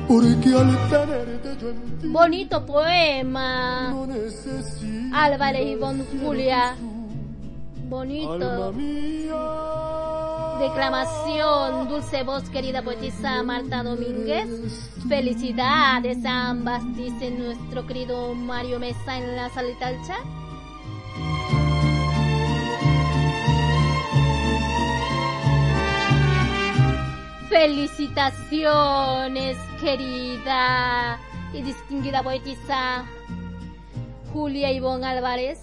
porque 0.07 0.55
al 0.55 0.77
ti 0.91 1.30
Bonito 2.11 2.67
poema. 2.67 3.95
Álvarez 5.13 5.65
Ivonne 5.65 6.05
Julia. 6.21 6.75
Bonito. 7.89 8.75
Declamación, 10.59 11.89
dulce 11.89 12.25
voz, 12.25 12.51
querida 12.51 12.83
poetisa 12.83 13.45
Marta 13.45 13.85
Domínguez. 13.85 14.49
Felicidades 15.09 16.25
a 16.25 16.49
ambas, 16.49 16.83
dice 16.97 17.31
nuestro 17.31 17.87
querido 17.87 18.35
Mario 18.35 18.81
Mesa 18.81 19.17
en 19.17 19.37
la 19.37 19.49
salita 19.51 19.93
del 19.93 20.05
chat. 20.05 20.19
Felicitaciones, 27.49 29.57
querida 29.81 31.21
y 31.53 31.63
distinguida 31.63 32.23
poetisa 32.23 33.05
Julia 34.33 34.73
Ivonne 34.73 35.07
Álvarez, 35.07 35.59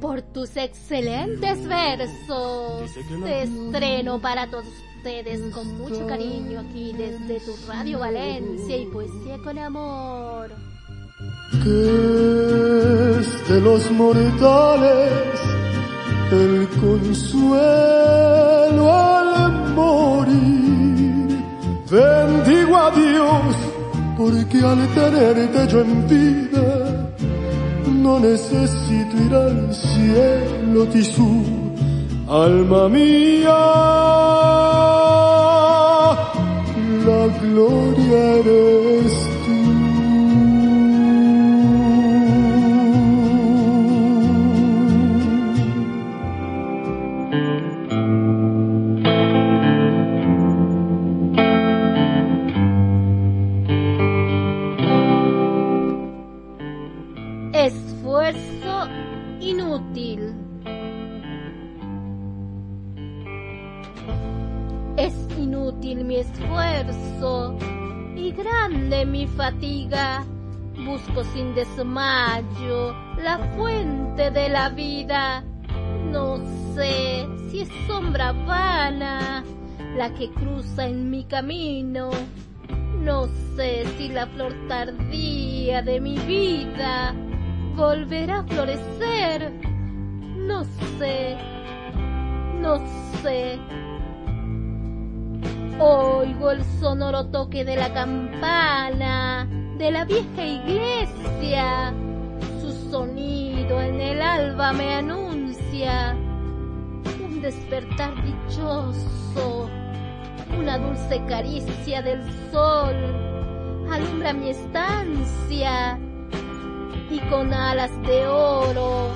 por 0.00 0.22
tus 0.22 0.56
excelentes 0.56 1.66
versos. 1.66 2.90
Te 3.24 3.42
estreno 3.42 4.20
para 4.20 4.50
todos 4.50 4.66
ustedes 4.96 5.54
con 5.54 5.78
mucho 5.78 6.06
cariño 6.06 6.60
aquí 6.60 6.92
desde 6.92 7.40
tu 7.40 7.54
Radio 7.68 8.00
Valencia 8.00 8.76
y 8.76 8.86
Poesía 8.86 9.38
con 9.44 9.58
Amor. 9.58 10.50
que 11.62 13.20
es 13.20 13.48
de 13.48 13.60
los 13.60 13.90
mortales 13.90 15.40
el 16.32 16.68
consuelo 16.80 17.72
al 18.92 19.74
morir. 19.74 21.44
Bendigo 21.90 22.76
a 22.76 22.90
Dios 22.92 23.56
porque 24.20 24.58
al 24.62 24.86
tenerte 24.88 25.66
yo 25.72 25.80
en 25.80 26.06
vida 26.06 26.68
no 28.02 28.20
necesito 28.20 29.14
ir 29.26 29.34
al 29.34 29.74
cielo 29.74 30.84
tisú, 30.92 31.42
alma 32.28 32.82
mía. 32.90 33.60
La 37.08 37.22
gloria 37.42 38.18
eres 38.40 39.12
mi 65.96 66.16
esfuerzo 66.16 67.56
y 68.16 68.32
grande 68.32 69.04
mi 69.04 69.26
fatiga. 69.26 70.24
Busco 70.84 71.24
sin 71.24 71.54
desmayo 71.54 72.94
la 73.22 73.38
fuente 73.56 74.30
de 74.30 74.48
la 74.48 74.68
vida. 74.70 75.44
No 76.10 76.38
sé 76.74 77.26
si 77.50 77.60
es 77.62 77.68
sombra 77.86 78.32
vana 78.32 79.44
la 79.96 80.14
que 80.14 80.30
cruza 80.30 80.86
en 80.86 81.10
mi 81.10 81.24
camino. 81.24 82.10
No 83.00 83.26
sé 83.56 83.84
si 83.98 84.08
la 84.08 84.26
flor 84.26 84.54
tardía 84.68 85.82
de 85.82 86.00
mi 86.00 86.18
vida 86.18 87.14
volverá 87.74 88.40
a 88.40 88.44
florecer. 88.44 89.52
No 90.36 90.64
sé, 90.98 91.36
no 92.60 92.78
sé. 93.22 93.58
Oigo 95.80 96.50
el 96.50 96.62
sonoro 96.78 97.26
toque 97.26 97.64
de 97.64 97.74
la 97.74 97.92
campana 97.94 99.48
de 99.78 99.90
la 99.90 100.04
vieja 100.04 100.44
iglesia. 100.44 101.94
Su 102.60 102.70
sonido 102.90 103.80
en 103.80 104.00
el 104.00 104.20
alba 104.20 104.72
me 104.72 104.94
anuncia 104.94 106.14
un 107.24 107.40
despertar 107.40 108.12
dichoso, 108.22 109.70
una 110.58 110.76
dulce 110.76 111.24
caricia 111.26 112.02
del 112.02 112.22
sol 112.52 112.94
alumbra 113.90 114.32
mi 114.32 114.50
estancia 114.50 115.98
y 117.10 117.18
con 117.30 117.52
alas 117.52 117.90
de 118.02 118.26
oro 118.26 119.08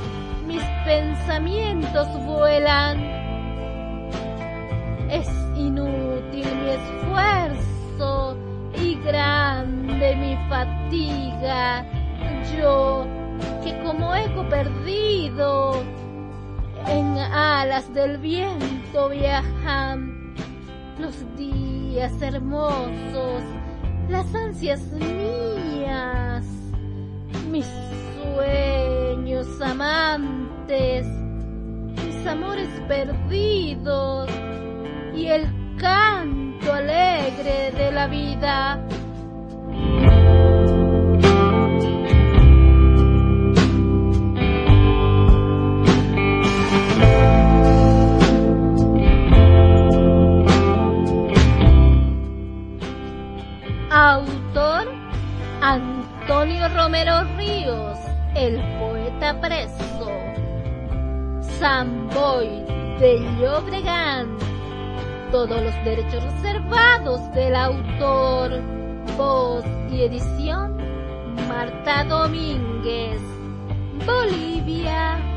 mis 0.46 0.62
pensamientos 0.84 2.08
vuelan. 2.24 3.23
Es 5.14 5.28
inútil 5.56 6.44
mi 6.56 6.70
esfuerzo 6.70 8.36
y 8.76 8.96
grande 8.96 10.16
mi 10.16 10.36
fatiga. 10.48 11.86
Yo, 12.58 13.06
que 13.62 13.78
como 13.84 14.12
eco 14.12 14.48
perdido, 14.48 15.84
en 16.88 17.16
alas 17.16 17.94
del 17.94 18.18
viento 18.18 19.08
viajan 19.10 20.34
los 20.98 21.14
días 21.36 22.20
hermosos, 22.20 23.44
las 24.08 24.34
ansias 24.34 24.80
mías 24.94 26.44
mis 27.52 27.66
sueños 28.34 29.46
amantes, 29.60 31.06
mis 31.06 32.26
amores 32.26 32.68
perdidos 32.88 34.28
y 35.14 35.28
el 35.28 35.46
canto 35.78 36.72
alegre 36.72 37.70
de 37.72 37.92
la 37.92 38.06
vida. 38.08 38.80
Autor 53.90 54.88
Antonio 55.60 56.68
Romero 56.70 57.24
Ríos, 57.36 57.98
el 58.34 58.60
poeta 58.78 59.40
preso. 59.40 60.10
Samboy 61.58 62.48
de 62.98 63.20
Llobregan. 63.38 64.53
Todos 65.30 65.62
los 65.62 65.74
derechos 65.84 66.22
reservados 66.22 67.32
del 67.32 67.54
autor. 67.56 68.60
Voz 69.16 69.64
y 69.90 70.02
edición 70.02 70.76
Marta 71.48 72.04
Domínguez. 72.04 73.20
Bolivia. 74.06 75.33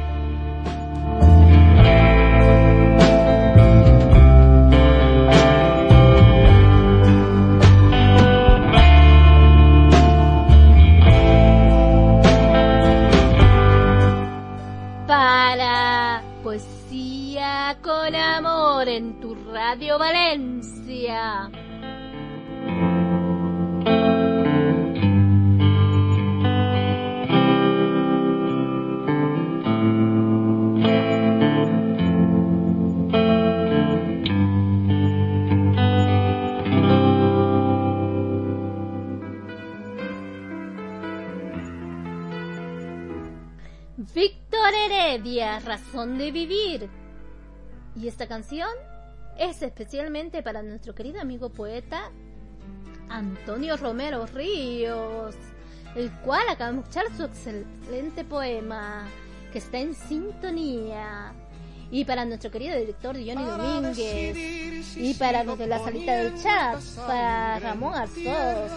Radio 19.70 20.00
Valencia. 20.00 21.52
Víctor 44.16 44.74
Heredia, 44.86 45.60
Razón 45.60 46.18
de 46.18 46.32
Vivir. 46.32 46.90
Y 47.98 48.08
esta 48.08 48.30
canción 48.30 48.70
es 49.40 49.62
especialmente 49.62 50.44
para 50.44 50.62
nuestro 50.64 50.94
querido 50.96 51.22
amigo 51.22 51.50
poeta 51.50 52.12
Antonio 53.10 53.78
Romero 53.78 54.26
Ríos, 54.26 55.36
el 55.96 56.12
cual 56.22 56.48
acaba 56.50 56.72
de 56.72 56.80
escuchar 56.80 57.06
su 57.16 57.24
excelente 57.24 58.24
poema, 58.24 59.08
que 59.52 59.60
está 59.60 59.80
en 59.80 59.94
sintonía. 59.94 61.34
Y 61.90 62.04
para 62.04 62.26
nuestro 62.26 62.52
querido 62.52 62.78
director 62.78 63.16
Johnny 63.16 63.46
Domínguez, 63.46 64.98
y 64.98 65.14
para 65.14 65.46
los 65.46 65.58
de 65.58 65.68
la 65.68 65.80
salita 65.80 66.18
del 66.18 66.36
chat, 66.42 66.82
para 67.08 67.60
Ramón 67.60 67.94
Arzós, 67.96 68.72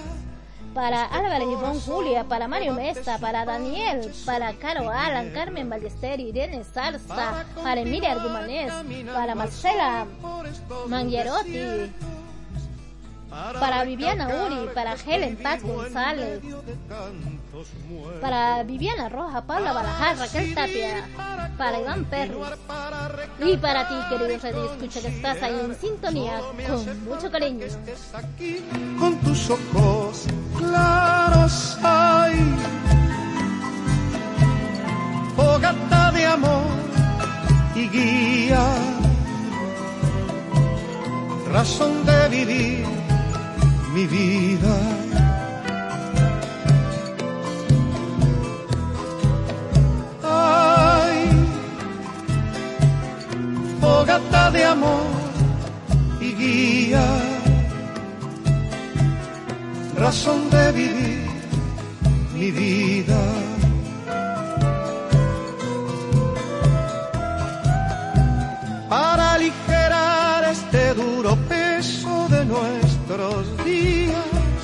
para 0.75 1.05
Álvarez 1.05 1.49
Ivonne 1.49 1.81
Julia, 1.81 2.25
para 2.25 2.47
Mario 2.49 2.75
Mesta, 2.75 3.19
para 3.19 3.45
Daniel, 3.45 4.13
para 4.25 4.53
Caro 4.55 4.89
Alan, 4.89 5.31
Carmen 5.31 5.69
Ballester, 5.69 6.21
Irene 6.21 6.65
Zarza, 6.65 7.47
para 7.63 7.81
Emilia 7.81 8.13
Argumanés, 8.13 8.73
para 9.13 9.35
Marcela 9.35 10.07
Mangiarotti, 10.87 11.93
para 13.59 13.85
Viviana 13.85 14.29
Uri, 14.45 14.71
para 14.75 14.95
Helen 14.95 15.37
Paz 15.37 15.63
González, 15.63 16.41
para 18.21 18.63
Viviana 18.63 19.09
Roja, 19.09 19.43
Paula 19.43 19.73
Barajar, 19.73 20.19
Raquel 20.19 20.55
para 21.59 21.81
Iván 21.81 22.05
Perro 22.07 22.41
y 23.39 23.57
para 23.57 23.89
ti, 23.89 23.95
querido 24.09 24.39
Radio 24.43 24.73
Escucha, 24.73 25.01
que 25.01 25.09
estás 25.09 25.43
ahí 25.43 25.61
en 25.61 25.75
sintonía 25.75 26.41
con 26.69 27.05
mucho 27.05 27.31
cariño. 27.31 27.67
Con 28.99 29.17
tus 29.21 29.51
ojos 29.51 30.27
claros 30.57 31.79
hay 31.83 32.55
fogata 35.37 36.13
de 36.13 36.27
amor 36.27 36.65
y 37.75 37.89
guía, 37.89 38.75
razón 41.53 42.07
de 42.07 42.29
vivir 42.29 42.87
mi 43.93 44.07
vida. 44.07 45.30
Fogata 54.01 54.51
de 54.51 54.65
amor 54.65 55.07
y 56.21 56.33
guía, 56.33 57.07
razón 59.99 60.49
de 60.49 60.73
vivir 60.73 61.31
mi 62.35 62.51
vida. 62.51 63.21
Para 68.89 69.35
aligerar 69.35 70.45
este 70.45 70.95
duro 70.95 71.37
peso 71.49 72.27
de 72.31 72.45
nuestros 72.47 73.65
días, 73.67 74.61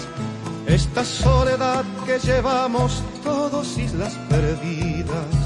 esta 0.66 1.04
soledad 1.04 1.84
que 2.06 2.18
llevamos 2.18 3.02
todos 3.22 3.76
islas 3.76 4.14
perdidas, 4.30 5.45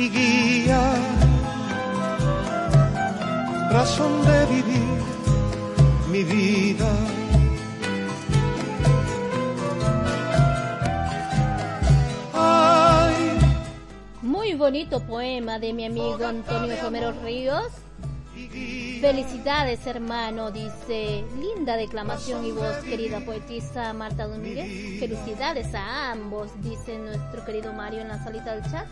y 0.00 0.08
guía, 0.08 0.94
razón 3.70 4.24
de 4.24 4.46
vivir 4.46 5.02
mi 6.10 6.24
vida. 6.24 6.90
Ay, 12.32 13.38
Muy 14.22 14.54
bonito 14.54 15.00
poema 15.00 15.58
de 15.58 15.74
mi 15.74 15.84
amigo 15.84 16.24
Antonio 16.24 16.74
Romero 16.82 17.12
Ríos. 17.22 17.70
Felicidades 19.02 19.86
hermano, 19.86 20.50
dice. 20.50 21.24
Linda 21.38 21.76
declamación 21.76 22.46
y 22.46 22.52
voz, 22.52 22.76
querida 22.88 23.20
poetisa 23.20 23.92
Marta 23.92 24.26
Domínguez. 24.26 24.98
Felicidades 24.98 25.74
a 25.74 26.12
ambos, 26.12 26.50
dice 26.62 26.96
nuestro 26.98 27.44
querido 27.44 27.74
Mario 27.74 28.00
en 28.00 28.08
la 28.08 28.24
salita 28.24 28.54
del 28.54 28.62
chat. 28.70 28.86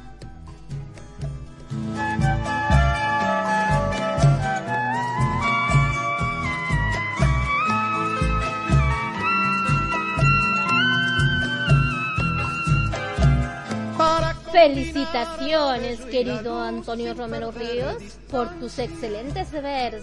Felicitaciones, 14.50 16.00
querido 16.00 16.60
Antonio 16.60 17.14
Romero 17.14 17.52
Ríos, 17.52 17.96
por 18.30 18.48
tus 18.58 18.78
excelentes 18.78 19.52
versos. 19.52 20.02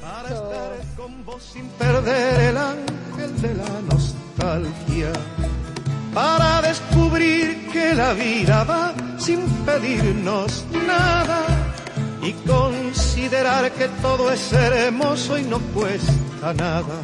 con 0.96 1.26
vos 1.26 1.44
sin 1.44 1.68
perder 1.70 2.50
el 2.50 2.58
ángel 2.58 3.42
de 3.42 3.54
la 3.56 3.82
nostalgia. 3.92 5.12
Para 6.14 6.62
descubrir 6.62 7.70
que 7.74 7.94
la 7.96 8.14
vida 8.14 8.64
va 8.64 8.94
sin 9.18 9.46
pedirnos 9.66 10.66
nada 10.88 11.55
y 12.26 12.34
considerar 12.47 13.72
que 13.72 13.88
todo 14.02 14.31
es 14.31 14.52
hermoso 14.52 15.38
y 15.38 15.43
no 15.43 15.60
cuesta 15.76 16.53
nada. 16.56 16.95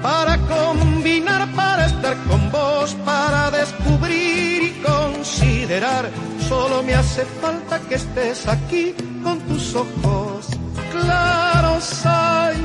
Para 0.00 0.38
combinar, 0.38 1.50
para 1.56 1.86
estar 1.86 2.16
con 2.28 2.50
vos, 2.52 2.94
para 3.04 3.50
descubrir 3.50 4.62
y 4.62 4.82
considerar, 4.82 6.08
solo 6.48 6.84
me 6.84 6.94
hace 6.94 7.24
falta 7.40 7.80
que 7.80 7.96
estés 7.96 8.46
aquí 8.46 8.94
con 9.24 9.40
tus 9.40 9.74
ojos 9.74 10.46
claros. 10.92 12.06
Hay 12.06 12.56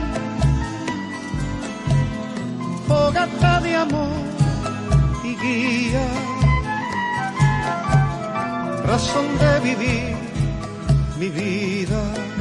fogata 2.87 3.59
de 3.61 3.75
amor 3.75 4.23
y 5.23 5.35
guía, 5.35 6.07
razón 8.85 9.25
de 9.39 9.59
vivir 9.61 10.22
mi 11.17 11.29
vida. 11.29 12.32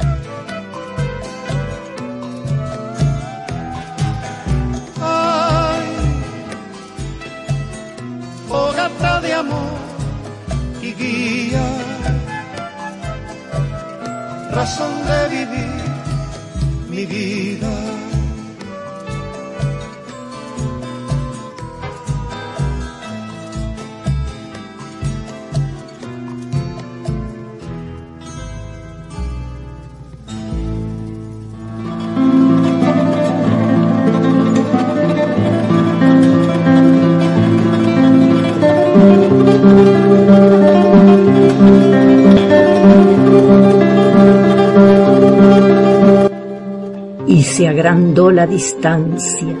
Agrandó 47.83 48.31
la 48.31 48.47
distancia, 48.47 49.53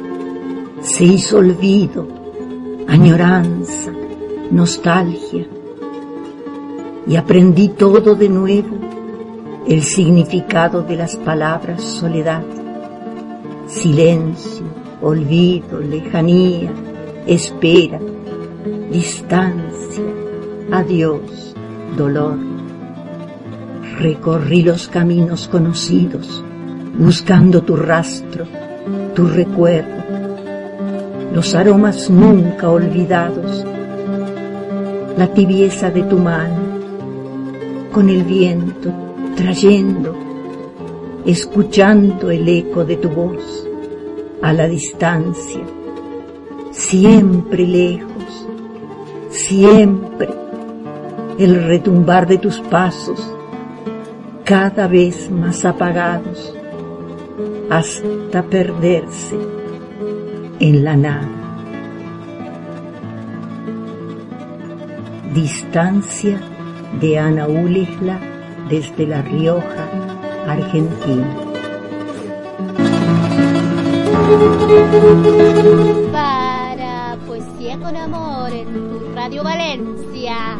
se 0.79 1.03
hizo 1.03 1.39
olvido, 1.39 2.07
añoranza, 2.87 3.91
nostalgia, 4.49 5.45
y 7.05 7.17
aprendí 7.17 7.67
todo 7.67 8.15
de 8.15 8.29
nuevo, 8.29 8.77
el 9.67 9.83
significado 9.83 10.83
de 10.83 10.95
las 10.95 11.17
palabras 11.17 11.83
soledad, 11.83 12.45
silencio, 13.67 14.67
olvido, 15.01 15.81
lejanía, 15.81 16.71
espera, 17.27 17.99
distancia, 18.89 20.05
adiós, 20.71 21.53
dolor. 21.97 22.37
Recorrí 23.99 24.61
los 24.61 24.87
caminos 24.87 25.49
conocidos, 25.49 26.41
buscando 26.93 27.63
tu 27.63 27.75
rastro, 27.75 28.45
tu 29.15 29.27
recuerdo, 29.27 30.03
los 31.33 31.55
aromas 31.55 32.09
nunca 32.09 32.69
olvidados, 32.69 33.65
la 35.17 35.27
tibieza 35.27 35.89
de 35.89 36.03
tu 36.03 36.17
mano, 36.17 36.61
con 37.91 38.09
el 38.09 38.23
viento 38.23 38.91
trayendo, 39.35 40.15
escuchando 41.25 42.29
el 42.29 42.47
eco 42.47 42.85
de 42.85 42.97
tu 42.97 43.09
voz 43.09 43.67
a 44.41 44.53
la 44.53 44.67
distancia, 44.67 45.61
siempre 46.71 47.65
lejos, 47.65 48.47
siempre 49.29 50.29
el 51.39 51.63
retumbar 51.63 52.27
de 52.27 52.37
tus 52.37 52.59
pasos, 52.59 53.19
cada 54.43 54.87
vez 54.87 55.31
más 55.31 55.65
apagados, 55.65 56.53
hasta 57.73 58.43
perderse 58.43 59.35
en 60.59 60.83
la 60.83 60.95
nada. 60.95 61.27
Distancia 65.33 66.39
de 67.01 67.17
Ana 67.17 67.47
Ulisla 67.47 68.19
desde 68.69 69.07
La 69.07 69.23
Rioja, 69.23 69.89
Argentina. 70.47 71.27
Para 76.11 77.17
Poesía 77.25 77.79
con 77.79 77.95
Amor 77.95 78.53
en 78.53 79.15
Radio 79.15 79.43
Valencia. 79.43 80.59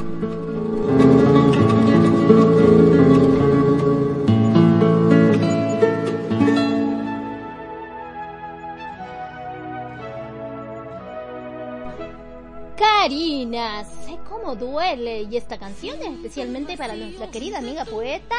Sé 13.14 14.18
cómo 14.28 14.56
duele. 14.56 15.28
Y 15.30 15.38
esta 15.38 15.60
canción 15.60 16.02
es 16.02 16.14
especialmente 16.14 16.76
para 16.76 16.96
nuestra 16.96 17.30
querida 17.30 17.60
amiga 17.60 17.86
poeta 17.86 18.36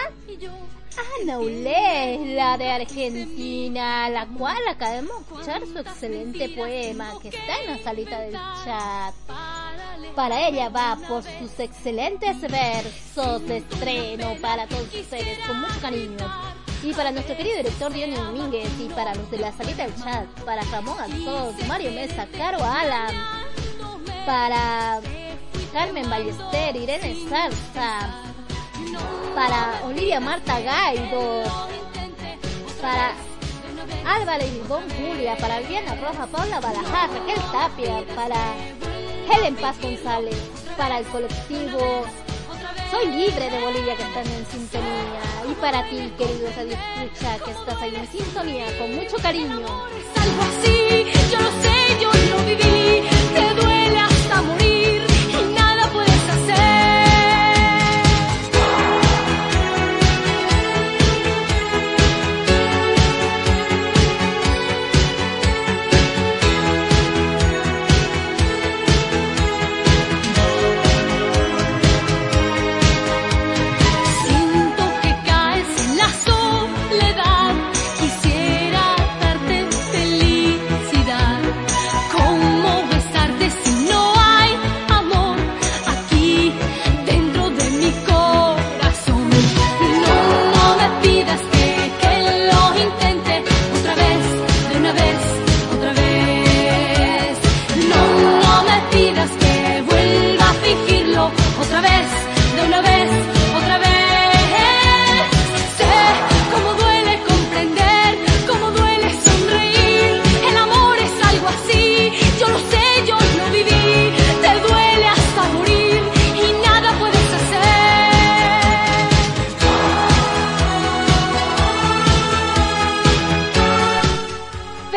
Ana 1.20 1.38
Ulela 1.38 2.58
de 2.58 2.70
Argentina, 2.72 4.08
la 4.08 4.26
cual 4.26 4.58
acabamos 4.68 5.12
de 5.16 5.22
escuchar 5.22 5.62
su 5.64 5.78
excelente 5.78 6.48
poema 6.48 7.12
que 7.22 7.28
está 7.28 7.60
en 7.62 7.70
la 7.70 7.78
salita 7.84 8.18
del 8.18 8.32
chat. 8.32 9.14
Para 10.16 10.48
ella 10.48 10.68
va 10.70 10.98
por 11.08 11.22
sus 11.22 11.60
excelentes 11.60 12.40
versos 12.40 13.46
de 13.46 13.58
estreno 13.58 14.34
para 14.42 14.66
todos 14.66 14.92
ustedes 14.92 15.38
con 15.46 15.60
mucho 15.60 15.80
cariño. 15.80 16.32
Y 16.82 16.92
para 16.94 17.12
nuestro 17.12 17.36
querido 17.36 17.58
director 17.58 17.92
Dionis 17.92 18.18
Domínguez 18.18 18.68
y 18.80 18.88
para 18.88 19.14
los 19.14 19.30
de 19.30 19.38
la 19.38 19.52
salita 19.52 19.84
del 19.84 19.94
chat, 20.02 20.26
para 20.44 20.62
Ramón 20.64 20.98
Alzós, 20.98 21.54
Mario 21.68 21.92
Mesa, 21.92 22.26
Caro 22.36 22.58
Alan, 22.62 23.14
para 24.26 25.00
Carmen 25.72 26.08
Ballester, 26.08 26.76
Irene 26.76 27.16
Salsa, 27.28 28.22
para 29.34 29.80
Olivia 29.84 30.20
Marta 30.20 30.60
Gaido, 30.60 31.42
para 32.80 33.12
Álvaro 34.06 34.44
Ibón 34.44 34.84
Julia, 34.90 35.36
para 35.36 35.60
Viviana 35.60 35.94
Roja, 35.96 36.26
Paula 36.26 36.60
Balajar, 36.60 37.10
Raquel 37.10 37.42
Tapia, 37.52 38.04
para 38.14 38.36
Helen 39.30 39.56
Paz 39.56 39.80
González, 39.80 40.36
para 40.76 40.98
el 40.98 41.06
colectivo 41.06 42.04
Soy 42.90 43.06
Libre 43.06 43.50
de 43.50 43.60
Bolivia 43.60 43.96
que 43.96 44.02
están 44.02 44.26
en 44.26 44.46
sintonía, 44.46 45.20
y 45.50 45.54
para 45.54 45.88
ti, 45.88 46.12
querido 46.16 46.48
Radio 46.56 46.76
Escucha, 47.02 47.44
que 47.44 47.50
estás 47.50 47.82
ahí 47.82 47.94
en 47.96 48.06
sintonía, 48.08 48.78
con 48.78 48.94
mucho 48.94 49.16
cariño. 49.16 49.66
algo 49.66 50.42
así, 50.42 51.06
yo 51.32 51.40
lo 51.40 51.50
sé, 51.62 52.00
yo 52.00 52.10
lo 52.12 52.44
viví, 52.44 53.13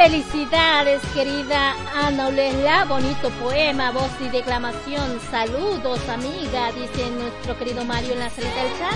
Felicidades, 0.07 1.01
querida 1.13 1.75
Ana 1.93 2.27
Olela, 2.27 2.85
bonito 2.85 3.29
poema, 3.41 3.91
voz 3.91 4.09
y 4.21 4.29
declamación. 4.29 5.19
Saludos, 5.29 5.99
amiga, 6.07 6.71
dice 6.71 7.09
nuestro 7.11 7.57
querido 7.59 7.83
Mario 7.83 8.13
en 8.13 8.19
la 8.19 8.29
salita 8.29 8.63
del 8.63 8.71
chat. 8.79 8.95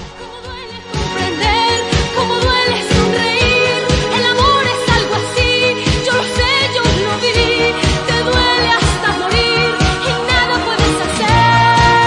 comprender 0.94 1.84
cómo 2.16 2.34
duele 2.36 2.90
sonreír. 2.94 3.88
El 4.16 4.24
amor 4.24 4.64
es 4.64 4.90
algo 4.96 5.16
así, 5.16 5.76
yo 6.06 6.14
lo 6.14 6.24
sé, 6.24 6.52
yo 6.76 6.82
lo 6.82 7.14
viví. 7.20 7.76
Te 8.08 8.18
duele 8.24 8.70
hasta 8.80 9.12
morir 9.20 9.70
y 10.08 10.12
nada 10.32 10.56
puedes 10.64 10.96
hacer. 11.10 12.00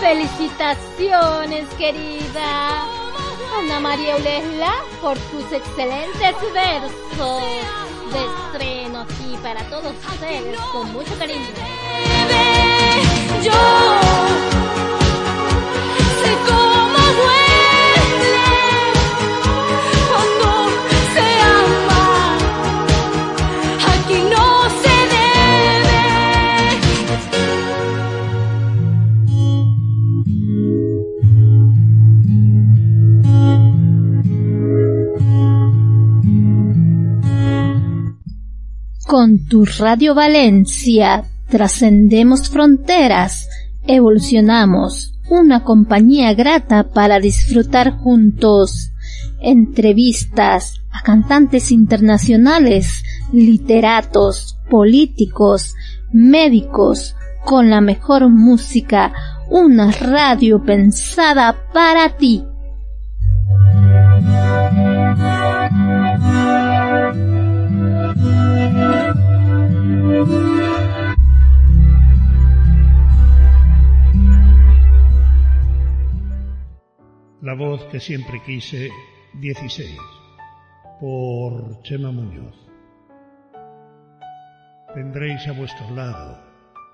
Felicitaciones, 0.00 1.68
querida 1.76 2.99
Ana 3.70 3.78
María 3.78 4.16
Olela, 4.16 4.72
por 5.00 5.16
tus 5.16 5.44
excelentes 5.52 6.34
versos 6.52 7.42
de 8.12 8.24
estreno 8.26 9.02
aquí 9.02 9.36
para 9.44 9.62
todos 9.70 9.94
ustedes 10.12 10.58
con 10.72 10.92
mucho 10.92 11.16
cariño. 11.16 11.46
Con 39.10 39.44
tu 39.44 39.64
Radio 39.64 40.14
Valencia 40.14 41.24
trascendemos 41.48 42.48
fronteras, 42.48 43.48
evolucionamos, 43.84 45.14
una 45.28 45.64
compañía 45.64 46.32
grata 46.34 46.92
para 46.92 47.18
disfrutar 47.18 47.90
juntos. 47.90 48.92
Entrevistas 49.40 50.80
a 50.92 51.02
cantantes 51.02 51.72
internacionales, 51.72 53.02
literatos, 53.32 54.56
políticos, 54.70 55.74
médicos, 56.12 57.16
con 57.44 57.68
la 57.68 57.80
mejor 57.80 58.28
música, 58.28 59.12
una 59.50 59.90
radio 59.90 60.62
pensada 60.62 61.56
para 61.72 62.16
ti. 62.16 62.44
La 77.42 77.54
voz 77.54 77.84
que 77.86 78.00
siempre 78.00 78.42
quise, 78.44 78.90
16, 79.34 79.96
por 81.00 81.82
Chema 81.82 82.10
Muñoz. 82.10 82.54
Tendréis 84.94 85.46
a 85.46 85.52
vuestro 85.52 85.90
lado, 85.94 86.42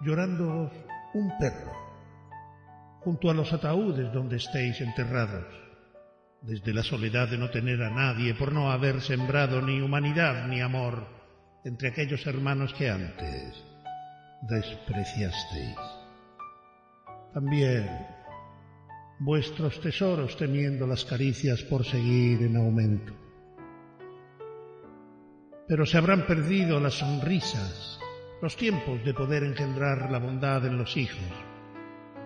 llorándoos, 0.02 0.72
un 1.14 1.32
perro, 1.38 1.72
junto 3.00 3.30
a 3.30 3.34
los 3.34 3.52
ataúdes 3.52 4.12
donde 4.12 4.36
estéis 4.36 4.80
enterrados, 4.82 5.46
desde 6.42 6.74
la 6.74 6.82
soledad 6.82 7.28
de 7.28 7.38
no 7.38 7.50
tener 7.50 7.82
a 7.82 7.90
nadie 7.90 8.34
por 8.34 8.52
no 8.52 8.70
haber 8.70 9.00
sembrado 9.00 9.62
ni 9.62 9.80
humanidad 9.80 10.46
ni 10.48 10.60
amor 10.60 11.15
entre 11.66 11.88
aquellos 11.88 12.24
hermanos 12.28 12.72
que 12.74 12.88
antes 12.88 13.64
despreciasteis. 14.42 15.76
También 17.34 18.06
vuestros 19.18 19.80
tesoros 19.80 20.36
temiendo 20.36 20.86
las 20.86 21.04
caricias 21.04 21.62
por 21.62 21.84
seguir 21.84 22.42
en 22.42 22.56
aumento. 22.56 23.12
Pero 25.66 25.84
se 25.84 25.98
habrán 25.98 26.24
perdido 26.24 26.78
las 26.78 26.94
sonrisas, 26.94 27.98
los 28.40 28.56
tiempos 28.56 29.04
de 29.04 29.12
poder 29.12 29.42
engendrar 29.42 30.08
la 30.12 30.20
bondad 30.20 30.64
en 30.66 30.78
los 30.78 30.96
hijos. 30.96 31.32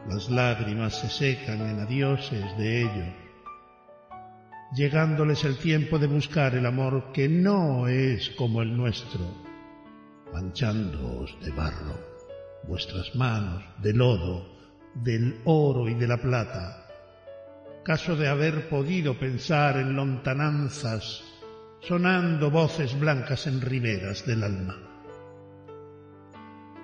Las 0.07 0.29
lágrimas 0.29 1.01
se 1.01 1.09
secan 1.09 1.63
en 1.63 1.81
adioses 1.81 2.45
de 2.59 2.83
ellos, 2.83 3.15
llegándoles 4.73 5.45
el 5.45 5.57
tiempo 5.57 5.99
de 5.99 6.07
buscar 6.07 6.55
el 6.55 6.65
amor 6.65 7.13
que 7.13 7.29
no 7.29 7.89
es 7.89 8.31
como 8.31 8.63
el 8.63 8.77
nuestro, 8.77 9.21
manchándoos 10.33 11.37
de 11.45 11.51
barro, 11.51 11.99
vuestras 12.69 13.15
manos 13.17 13.65
de 13.79 13.93
lodo, 13.93 14.47
del 14.95 15.41
oro 15.45 15.89
y 15.89 15.95
de 15.95 16.07
la 16.07 16.19
plata, 16.19 16.87
caso 17.85 18.15
de 18.15 18.29
haber 18.29 18.69
podido 18.69 19.19
pensar 19.19 19.77
en 19.77 19.97
lontananzas, 19.97 21.25
sonando 21.81 22.51
voces 22.51 22.99
blancas 22.99 23.47
en 23.47 23.61
riberas 23.61 24.25
del 24.27 24.45
alma. 24.45 24.77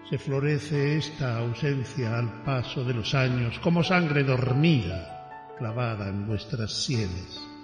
se 0.08 0.18
florece 0.18 0.96
esta 0.96 1.38
ausencia 1.38 2.16
al 2.16 2.42
paso 2.44 2.84
de 2.84 2.94
los 2.94 3.12
años 3.14 3.58
como 3.58 3.82
sangre 3.82 4.22
dormida 4.22 5.54
clavada 5.58 6.08
en 6.08 6.28
vuestras 6.28 6.84
sienes 6.84 7.55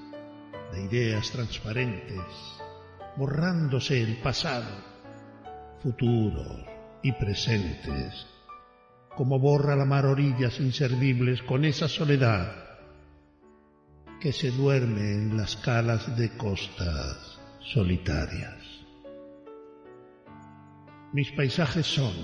de 0.72 0.82
ideas 0.82 1.30
transparentes, 1.30 2.24
borrándose 3.16 4.02
el 4.02 4.16
pasado, 4.16 4.74
futuros 5.82 6.64
y 7.02 7.12
presentes, 7.12 8.26
como 9.16 9.38
borra 9.38 9.76
la 9.76 9.84
mar 9.84 10.06
orillas 10.06 10.58
inservibles 10.60 11.42
con 11.42 11.64
esa 11.64 11.88
soledad 11.88 12.54
que 14.20 14.32
se 14.32 14.50
duerme 14.50 15.12
en 15.12 15.36
las 15.36 15.56
calas 15.56 16.16
de 16.16 16.30
costas 16.36 17.40
solitarias. 17.60 18.56
Mis 21.12 21.30
paisajes 21.32 21.86
son 21.86 22.14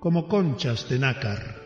como 0.00 0.28
conchas 0.28 0.88
de 0.88 0.98
nácar, 0.98 1.62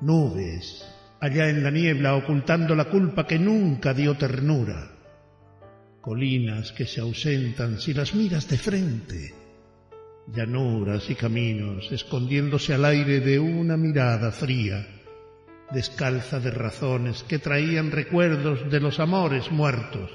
nubes 0.00 0.86
allá 1.20 1.48
en 1.48 1.64
la 1.64 1.70
niebla 1.70 2.14
ocultando 2.14 2.74
la 2.74 2.84
culpa 2.84 3.26
que 3.26 3.38
nunca 3.38 3.92
dio 3.92 4.16
ternura, 4.16 4.97
colinas 6.00 6.72
que 6.72 6.86
se 6.86 7.00
ausentan 7.00 7.80
si 7.80 7.94
las 7.94 8.14
miras 8.14 8.48
de 8.48 8.58
frente, 8.58 9.34
llanuras 10.32 11.08
y 11.10 11.14
caminos 11.14 11.90
escondiéndose 11.92 12.74
al 12.74 12.84
aire 12.84 13.20
de 13.20 13.38
una 13.38 13.76
mirada 13.76 14.30
fría, 14.30 14.86
descalza 15.70 16.40
de 16.40 16.50
razones 16.50 17.22
que 17.24 17.38
traían 17.38 17.90
recuerdos 17.90 18.70
de 18.70 18.80
los 18.80 19.00
amores 19.00 19.50
muertos, 19.50 20.10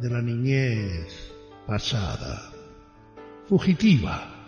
de 0.00 0.10
la 0.10 0.22
niñez 0.22 1.32
pasada. 1.66 2.50
Fugitiva, 3.48 4.46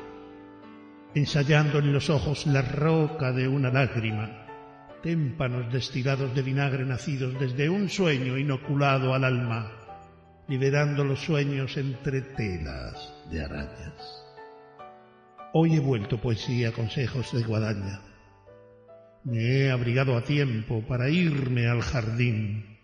ensayando 1.14 1.78
en 1.78 1.92
los 1.92 2.10
ojos 2.10 2.46
la 2.46 2.62
roca 2.62 3.32
de 3.32 3.48
una 3.48 3.70
lágrima, 3.70 4.43
témpanos 5.05 5.70
destilados 5.70 6.35
de 6.35 6.40
vinagre 6.40 6.86
nacidos 6.86 7.39
desde 7.39 7.68
un 7.68 7.90
sueño 7.90 8.39
inoculado 8.39 9.12
al 9.12 9.24
alma, 9.24 9.70
liberando 10.48 11.05
los 11.05 11.20
sueños 11.20 11.76
entre 11.76 12.22
telas 12.22 13.12
de 13.31 13.44
arañas. 13.44 14.24
Hoy 15.52 15.74
he 15.74 15.78
vuelto 15.78 16.18
poesía 16.18 16.72
consejos 16.72 17.31
de 17.35 17.43
guadaña. 17.43 18.01
Me 19.24 19.43
he 19.43 19.70
abrigado 19.70 20.16
a 20.16 20.24
tiempo 20.24 20.82
para 20.89 21.10
irme 21.10 21.68
al 21.68 21.82
jardín. 21.82 22.78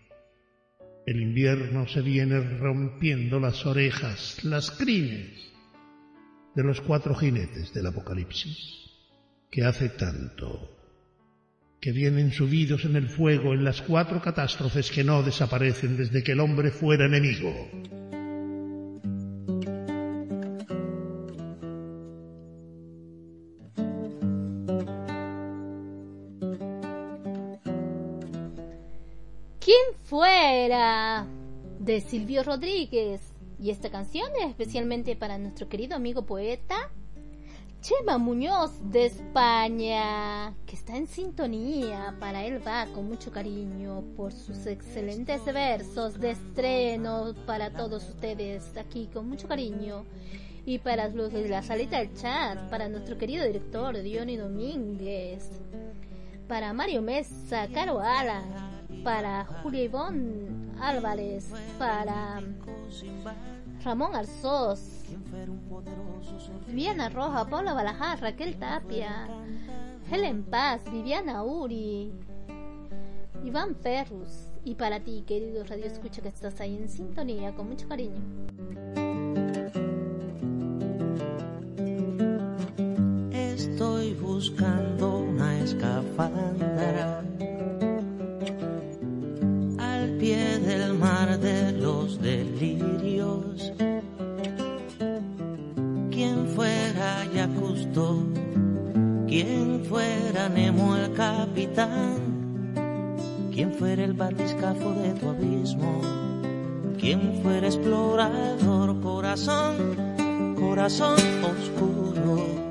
El 1.07 1.21
invierno 1.21 1.87
se 1.87 2.01
viene 2.01 2.39
rompiendo 2.39 3.39
las 3.39 3.65
orejas, 3.65 4.43
las 4.43 4.69
crines 4.69 5.51
de 6.53 6.63
los 6.63 6.81
cuatro 6.81 7.15
jinetes 7.15 7.73
del 7.73 7.87
Apocalipsis, 7.87 8.91
que 9.49 9.63
hace 9.63 9.89
tanto, 9.89 10.80
que 11.81 11.91
vienen 11.91 12.31
subidos 12.31 12.85
en 12.85 12.95
el 12.95 13.09
fuego 13.09 13.55
en 13.55 13.63
las 13.63 13.81
cuatro 13.81 14.21
catástrofes 14.21 14.91
que 14.91 15.03
no 15.03 15.23
desaparecen 15.23 15.97
desde 15.97 16.23
que 16.23 16.33
el 16.33 16.39
hombre 16.39 16.69
fuera 16.69 17.07
enemigo. 17.07 17.51
¿Quién 29.59 29.77
fuera? 30.03 31.25
De 31.79 32.01
Silvio 32.01 32.43
Rodríguez. 32.43 33.21
Y 33.59 33.71
esta 33.71 33.89
canción 33.89 34.29
es 34.39 34.49
especialmente 34.49 35.15
para 35.15 35.39
nuestro 35.39 35.67
querido 35.67 35.95
amigo 35.95 36.27
poeta 36.27 36.91
Chema 37.81 38.19
Muñoz 38.19 38.73
de 38.91 39.07
España, 39.07 40.53
que 40.67 40.75
está 40.75 40.95
en 40.95 41.07
sintonía. 41.07 42.15
Para 42.19 42.45
él 42.45 42.61
va 42.65 42.85
con 42.93 43.07
mucho 43.07 43.31
cariño 43.31 44.03
por 44.15 44.33
sus 44.33 44.67
excelentes 44.67 45.43
versos 45.45 46.19
de 46.19 46.29
estreno 46.31 47.33
para 47.47 47.71
todos 47.71 48.07
ustedes 48.07 48.77
aquí 48.77 49.09
con 49.11 49.27
mucho 49.27 49.47
cariño. 49.47 50.05
Y 50.63 50.77
para 50.77 51.07
los 51.07 51.33
de 51.33 51.49
la 51.49 51.63
salita 51.63 51.97
del 51.97 52.13
chat, 52.13 52.69
para 52.69 52.87
nuestro 52.87 53.17
querido 53.17 53.43
director 53.45 53.99
Diony 53.99 54.37
Domínguez, 54.37 55.49
para 56.47 56.73
Mario 56.73 57.01
Mesa, 57.01 57.67
Caro 57.73 57.99
Ala, 57.99 58.43
para 59.03 59.43
Julia 59.63 59.85
Ivonne 59.85 60.71
Álvarez, 60.79 61.49
para 61.79 62.43
Ramón 63.83 64.15
Arzós, 64.15 64.79
Viviana 66.67 67.09
Roja, 67.09 67.45
Paula 67.45 67.73
Balajar, 67.73 68.21
Raquel 68.21 68.55
Tapia, 68.57 69.27
Helen 70.11 70.43
Paz, 70.43 70.83
Viviana 70.91 71.43
Uri, 71.43 72.11
Iván 73.43 73.75
Ferrus. 73.75 74.51
Y 74.63 74.75
para 74.75 74.99
ti, 74.99 75.23
querido 75.25 75.63
Radio 75.63 75.85
Escucha, 75.85 76.21
que 76.21 76.27
estás 76.27 76.61
ahí 76.61 76.77
en 76.77 76.89
sintonía, 76.89 77.55
con 77.55 77.69
mucho 77.69 77.87
cariño. 77.87 78.21
Estoy 83.31 84.13
buscando 84.13 85.17
una 85.17 85.59
escafandra 85.59 87.23
pie 90.21 90.59
del 90.59 90.93
mar 90.93 91.39
de 91.39 91.71
los 91.71 92.21
delirios. 92.21 93.73
Quien 96.11 96.47
fuera 96.55 97.25
Yacusto, 97.33 98.23
quien 99.27 99.83
fuera 99.89 100.47
Nemo 100.47 100.95
el 100.95 101.11
capitán, 101.13 102.19
quien 103.51 103.73
fuera 103.73 104.03
el 104.03 104.13
batiscafo 104.13 104.91
de 104.91 105.09
tu 105.15 105.29
abismo, 105.29 106.01
quien 106.99 107.41
fuera 107.41 107.65
explorador, 107.65 109.01
corazón, 109.01 109.75
corazón 110.55 111.17
oscuro 111.43 112.61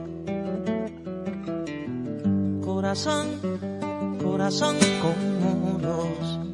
corazón, 2.65 3.27
corazón 4.23 4.77
con 5.03 5.19
muros, 5.41 6.50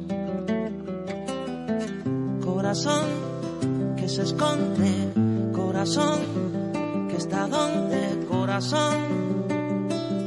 corazón 2.67 3.95
que 3.95 4.09
se 4.09 4.23
esconde, 4.23 5.13
corazón 5.55 6.19
que 7.09 7.15
está 7.15 7.47
donde, 7.47 8.25
corazón, 8.27 8.97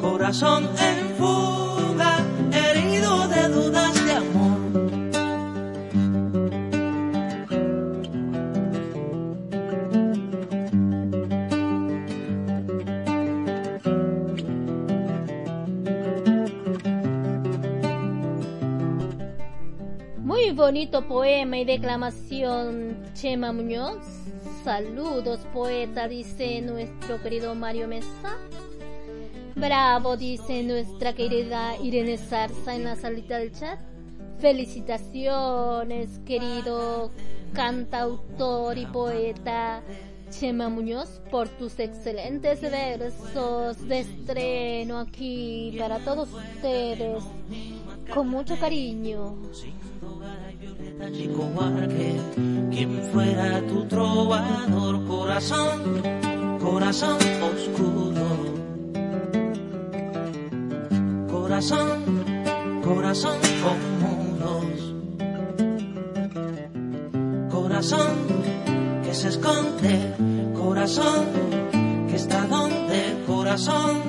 corazón 0.00 0.66
en 0.88 1.16
fuga, 1.18 2.16
herido 2.50 3.28
de 3.28 3.48
dudas 3.50 4.04
de 4.06 4.12
amor. 4.12 4.60
Muy 20.16 20.52
bonito 20.52 21.06
poema 21.06 21.58
y 21.58 21.64
declamación, 21.64 22.29
Chema 23.12 23.52
Muñoz. 23.52 23.98
Saludos, 24.64 25.40
poeta, 25.52 26.08
dice 26.08 26.62
nuestro 26.62 27.20
querido 27.22 27.54
Mario 27.54 27.86
Mesa. 27.86 28.38
Bravo, 29.56 30.16
dice 30.16 30.62
nuestra 30.62 31.12
querida 31.12 31.76
Irene 31.82 32.16
Zarza 32.16 32.74
en 32.74 32.84
la 32.84 32.96
salita 32.96 33.36
del 33.36 33.52
chat. 33.52 33.78
Felicitaciones, 34.38 36.18
querido 36.24 37.10
cantautor 37.52 38.78
y 38.78 38.86
poeta 38.86 39.82
Chema 40.30 40.70
Muñoz, 40.70 41.20
por 41.30 41.46
tus 41.46 41.78
excelentes 41.78 42.62
versos 42.62 43.86
de 43.86 44.00
estreno 44.00 44.98
aquí 44.98 45.76
para 45.78 45.98
todos 45.98 46.30
ustedes. 46.32 47.22
Con 48.14 48.28
mucho 48.28 48.56
cariño. 48.58 49.36
Chico 51.12 51.48
Huarque, 51.54 52.20
quien 52.70 53.02
fuera 53.12 53.60
tu 53.66 53.84
trovador, 53.86 55.04
corazón, 55.06 56.02
corazón 56.60 57.18
oscuro. 57.42 58.26
Corazón, 61.28 62.24
corazón 62.84 63.38
con. 63.62 64.00
Corazón 67.80 68.16
que 69.02 69.14
se 69.14 69.28
esconde, 69.28 70.14
corazón 70.54 71.26
que 72.08 72.16
está 72.16 72.46
donde, 72.46 73.24
corazón, 73.26 74.02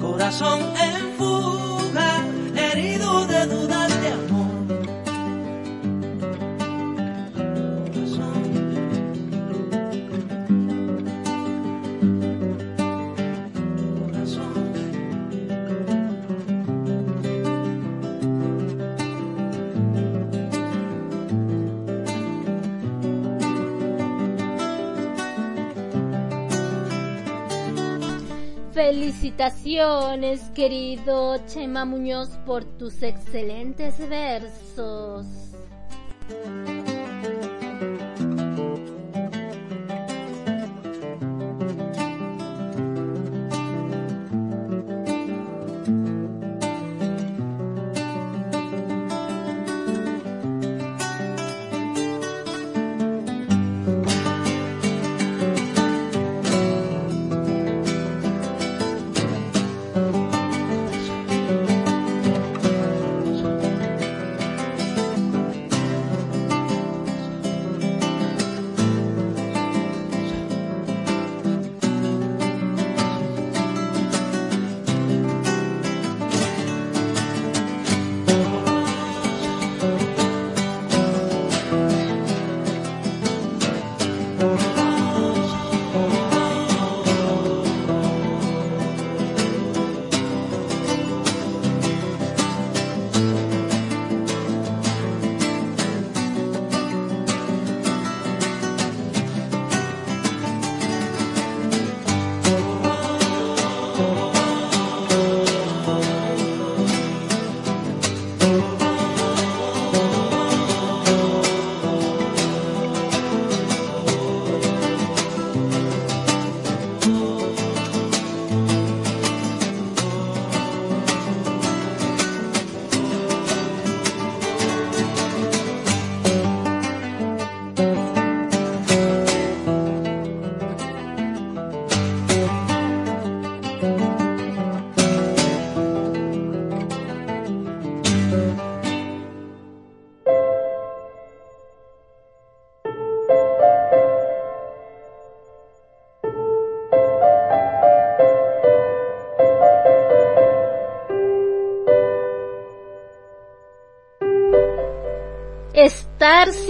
corazón 0.00 0.60
en 0.60 1.12
fuga, 1.16 2.24
herido 2.72 3.26
de 3.26 3.46
dudas 3.46 3.92
Felicitaciones, 28.78 30.40
querido 30.54 31.36
Chema 31.48 31.84
Muñoz, 31.84 32.28
por 32.46 32.62
tus 32.62 33.02
excelentes 33.02 33.98
versos. 34.08 35.26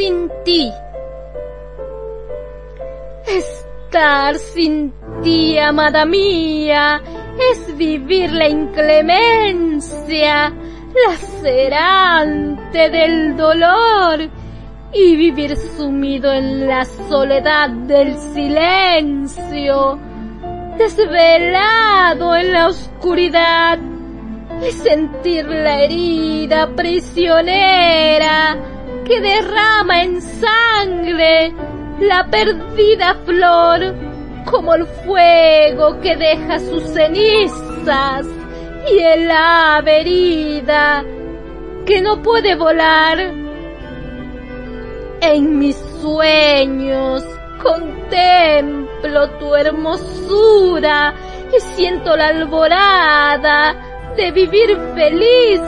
Sin 0.09 0.31
ti. 0.45 0.73
Estar 3.27 4.35
sin 4.37 4.93
ti, 5.23 5.59
amada 5.59 6.05
mía, 6.05 7.01
es 7.51 7.77
vivir 7.77 8.31
la 8.33 8.49
inclemencia 8.49 10.53
lacerante 11.07 12.91
del 12.91 13.37
dolor 13.37 14.29
y 14.93 15.17
vivir 15.17 15.57
sumido 15.77 16.33
en 16.33 16.67
la 16.67 16.85
soledad 16.85 17.69
del 17.69 18.17
silencio, 18.35 19.99
desvelado 20.79 22.35
en 22.35 22.53
la 22.53 22.69
oscuridad 22.69 23.79
y 24.67 24.73
sentir 24.73 25.47
la 25.47 25.83
herida 25.83 26.69
prisionera 26.75 28.57
que 29.09 29.21
derrama 29.21 30.03
en 30.03 30.21
sangre 30.21 31.55
la 31.99 32.27
perdida 32.31 33.17
flor 33.25 33.95
como 34.45 34.75
el 34.75 34.87
fuego 34.87 35.99
que 36.01 36.15
deja 36.15 36.59
sus 36.61 36.83
cenizas 36.85 38.27
y 38.91 38.99
el 38.99 39.31
ave 39.31 40.63
que 41.87 42.01
no 42.03 42.23
puede 42.23 42.55
volar. 42.55 43.19
En 45.21 45.59
mis 45.59 45.77
sueños 46.01 47.25
contemplo 47.63 49.31
tu 49.39 49.55
hermosura 49.55 51.15
y 51.57 51.61
siento 51.75 52.15
la 52.15 52.29
alborada 52.29 53.75
de 54.17 54.31
vivir 54.33 54.79
feliz. 54.95 55.61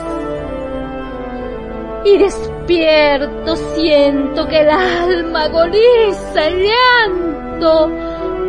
Y 2.05 2.17
despierto 2.71 3.57
siento 3.75 4.47
que 4.47 4.61
el 4.61 4.71
alma 4.71 5.45
agoniza 5.45 6.47
el 6.47 6.69
llanto 6.69 7.91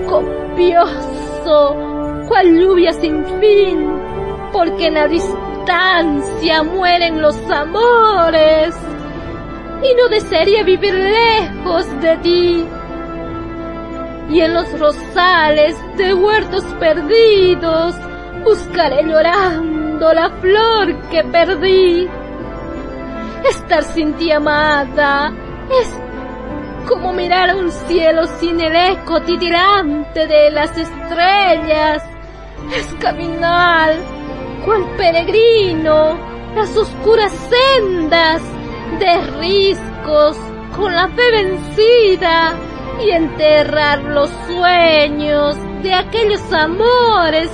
copioso, 0.08 1.76
cual 2.28 2.60
lluvia 2.60 2.94
sin 2.94 3.26
fin, 3.40 3.90
porque 4.54 4.88
en 4.88 4.94
la 4.94 5.08
distancia 5.08 6.64
mueren 6.64 7.22
los 7.22 7.36
amores. 7.50 8.76
Y 9.84 9.96
no 9.96 10.08
desearía 10.10 10.64
vivir 10.64 10.94
lejos 10.94 12.02
de 12.02 12.18
ti. 12.18 12.66
Y 14.30 14.40
en 14.40 14.54
los 14.54 14.80
rosales 14.80 15.76
de 15.98 16.14
huertos 16.14 16.64
perdidos 16.80 17.96
buscaré 18.44 19.04
llorando 19.04 20.14
la 20.14 20.30
flor 20.30 20.96
que 21.10 21.24
perdí. 21.24 22.08
Estar 23.50 23.84
sin 23.84 24.14
ti 24.14 24.32
amada 24.32 25.34
es 25.82 25.90
como 26.88 27.14
mirar 27.14 27.56
un 27.56 27.72
cielo 27.72 28.28
sin 28.40 28.60
el 28.60 28.76
eco 28.76 29.22
titilante 29.22 30.28
de 30.28 30.52
las 30.52 30.78
estrellas. 30.78 32.04
Es 32.76 32.86
caminar 33.00 33.96
cual 34.66 34.86
peregrino 34.98 36.18
las 36.56 36.76
oscuras 36.76 37.32
sendas 37.50 38.42
de 39.00 39.22
riscos 39.40 40.38
con 40.76 40.94
la 40.94 41.08
fe 41.10 41.32
vencida 41.32 42.54
y 43.04 43.10
enterrar 43.12 44.04
los 44.04 44.30
sueños 44.48 45.58
de 45.82 45.94
aquellos 45.94 46.54
amores 46.54 47.50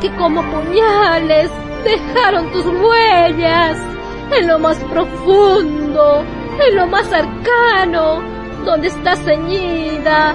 que 0.00 0.14
como 0.16 0.42
puñales 0.42 1.50
dejaron 1.84 2.50
tus 2.52 2.66
huellas 2.66 3.91
en 4.38 4.46
lo 4.46 4.58
más 4.58 4.78
profundo, 4.84 6.24
en 6.66 6.76
lo 6.76 6.86
más 6.86 7.12
arcano, 7.12 8.22
donde 8.64 8.88
está 8.88 9.16
ceñida 9.16 10.34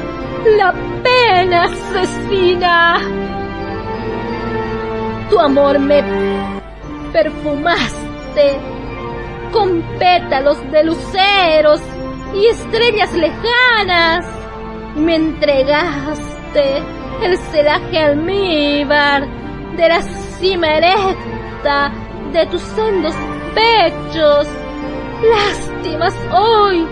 la 0.57 0.73
pena 1.03 1.63
asesina. 1.63 2.99
Tu 5.29 5.39
amor 5.39 5.79
me 5.79 6.03
perfumaste 7.11 8.57
con 9.51 9.81
pétalos 9.99 10.57
de 10.71 10.83
luceros 10.83 11.81
y 12.33 12.47
estrellas 12.47 13.13
lejanas. 13.13 14.25
Me 14.95 15.15
entregaste 15.15 16.81
el 17.23 17.37
celaje 17.51 17.99
almíbar 17.99 19.27
de 19.75 19.89
la 19.89 20.01
cima 20.39 20.67
erecta 20.77 21.91
de 22.31 22.45
tus 22.47 22.61
sendos 22.61 23.13
Lástimas 25.23 26.13
hoy 26.31 26.85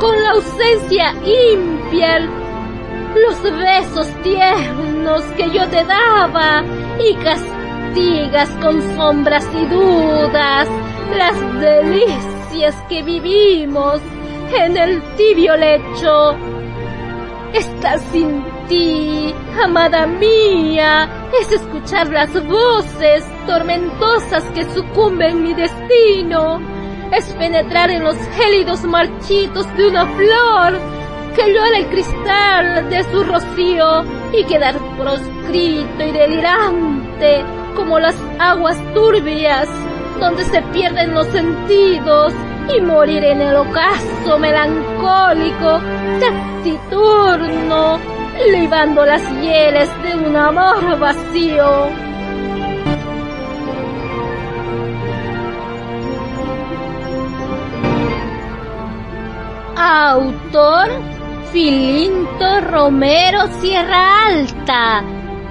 con 0.00 0.22
la 0.22 0.30
ausencia 0.30 1.12
impiel 1.12 2.28
los 3.14 3.42
besos 3.42 4.08
tiernos 4.22 5.22
que 5.36 5.50
yo 5.50 5.68
te 5.68 5.84
daba 5.84 6.64
y 6.98 7.14
castigas 7.16 8.48
con 8.62 8.80
sombras 8.96 9.46
y 9.54 9.66
dudas 9.66 10.68
las 11.16 11.60
delicias 11.60 12.74
que 12.88 13.02
vivimos 13.02 14.00
en 14.58 14.76
el 14.76 15.02
tibio 15.16 15.54
lecho. 15.56 16.34
Estar 17.52 17.98
sin 18.12 18.42
ti, 18.68 19.34
amada 19.62 20.06
mía, 20.06 21.08
es 21.40 21.52
escuchar 21.52 22.08
las 22.08 22.32
voces 22.46 23.24
tormentosas 23.46 24.44
que 24.54 24.64
sucumben 24.74 25.42
mi 25.42 25.54
destino, 25.54 26.60
es 27.12 27.24
penetrar 27.34 27.90
en 27.90 28.04
los 28.04 28.16
gélidos 28.36 28.84
marchitos 28.84 29.66
de 29.76 29.88
una 29.88 30.06
flor 30.06 30.80
que 31.34 31.52
llora 31.52 31.78
el 31.78 31.86
cristal 31.88 32.88
de 32.88 33.04
su 33.04 33.22
rocío 33.22 34.04
y 34.32 34.44
quedar 34.44 34.76
proscrito 34.96 36.02
y 36.02 36.12
delirante 36.12 37.44
como 37.76 37.98
las 37.98 38.16
aguas 38.38 38.78
turbias 38.94 39.68
donde 40.18 40.44
se 40.44 40.62
pierden 40.72 41.14
los 41.14 41.26
sentidos 41.28 42.32
y 42.74 42.80
morir 42.80 43.22
en 43.22 43.40
el 43.40 43.56
ocaso 43.56 44.38
melancólico, 44.38 45.80
taciturno, 46.20 47.98
libando 48.50 49.04
las 49.04 49.22
hieles 49.40 49.88
de 50.02 50.14
un 50.14 50.36
amor 50.36 50.98
vacío. 50.98 51.88
Autor 59.76 60.88
Filinto 61.52 62.60
Romero 62.62 63.46
Sierra 63.60 64.26
Alta, 64.26 65.02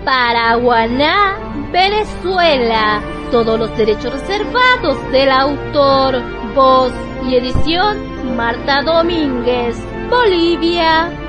Paraguaná, 0.03 1.37
Venezuela. 1.71 3.01
Todos 3.31 3.59
los 3.59 3.75
derechos 3.77 4.13
reservados 4.13 5.11
del 5.11 5.29
autor. 5.29 6.21
Voz 6.53 6.91
y 7.27 7.35
edición 7.35 8.35
Marta 8.35 8.81
Domínguez, 8.81 9.75
Bolivia. 10.09 11.24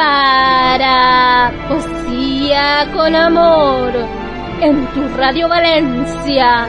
Para 0.00 1.52
Poesía 1.68 2.88
con 2.94 3.14
Amor 3.14 3.92
en 4.62 4.86
tu 4.94 5.06
Radio 5.18 5.46
Valencia. 5.46 6.66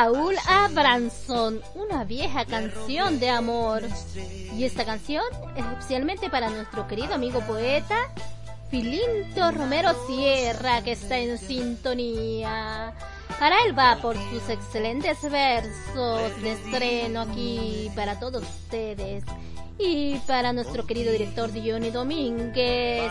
Raúl 0.00 0.36
Abranson, 0.46 1.60
una 1.74 2.04
vieja 2.04 2.44
canción 2.44 3.18
de 3.18 3.30
amor. 3.30 3.82
Y 4.56 4.62
esta 4.62 4.84
canción 4.84 5.24
es 5.56 5.64
especialmente 5.64 6.30
para 6.30 6.50
nuestro 6.50 6.86
querido 6.86 7.14
amigo 7.14 7.40
poeta 7.40 7.96
Filinto 8.70 9.50
Romero 9.50 9.90
Sierra, 10.06 10.82
que 10.84 10.92
está 10.92 11.18
en 11.18 11.36
sintonía. 11.36 12.94
Para 13.40 13.64
él 13.64 13.76
va 13.76 13.98
por 14.00 14.16
sus 14.30 14.48
excelentes 14.48 15.20
versos 15.22 16.42
de 16.42 16.52
estreno 16.52 17.22
aquí 17.22 17.90
para 17.96 18.20
todos 18.20 18.44
ustedes. 18.44 19.24
Y 19.80 20.18
para 20.28 20.52
nuestro 20.52 20.86
querido 20.86 21.10
director 21.10 21.50
Diony 21.50 21.90
Domínguez. 21.90 23.10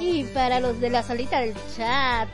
Y 0.00 0.24
para 0.24 0.58
los 0.58 0.80
de 0.80 0.90
la 0.90 1.04
salita 1.04 1.38
del 1.38 1.54
chat 1.76 2.28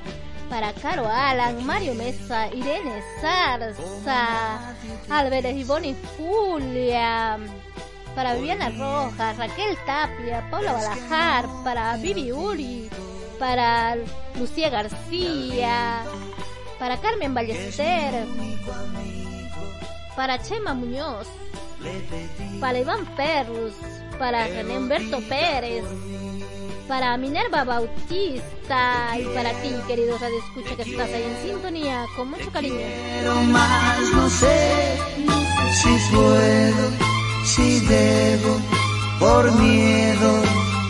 para 0.52 0.74
Caro 0.74 1.08
Alan, 1.08 1.64
Mario 1.64 1.94
Mesa, 1.94 2.46
Irene 2.48 3.02
Zarza, 3.22 4.74
Álvarez 5.08 5.56
Ivonne 5.56 5.96
Julia, 6.18 7.38
para 8.14 8.34
Viviana 8.34 8.68
Rojas, 8.68 9.38
Raquel 9.38 9.78
Tapia, 9.86 10.46
Paula 10.50 10.74
Balajar, 10.74 11.46
para 11.64 11.96
Vivi 11.96 12.32
Uri, 12.32 12.90
para 13.38 13.96
Lucía 14.38 14.68
García, 14.68 16.04
para 16.78 16.98
Carmen 16.98 17.32
Ballester, 17.32 18.26
para 20.14 20.38
Chema 20.38 20.74
Muñoz, 20.74 21.28
para 22.60 22.78
Iván 22.78 23.06
Perrus, 23.16 23.72
para 24.18 24.48
René 24.48 24.76
Humberto 24.76 25.18
Pérez, 25.30 25.84
para 26.88 27.16
Minerva 27.16 27.64
Bautista 27.64 29.18
y 29.18 29.24
para 29.34 29.50
ti, 29.62 29.70
querido 29.86 30.18
Radio 30.18 30.38
Escucha, 30.38 30.76
que 30.76 30.82
estás 30.90 31.10
ahí 31.10 31.22
en 31.22 31.50
sintonía, 31.50 32.06
con 32.16 32.30
mucho 32.30 32.50
cariño. 32.50 32.76
Pero 32.76 33.34
más 33.42 34.00
no 34.14 34.28
sé 34.28 34.96
si 35.74 35.88
puedo, 36.14 36.90
si 37.44 37.80
debo, 37.80 38.60
por 39.18 39.52
miedo, 39.52 40.42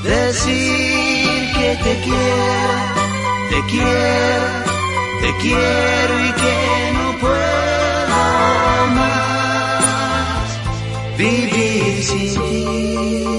decir 0.03 1.53
que 1.55 1.79
te 1.83 2.01
quiero, 2.03 2.79
te 3.51 3.63
quiero, 3.71 4.47
te 5.21 5.35
quiero 5.41 6.21
y 6.27 6.33
que 6.33 6.93
no 6.95 7.19
puedo 7.21 8.87
más 8.95 10.49
vivir 11.19 12.03
sin 12.03 12.35
ti. 12.35 13.32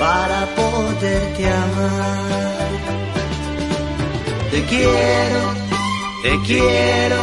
Para 0.00 0.40
poderte 0.56 1.42
amar. 1.46 2.70
Te 4.50 4.60
quiero, 4.64 5.42
te 6.24 6.32
quiero, 6.48 7.16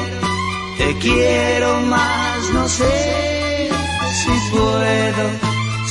te 0.78 0.90
quiero 1.00 1.82
más, 1.82 2.40
no 2.54 2.70
sé 2.70 3.70
si 4.20 4.34
puedo, 4.52 5.26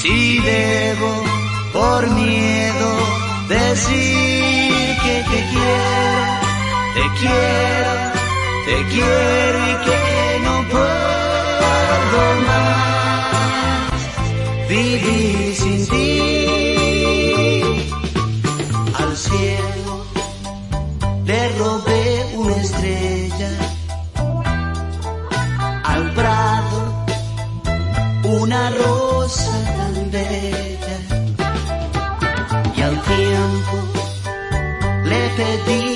si 0.00 0.38
debo, 0.40 1.10
por 1.74 2.08
miedo, 2.12 2.88
decir 3.48 4.96
que 5.04 5.16
te 5.30 5.40
quiero 5.50 6.06
te 6.96 7.02
quiero, 7.20 7.92
te 8.64 8.76
quiero 8.92 9.58
y 9.70 9.74
que 9.84 10.02
no 10.44 10.54
puedo 10.70 12.22
más 12.48 14.00
vivir 14.68 15.54
sin 15.54 15.86
ti. 15.88 16.35
Le 21.26 21.48
robé 21.58 22.36
una 22.36 22.56
estrella, 22.56 23.50
al 25.84 26.12
prado 26.14 27.04
una 28.24 28.70
rosa 28.70 29.52
tan 29.76 30.10
bella. 30.10 30.98
Y 32.76 32.82
al 32.82 33.02
tiempo 33.02 33.76
le 35.04 35.28
pedí 35.36 35.95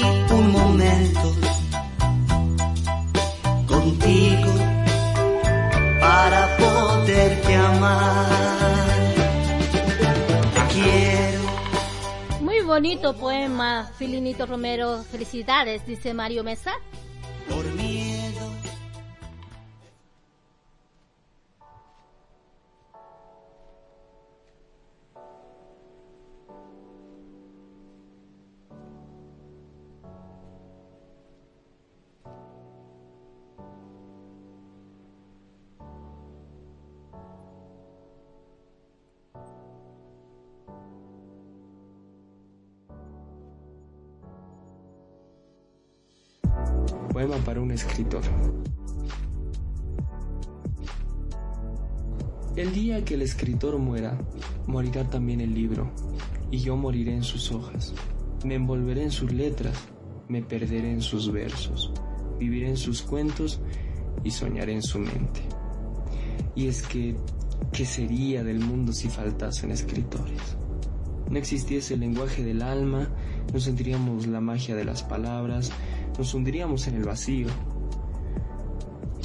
bonito 12.81 13.13
poema, 13.13 13.91
Filinito 13.99 14.47
Romero. 14.47 15.05
Felicidades, 15.11 15.85
dice 15.85 16.15
Mario 16.15 16.43
Mesa. 16.43 16.73
Poema 47.21 47.37
para 47.45 47.61
un 47.61 47.71
escritor. 47.71 48.23
El 52.57 52.73
día 52.73 53.05
que 53.05 53.13
el 53.13 53.21
escritor 53.21 53.79
muera, 53.79 54.17
morirá 54.67 55.05
también 55.05 55.43
el 55.43 55.53
libro, 55.53 55.91
y 56.51 56.61
yo 56.61 56.77
moriré 56.77 57.13
en 57.13 57.23
sus 57.23 57.53
hojas. 57.53 57.93
Me 58.43 58.55
envolveré 58.55 59.03
en 59.03 59.11
sus 59.11 59.31
letras, 59.35 59.77
me 60.29 60.41
perderé 60.41 60.93
en 60.93 61.03
sus 61.03 61.31
versos, 61.31 61.93
viviré 62.39 62.71
en 62.71 62.79
sus 62.79 63.03
cuentos 63.03 63.61
y 64.25 64.31
soñaré 64.31 64.73
en 64.73 64.83
su 64.83 64.99
mente. 64.99 65.43
Y 66.55 66.69
es 66.69 66.81
que, 66.81 67.17
¿qué 67.71 67.85
sería 67.85 68.43
del 68.43 68.61
mundo 68.61 68.95
si 68.95 69.11
faltasen 69.11 69.73
escritores? 69.73 70.57
No 71.29 71.39
existiese 71.39 71.95
el 71.95 72.01
lenguaje 72.01 72.43
del 72.43 72.63
alma, 72.63 73.11
no 73.53 73.61
sentiríamos 73.61 74.27
la 74.27 74.41
magia 74.41 74.75
de 74.75 74.85
las 74.85 75.03
palabras, 75.03 75.71
nos 76.21 76.35
hundiríamos 76.35 76.87
en 76.87 76.97
el 76.97 77.05
vacío. 77.05 77.47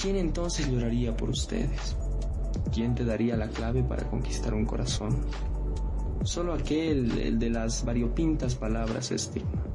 ¿Quién 0.01 0.15
entonces 0.15 0.71
lloraría 0.71 1.17
por 1.17 1.29
ustedes? 1.29 1.97
¿Quién 2.73 2.95
te 2.95 3.03
daría 3.03 3.35
la 3.35 3.49
clave 3.49 3.83
para 3.83 4.09
conquistar 4.09 4.53
un 4.53 4.63
corazón? 4.63 5.25
Solo 6.23 6.53
aquel, 6.53 7.19
el 7.19 7.37
de 7.37 7.49
las 7.49 7.83
variopintas 7.83 8.55
palabras 8.55 9.11
estigma, 9.11 9.65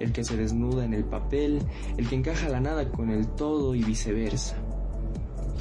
el 0.00 0.10
que 0.10 0.24
se 0.24 0.36
desnuda 0.36 0.84
en 0.84 0.94
el 0.94 1.04
papel, 1.04 1.62
el 1.96 2.08
que 2.08 2.16
encaja 2.16 2.48
la 2.48 2.58
nada 2.58 2.90
con 2.90 3.10
el 3.10 3.28
todo 3.28 3.76
y 3.76 3.84
viceversa, 3.84 4.56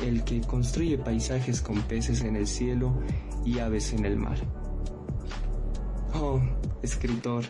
el 0.04 0.24
que 0.24 0.42
construye 0.42 0.98
paisajes 0.98 1.62
con 1.62 1.80
peces 1.84 2.22
en 2.22 2.36
el 2.36 2.48
cielo 2.48 2.92
y 3.46 3.60
aves 3.60 3.94
en 3.94 4.04
el 4.04 4.18
mar. 4.18 4.40
Oh, 6.16 6.42
escritor, 6.82 7.44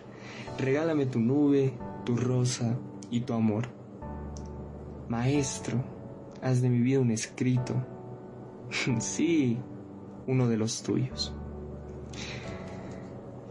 regálame 0.60 1.06
tu 1.06 1.22
nube, 1.22 1.72
tu 2.04 2.18
rosa 2.18 2.78
y 3.10 3.22
tu 3.22 3.34
amor. 3.34 3.68
Maestro, 5.10 5.84
haz 6.42 6.62
de 6.62 6.70
mi 6.70 6.80
vida 6.80 7.00
un 7.00 7.12
escrito. 7.12 7.74
sí, 9.00 9.58
uno 10.28 10.48
de 10.48 10.58
los 10.58 10.84
tuyos. 10.84 11.34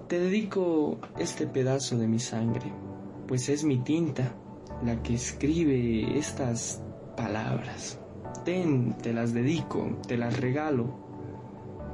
Te 0.08 0.20
dedico 0.20 0.98
este 1.18 1.46
pedazo 1.46 1.98
de 1.98 2.06
mi 2.06 2.18
sangre, 2.18 2.72
pues 3.26 3.48
es 3.48 3.64
mi 3.64 3.78
tinta 3.78 4.34
la 4.84 5.02
que 5.02 5.14
escribe 5.14 6.18
estas 6.18 6.82
palabras. 7.16 7.98
Ten, 8.44 8.96
te 8.98 9.12
las 9.12 9.32
dedico, 9.32 9.98
te 10.06 10.16
las 10.16 10.38
regalo. 10.38 11.06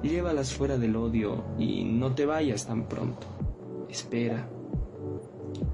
Llévalas 0.02 0.52
fuera 0.52 0.76
del 0.76 0.96
odio 0.96 1.44
y 1.58 1.84
no 1.84 2.14
te 2.14 2.26
vayas 2.26 2.66
tan 2.66 2.88
pronto. 2.88 3.26
Espera. 3.88 4.48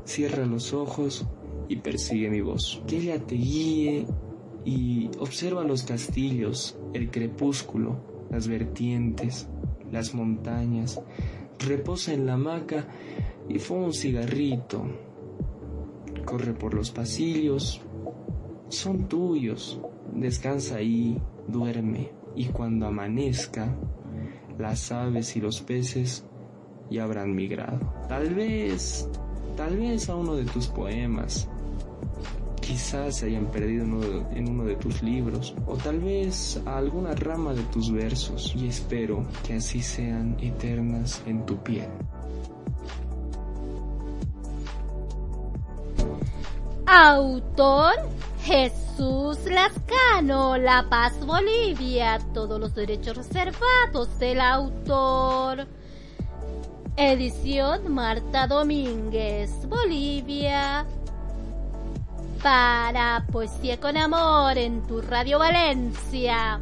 Cierra 0.05 0.47
los 0.47 0.73
ojos 0.73 1.27
y 1.69 1.77
persigue 1.77 2.31
mi 2.31 2.41
voz. 2.41 2.83
Que 2.87 2.97
ella 2.97 3.19
te 3.19 3.35
guíe 3.35 4.07
y 4.65 5.11
observa 5.19 5.65
los 5.65 5.83
castillos, 5.83 6.77
el 6.93 7.11
crepúsculo, 7.11 7.97
las 8.31 8.49
vertientes, 8.49 9.49
las 9.93 10.15
montañas. 10.15 11.01
Reposa 11.59 12.13
en 12.13 12.27
la 12.27 12.35
hamaca 12.35 12.87
y 13.49 13.59
fuma 13.59 13.87
un 13.87 13.93
cigarrito. 13.93 14.85
Corre 16.25 16.53
por 16.53 16.75
los 16.75 16.91
pasillos. 16.91 17.81
Son 18.69 19.09
tuyos. 19.09 19.81
Descansa 20.15 20.77
ahí, 20.77 21.21
duerme. 21.47 22.11
Y 22.35 22.47
cuando 22.47 22.87
amanezca, 22.87 23.75
las 24.59 24.93
aves 24.93 25.37
y 25.37 25.41
los 25.41 25.61
peces 25.63 26.25
ya 26.91 27.05
habrán 27.05 27.35
migrado. 27.35 27.81
Tal 28.09 28.35
vez, 28.35 29.09
tal 29.57 29.77
vez 29.77 30.09
a 30.09 30.17
uno 30.17 30.37
de 30.37 30.45
tus 30.45 30.69
poemas. 30.69 31.49
Quizás 32.69 33.17
se 33.17 33.27
hayan 33.29 33.47
perdido 33.47 33.83
en 33.83 34.47
uno, 34.47 34.65
de, 34.65 34.77
tus 34.77 35.03
libros, 35.03 35.55
o 35.67 35.75
tal 35.79 36.01
vez 36.01 36.61
a 36.67 36.77
alguna 36.77 37.15
rama 37.15 37.55
de 37.55 37.63
tus 37.63 37.91
versos, 37.91 38.53
y 38.55 38.69
espero 38.69 39.27
que 39.47 39.55
así 39.55 39.81
sean 39.81 40.37
eternas 40.39 41.23
en 41.25 41.47
tu 41.47 41.57
piel. 41.63 41.89
Autor 46.85 47.95
Jesús 48.45 49.39
Lascano, 49.47 50.59
La 50.59 50.91
Paz 50.91 51.19
Bolivia, 51.25 52.19
todos 52.35 52.61
los 52.61 52.75
derechos 52.75 53.17
reservados 53.17 54.19
del 54.19 54.43
autor. 54.43 55.67
Edición 56.99 57.95
Marta 57.95 58.47
Domínguez, 58.47 59.67
Bolivia. 59.67 60.85
Para 62.43 63.25
Poesía 63.33 63.81
con 63.81 63.97
Amor 63.97 64.57
en 64.59 64.87
tu 64.87 65.01
Radio 65.01 65.39
Valencia. 65.39 66.61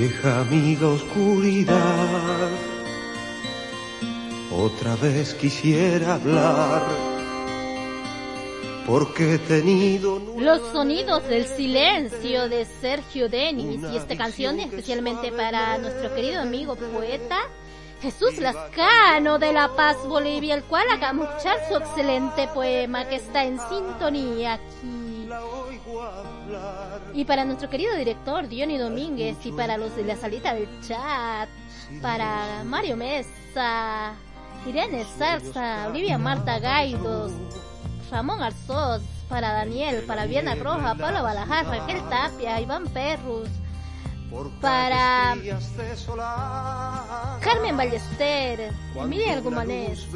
Vieja 0.00 0.40
amiga 0.40 0.86
oscuridad, 0.86 2.48
otra 4.60 4.94
vez 4.96 5.34
quisiera 5.34 6.14
hablar, 6.14 6.82
porque 8.86 9.34
he 9.34 9.38
tenido 9.38 10.20
Los 10.38 10.60
sonidos 10.72 11.26
del 11.28 11.46
silencio 11.46 12.48
de 12.48 12.66
Sergio 12.66 13.28
Denis. 13.28 13.80
y 13.90 13.96
esta 13.96 14.16
canción 14.16 14.60
especialmente 14.60 15.32
para 15.32 15.78
nuestro 15.78 16.14
querido 16.14 16.42
amigo 16.42 16.76
poeta 16.76 17.38
Jesús 18.02 18.38
Lascano 18.38 19.38
de 19.38 19.52
La 19.52 19.68
Paz, 19.76 19.96
Bolivia, 20.06 20.54
el 20.54 20.64
cual 20.64 20.86
haga 20.90 21.10
escuchar 21.10 21.56
su 21.68 21.76
excelente 21.76 22.48
poema 22.48 23.06
que 23.06 23.16
está 23.16 23.44
en 23.44 23.58
sintonía 23.68 24.54
aquí. 24.54 25.28
Y 27.14 27.24
para 27.24 27.44
nuestro 27.44 27.68
querido 27.68 27.94
director 27.96 28.48
Diony 28.48 28.78
Domínguez 28.78 29.36
y 29.44 29.52
para 29.52 29.76
los 29.76 29.94
de 29.96 30.04
la 30.04 30.16
salita 30.16 30.54
del 30.54 30.68
chat, 30.80 31.48
para 32.00 32.64
Mario 32.64 32.96
Mesa, 32.96 34.14
Irene 34.66 35.04
Salsa, 35.18 35.88
Olivia 35.88 36.18
Marta 36.18 36.58
Gaidos, 36.58 37.32
Ramón 38.10 38.42
Arzós, 38.42 39.02
para 39.28 39.52
Daniel, 39.52 40.04
para 40.06 40.26
Viena 40.26 40.54
Roja, 40.54 40.94
Pablo 40.96 41.22
Balajar, 41.22 41.66
Raquel 41.66 42.02
Tapia, 42.08 42.60
Iván 42.60 42.88
Perrus, 42.88 43.48
para 44.60 45.36
Carmen 47.40 47.76
Ballester, 47.76 48.72
Miriam 49.06 49.42
Gumanés 49.42 50.06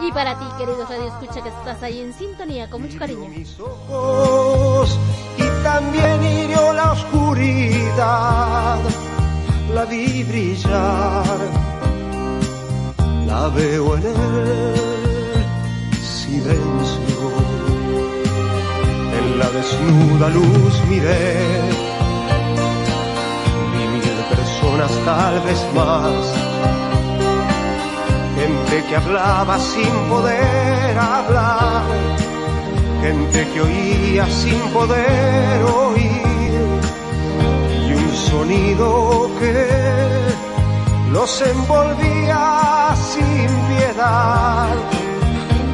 y 0.00 0.12
para 0.12 0.38
ti, 0.38 0.44
querido 0.56 0.86
Radio 0.88 1.08
Escucha, 1.08 1.42
que 1.42 1.48
estás 1.48 1.82
ahí 1.82 2.00
en 2.00 2.12
sintonía 2.12 2.68
con 2.70 2.82
mucho 2.82 2.98
cariño. 2.98 3.30
y 3.30 3.44
también 5.62 6.50
la 6.74 6.92
oscuridad. 6.92 8.78
La 9.74 9.84
la 13.28 13.48
veo 13.48 13.96
en 13.96 14.04
el 14.06 14.74
silencio. 16.18 17.20
En 19.18 19.26
la 19.40 19.48
desnuda 19.56 20.28
luz 20.38 20.74
miré, 20.90 21.36
vi 23.72 23.84
mil 23.94 24.18
personas 24.34 24.92
tal 25.04 25.34
vez 25.46 25.60
más. 25.78 26.22
Gente 28.38 28.76
que 28.88 28.96
hablaba 28.96 29.58
sin 29.58 29.94
poder 30.08 30.98
hablar 30.98 31.82
gente 33.00 33.46
que 33.52 33.60
oía 33.60 34.26
sin 34.28 34.60
poder 34.72 35.62
oír 35.62 36.68
y 37.86 37.92
un 37.92 38.14
sonido 38.14 39.30
que 39.38 40.17
los 41.12 41.42
envolvía 41.42 42.94
sin 42.94 43.48
piedad. 43.68 44.74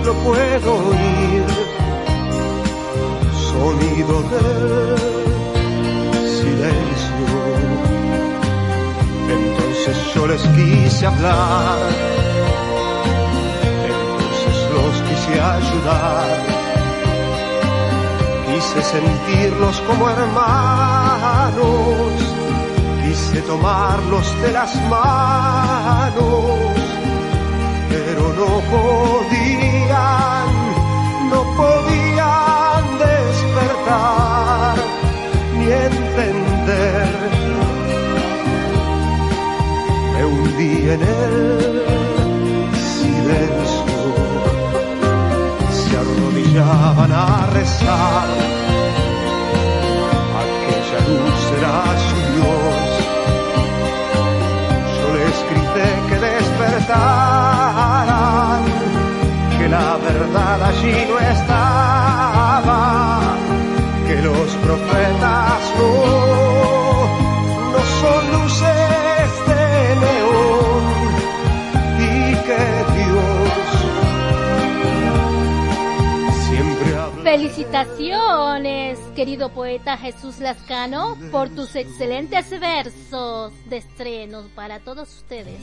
Lo 0.04 0.12
puedo 0.14 0.74
oír, 0.90 1.44
sonido 3.50 4.22
del 4.32 4.98
silencio. 6.38 7.26
Entonces 9.28 9.96
yo 10.14 10.26
les 10.26 10.42
quise 10.42 11.06
hablar, 11.06 11.78
entonces 13.86 14.56
los 14.74 14.94
quise 15.08 15.40
ayudar 15.40 16.54
quise 18.54 18.82
sentirlos 18.82 19.80
como 19.82 20.08
hermanos, 20.08 21.64
quise 23.14 23.40
tomarlos 23.42 24.26
de 24.42 24.50
las 24.52 24.74
manos, 24.88 26.58
pero 27.88 28.22
no 28.40 28.50
podían, 28.74 30.48
no 31.30 31.40
podían 31.60 32.82
despertar 33.06 34.74
ni 35.58 35.66
entender. 35.70 37.08
Me 40.12 40.24
hundí 40.24 40.74
en 40.94 41.02
el 41.02 41.88
silencio, 42.98 44.06
se 45.70 45.96
arrodillaban 45.96 47.12
a 47.12 47.46
rezar. 47.52 48.28
Aquella 50.42 51.00
luz 51.08 51.36
será 51.48 52.13
la 59.74 59.96
verdad 59.96 60.62
allí 60.70 60.96
no 61.10 61.16
estaba, 61.18 62.78
que 64.06 64.16
los 64.22 64.48
profetas 64.66 65.60
no, 65.78 65.92
no 67.72 67.80
son 68.00 68.22
luces 68.34 69.30
de 69.50 69.64
neón 70.04 70.84
y 72.08 72.12
que 72.46 72.62
Dios 72.98 73.64
siempre 76.46 76.88
habla. 76.96 77.22
Felicitaciones, 77.24 78.98
querido 79.16 79.48
poeta 79.48 79.96
Jesús 79.96 80.38
Lascano, 80.38 81.16
por 81.32 81.48
tus 81.48 81.74
excelentes 81.74 82.48
versos 82.60 83.52
de 83.68 83.78
estreno 83.78 84.44
para 84.54 84.78
todos 84.78 85.08
ustedes. 85.20 85.60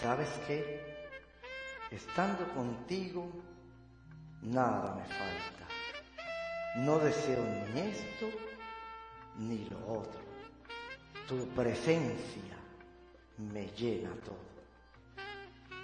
¿Sabes 0.00 0.28
qué? 0.46 0.78
Estando 1.90 2.46
contigo, 2.52 3.30
nada 4.42 4.94
me 4.94 5.04
falta. 5.04 5.66
No 6.76 6.98
deseo 6.98 7.42
ni 7.72 7.80
esto 7.80 8.26
ni 9.38 9.64
lo 9.70 9.78
otro. 9.86 10.20
Tu 11.26 11.48
presencia 11.48 12.56
me 13.38 13.68
llena 13.68 14.10
todo. 14.16 14.36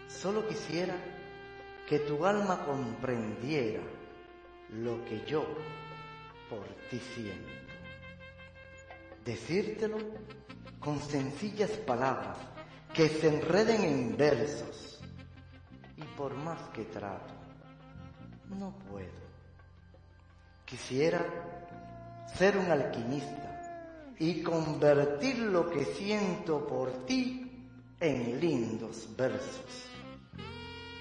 Solo 0.09 0.47
quisiera 0.47 0.94
que 1.89 2.01
tu 2.01 2.26
alma 2.26 2.66
comprendiera 2.66 3.82
lo 4.74 5.02
que 5.06 5.24
yo 5.24 5.47
por 6.51 6.66
ti 6.90 7.01
siento. 7.14 7.48
Decírtelo 9.24 9.97
con 10.80 11.01
sencillas 11.01 11.70
palabras 11.70 12.52
que 12.94 13.09
se 13.09 13.28
enreden 13.28 13.85
en 13.85 14.16
versos 14.16 15.01
y 15.97 16.02
por 16.16 16.35
más 16.35 16.60
que 16.70 16.85
trato, 16.85 17.32
no 18.51 18.74
puedo. 18.90 19.23
Quisiera 20.66 21.24
ser 22.35 22.56
un 22.56 22.70
alquimista 22.70 24.14
y 24.19 24.43
convertir 24.43 25.39
lo 25.39 25.70
que 25.70 25.85
siento 25.85 26.66
por 26.66 27.06
ti 27.06 27.66
en 27.98 28.40
lindos 28.40 29.09
versos. 29.16 29.86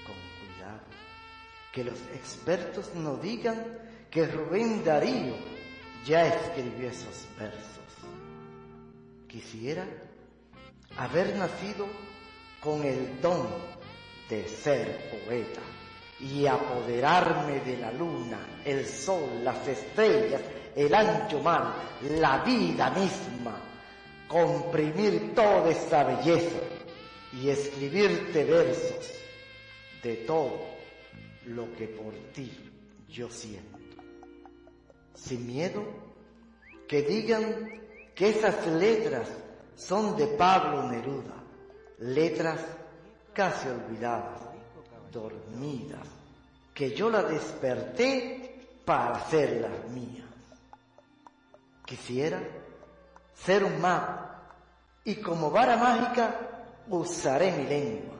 Con 0.06 0.16
cuidado, 0.40 0.80
que 1.72 1.84
los 1.84 2.00
expertos 2.14 2.94
no 2.94 3.16
digan 3.16 3.78
que 4.10 4.26
Rubén 4.26 4.82
Darío 4.84 5.34
ya 6.06 6.26
escribió 6.26 6.88
esos 6.88 7.26
versos. 7.38 7.82
Quisiera 9.28 9.86
haber 10.96 11.36
nacido 11.36 11.86
con 12.60 12.82
el 12.84 13.20
don 13.20 13.48
de 14.28 14.46
ser 14.48 15.10
poeta 15.26 15.60
y 16.20 16.46
apoderarme 16.46 17.60
de 17.60 17.76
la 17.78 17.92
luna, 17.92 18.38
el 18.64 18.86
sol, 18.86 19.42
las 19.42 19.66
estrellas, 19.66 20.40
el 20.76 20.94
ancho 20.94 21.40
mar, 21.40 21.74
la 22.08 22.44
vida 22.44 22.90
misma, 22.90 23.60
comprimir 24.28 25.34
toda 25.34 25.70
esa 25.70 26.04
belleza 26.04 26.60
y 27.32 27.48
escribirte 27.48 28.44
versos 28.44 29.10
de 30.02 30.16
todo 30.18 30.60
lo 31.46 31.74
que 31.74 31.88
por 31.88 32.14
ti 32.32 32.50
yo 33.08 33.28
siento. 33.28 33.78
Sin 35.14 35.46
miedo, 35.46 35.84
que 36.88 37.02
digan 37.02 37.80
que 38.14 38.30
esas 38.30 38.66
letras 38.66 39.28
son 39.76 40.16
de 40.16 40.26
Pablo 40.28 40.84
Neruda, 40.84 41.34
letras 41.98 42.60
casi 43.32 43.68
olvidadas, 43.68 44.40
dormidas, 45.10 46.06
que 46.74 46.94
yo 46.94 47.10
la 47.10 47.22
desperté 47.22 48.80
para 48.84 49.16
hacerlas 49.16 49.88
mías. 49.90 50.26
Quisiera 51.84 52.40
ser 53.34 53.64
un 53.64 53.80
mago 53.80 54.20
y 55.04 55.16
como 55.16 55.50
vara 55.50 55.76
mágica 55.76 56.34
usaré 56.88 57.52
mi 57.52 57.66
lengua 57.66 58.14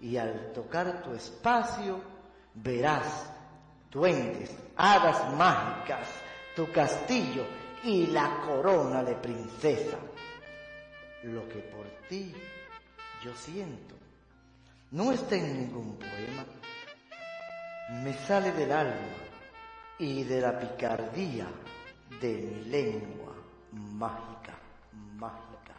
y 0.00 0.16
al 0.16 0.52
tocar 0.52 1.02
tu 1.02 1.12
espacio 1.12 2.00
verás 2.54 3.30
duendes, 3.90 4.50
hadas 4.76 5.32
mágicas, 5.34 6.06
tu 6.54 6.70
castillo 6.70 7.44
y 7.84 8.06
la 8.08 8.40
corona 8.46 9.02
de 9.02 9.14
princesa. 9.14 9.96
Lo 11.24 11.48
que 11.48 11.58
por 11.58 11.86
ti 12.08 12.32
yo 13.24 13.34
siento 13.34 13.94
no 14.92 15.12
está 15.12 15.34
en 15.36 15.60
ningún 15.60 15.98
poema, 15.98 16.44
me 18.04 18.12
sale 18.14 18.52
del 18.52 18.70
alma 18.70 18.94
y 19.98 20.22
de 20.24 20.40
la 20.40 20.58
picardía 20.58 21.46
de 22.20 22.34
mi 22.34 22.64
lengua 22.66 23.34
mágica, 23.72 24.54
mágica, 25.16 25.74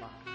mágica. 0.00 0.34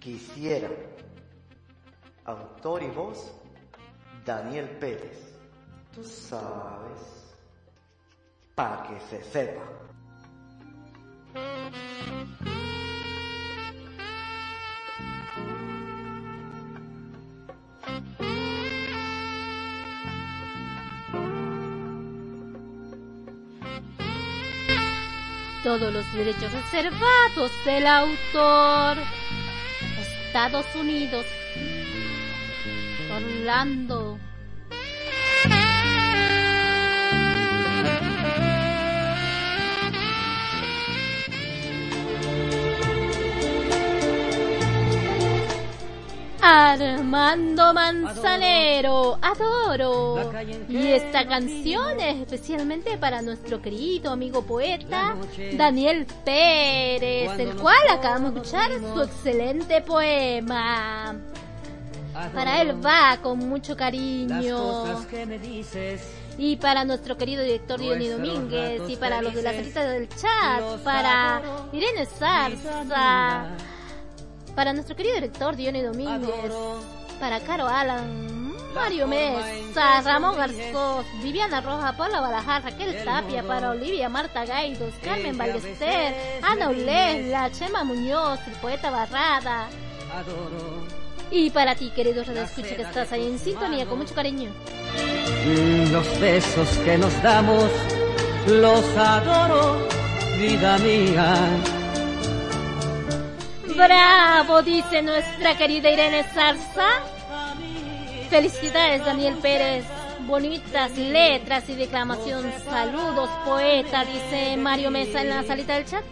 Quisiera, 0.00 0.70
autor 2.26 2.82
y 2.82 2.88
voz, 2.88 3.32
Daniel 4.24 4.68
Pérez. 4.80 5.38
Tú 5.94 6.02
sabes, 6.02 7.34
para 8.54 8.82
que 8.82 9.00
se 9.00 9.22
sepa. 9.22 9.62
Todos 25.62 25.92
los 25.92 26.12
derechos 26.12 26.52
reservados 26.52 27.50
del 27.64 27.86
autor. 27.86 28.98
Estados 30.26 30.66
Unidos. 30.76 31.26
Orlando. 33.16 34.18
Armando 46.42 47.74
Manzanero, 47.74 49.18
adoro. 49.20 50.30
Y 50.68 50.88
esta 50.88 51.26
canción 51.26 51.98
es 51.98 52.18
especialmente 52.18 52.98
para 52.98 53.22
nuestro 53.22 53.60
querido 53.60 54.12
amigo 54.12 54.42
poeta 54.42 55.16
Daniel 55.54 56.06
Pérez, 56.24 57.38
el 57.38 57.56
cual 57.56 57.88
acabamos 57.90 58.34
de 58.34 58.40
escuchar 58.40 58.70
su 58.94 59.02
excelente 59.02 59.80
poema. 59.80 61.16
Para 62.34 62.62
él 62.62 62.84
va 62.84 63.18
con 63.22 63.38
mucho 63.38 63.76
cariño. 63.76 64.84
Y 66.38 66.56
para 66.56 66.84
nuestro 66.84 67.16
querido 67.16 67.42
director 67.42 67.80
Diony 67.80 68.08
Domínguez, 68.08 68.82
y 68.88 68.96
para 68.96 69.22
los 69.22 69.34
de 69.34 69.42
la 69.42 69.52
salita 69.52 69.84
del 69.84 70.08
chat, 70.08 70.82
para 70.84 71.40
Irene 71.72 72.04
Zarza, 72.06 73.46
para 74.54 74.72
nuestro 74.74 74.94
querido 74.96 75.14
director 75.14 75.56
Diony 75.56 75.80
Domínguez, 75.82 76.52
para 77.18 77.40
Caro 77.40 77.66
Alan, 77.68 78.54
Mario 78.74 79.06
Mesa, 79.06 80.02
Ramón 80.02 80.36
Garzós, 80.36 81.06
Viviana 81.22 81.62
Roja, 81.62 81.96
Paula 81.96 82.20
Balajar, 82.20 82.62
Raquel 82.62 83.02
Tapia, 83.02 83.42
para 83.42 83.70
Olivia 83.70 84.10
Marta 84.10 84.44
Gaidos, 84.44 84.92
Carmen 85.02 85.38
Ballester, 85.38 86.14
Ana 86.42 86.68
Ulesla, 86.68 87.50
Chema 87.52 87.82
Muñoz, 87.84 88.40
el 88.46 88.52
poeta 88.54 88.90
Barrada. 88.90 89.68
Y 91.30 91.50
para 91.50 91.74
ti, 91.74 91.90
querido 91.90 92.22
Radio 92.24 92.42
Escucha, 92.42 92.76
que 92.76 92.82
estás 92.82 93.12
ahí 93.12 93.26
en 93.26 93.38
sintonía 93.38 93.86
con 93.86 93.98
mucho 93.98 94.14
cariño. 94.14 94.50
Los 95.90 96.20
besos 96.20 96.68
que 96.84 96.96
nos 96.96 97.22
damos, 97.22 97.70
los 98.46 98.84
adoro, 98.96 99.86
vida 100.38 100.78
mía. 100.78 101.36
Bravo, 103.76 104.62
dice 104.62 105.02
nuestra 105.02 105.56
querida 105.56 105.90
Irene 105.90 106.24
Zarza. 106.24 106.88
Felicidades, 108.30 109.04
Daniel 109.04 109.34
Pérez. 109.42 109.84
Bonitas 110.26 110.96
letras 110.96 111.68
y 111.68 111.74
declamación. 111.74 112.50
Saludos, 112.64 113.30
poeta, 113.44 114.04
dice 114.04 114.56
Mario 114.56 114.90
Mesa 114.90 115.22
en 115.22 115.30
la 115.30 115.42
salita 115.42 115.74
del 115.74 115.86
chat. 115.86 116.04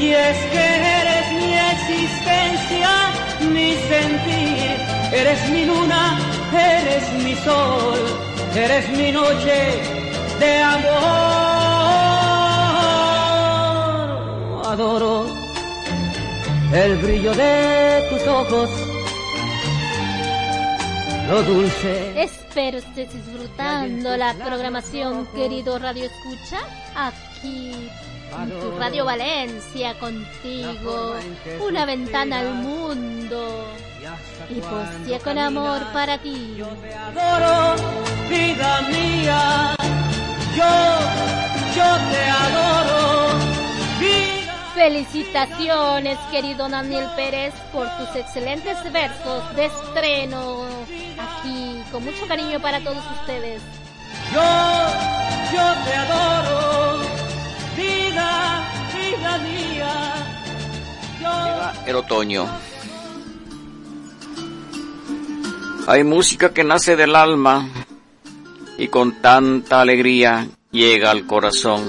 Y 0.00 0.12
es 0.12 0.36
que 0.52 0.64
eres 1.00 1.32
mi 1.32 1.54
existencia, 1.54 2.90
mi 3.50 3.74
sentir, 3.74 4.76
eres 5.12 5.50
mi 5.50 5.64
luna, 5.64 6.20
eres 6.52 7.12
mi 7.24 7.34
sol, 7.34 7.98
eres 8.54 8.88
mi 8.90 9.10
noche 9.10 9.82
de 10.38 10.62
amor. 10.62 11.08
Adoro 14.66 15.26
el 16.72 16.96
brillo 16.98 17.34
de 17.34 18.06
tus 18.10 18.24
ojos, 18.28 18.70
lo 21.28 21.42
dulce. 21.42 22.22
Espero 22.22 22.78
estés 22.78 23.12
disfrutando 23.12 24.16
la 24.16 24.32
programación, 24.34 25.26
querido 25.34 25.76
Radio 25.80 26.04
Escucha, 26.04 26.60
aquí 26.94 27.90
tu 28.60 28.78
Radio 28.78 29.04
Valencia 29.04 29.94
contigo, 29.98 31.14
una 31.66 31.84
ventana 31.84 32.40
al 32.40 32.54
mundo 32.54 33.64
y 34.48 34.60
poesía 34.60 35.18
con 35.20 35.38
amor 35.38 35.80
para 35.92 36.18
ti. 36.18 36.62
adoro, 36.62 37.76
vida 38.28 38.80
mía. 38.82 39.76
Yo, 40.56 40.64
yo 41.76 41.96
te 42.10 42.24
adoro, 42.30 43.38
vida. 44.00 44.38
Felicitaciones, 44.74 46.18
querido 46.30 46.68
Daniel 46.68 47.06
Pérez, 47.16 47.52
por 47.72 47.88
tus 47.96 48.14
excelentes 48.14 48.76
versos 48.92 49.56
de 49.56 49.66
estreno 49.66 50.66
aquí, 51.18 51.82
con 51.90 52.04
mucho 52.04 52.26
cariño 52.28 52.60
para 52.60 52.80
todos 52.80 53.04
ustedes. 53.20 53.60
Yo, 54.32 54.40
yo 55.52 55.84
te 55.84 55.94
adoro, 55.96 57.17
El 61.86 61.96
otoño. 61.96 62.46
Hay 65.86 66.04
música 66.04 66.52
que 66.52 66.62
nace 66.62 66.96
del 66.96 67.16
alma 67.16 67.66
y 68.76 68.88
con 68.88 69.22
tanta 69.22 69.80
alegría 69.80 70.48
llega 70.70 71.10
al 71.10 71.26
corazón. 71.26 71.82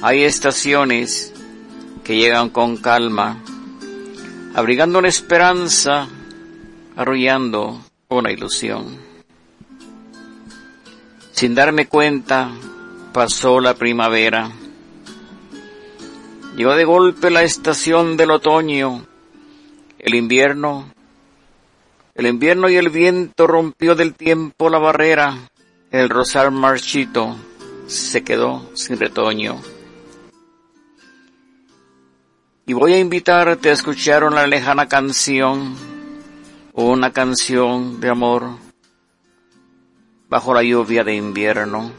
Hay 0.00 0.24
estaciones 0.24 1.34
que 2.02 2.16
llegan 2.16 2.48
con 2.48 2.78
calma, 2.78 3.38
abrigando 4.54 4.98
una 4.98 5.08
esperanza, 5.08 6.08
arrullando 6.96 7.80
una 8.08 8.32
ilusión. 8.32 8.96
Sin 11.32 11.54
darme 11.54 11.86
cuenta, 11.86 12.50
pasó 13.12 13.60
la 13.60 13.74
primavera. 13.74 14.50
Llegó 16.56 16.76
de 16.76 16.84
golpe 16.84 17.30
la 17.30 17.42
estación 17.42 18.16
del 18.16 18.30
otoño. 18.30 19.04
El 19.98 20.14
invierno, 20.14 20.88
el 22.14 22.26
invierno 22.28 22.68
y 22.68 22.76
el 22.76 22.90
viento 22.90 23.48
rompió 23.48 23.96
del 23.96 24.14
tiempo 24.14 24.70
la 24.70 24.78
barrera. 24.78 25.36
El 25.90 26.08
rosal 26.08 26.52
marchito 26.52 27.36
se 27.88 28.22
quedó 28.22 28.70
sin 28.74 29.00
retoño. 29.00 29.60
Y 32.66 32.72
voy 32.72 32.92
a 32.92 33.00
invitarte 33.00 33.70
a 33.70 33.72
escuchar 33.72 34.22
una 34.22 34.46
lejana 34.46 34.86
canción, 34.86 35.74
una 36.72 37.12
canción 37.12 38.00
de 38.00 38.10
amor 38.10 38.50
bajo 40.28 40.54
la 40.54 40.62
lluvia 40.62 41.02
de 41.02 41.16
invierno. 41.16 41.90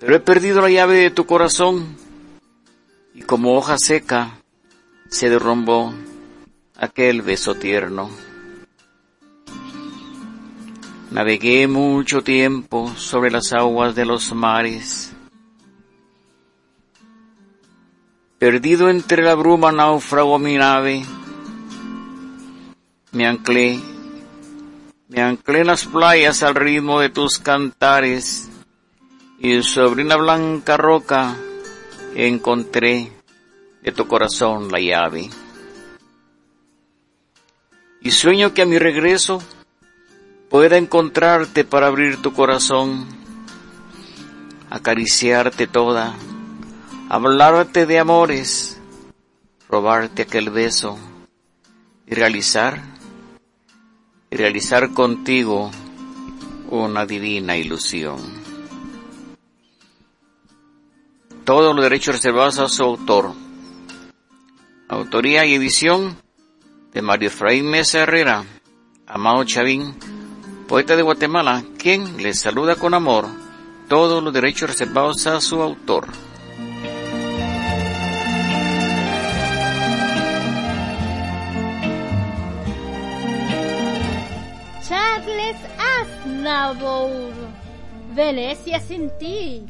Pero 0.00 0.16
he 0.16 0.20
perdido 0.20 0.62
la 0.62 0.70
llave 0.70 0.96
de 0.96 1.10
tu 1.10 1.26
corazón 1.26 2.07
y 3.18 3.22
como 3.22 3.56
hoja 3.56 3.78
seca 3.78 4.38
se 5.08 5.28
derrumbó 5.28 5.92
aquel 6.76 7.22
beso 7.22 7.56
tierno. 7.56 8.08
Navegué 11.10 11.66
mucho 11.66 12.22
tiempo 12.22 12.94
sobre 12.96 13.32
las 13.32 13.52
aguas 13.52 13.96
de 13.96 14.04
los 14.04 14.32
mares. 14.32 15.12
Perdido 18.38 18.88
entre 18.88 19.24
la 19.24 19.34
bruma 19.34 19.72
náufrago 19.72 20.38
mi 20.38 20.56
nave. 20.56 21.04
Me 23.10 23.26
anclé, 23.26 23.80
me 25.08 25.22
anclé 25.22 25.62
en 25.62 25.66
las 25.66 25.86
playas 25.86 26.44
al 26.44 26.54
ritmo 26.54 27.00
de 27.00 27.08
tus 27.08 27.38
cantares 27.38 28.48
y 29.40 29.60
sobre 29.64 30.04
una 30.04 30.14
blanca 30.14 30.76
roca 30.76 31.36
encontré 32.26 33.12
de 33.82 33.92
tu 33.92 34.08
corazón 34.08 34.72
la 34.72 34.80
llave. 34.80 35.30
Y 38.00 38.10
sueño 38.10 38.54
que 38.54 38.62
a 38.62 38.66
mi 38.66 38.78
regreso 38.78 39.40
pueda 40.50 40.76
encontrarte 40.76 41.64
para 41.64 41.86
abrir 41.86 42.20
tu 42.20 42.32
corazón, 42.32 43.06
acariciarte 44.68 45.66
toda, 45.68 46.14
hablarte 47.08 47.86
de 47.86 47.98
amores, 48.00 48.80
robarte 49.68 50.22
aquel 50.22 50.50
beso 50.50 50.98
y 52.06 52.14
realizar, 52.14 52.82
realizar 54.30 54.92
contigo 54.92 55.70
una 56.70 57.06
divina 57.06 57.56
ilusión. 57.56 58.47
Todos 61.48 61.74
los 61.74 61.82
derechos 61.82 62.16
reservados 62.16 62.58
a 62.58 62.68
su 62.68 62.82
autor. 62.82 63.32
Autoría 64.86 65.46
y 65.46 65.54
edición 65.54 66.20
de 66.92 67.00
Mario 67.00 67.28
Efraín 67.28 67.70
Mesa 67.70 68.00
Herrera, 68.00 68.44
Amado 69.06 69.44
Chavín, 69.44 69.98
poeta 70.68 70.94
de 70.94 71.00
Guatemala, 71.00 71.64
quien 71.78 72.22
les 72.22 72.38
saluda 72.38 72.76
con 72.76 72.92
amor 72.92 73.28
todos 73.88 74.22
los 74.22 74.30
derechos 74.34 74.68
reservados 74.68 75.26
a 75.26 75.40
su 75.40 75.62
autor. 75.62 76.08
Charles 84.86 85.56
Aznavour, 85.96 87.32
Venecia 88.18 88.80
sin 88.80 89.10
ti. 89.16 89.64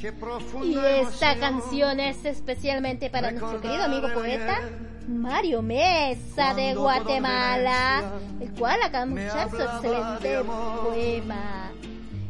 Y 0.64 0.78
esta 1.02 1.36
canción 1.36 2.00
es 2.00 2.24
especialmente 2.24 3.10
para 3.10 3.30
nuestro 3.30 3.60
querido 3.60 3.82
amigo 3.82 4.08
poeta 4.14 4.62
Mario 5.06 5.60
Mesa 5.60 6.54
de 6.54 6.74
Guatemala, 6.74 8.10
el 8.40 8.50
cual 8.52 8.80
acabamos 8.82 9.16
de 9.16 9.26
escuchar 9.26 9.50
su 9.50 9.60
excelente 9.60 10.38
poema. 10.82 11.72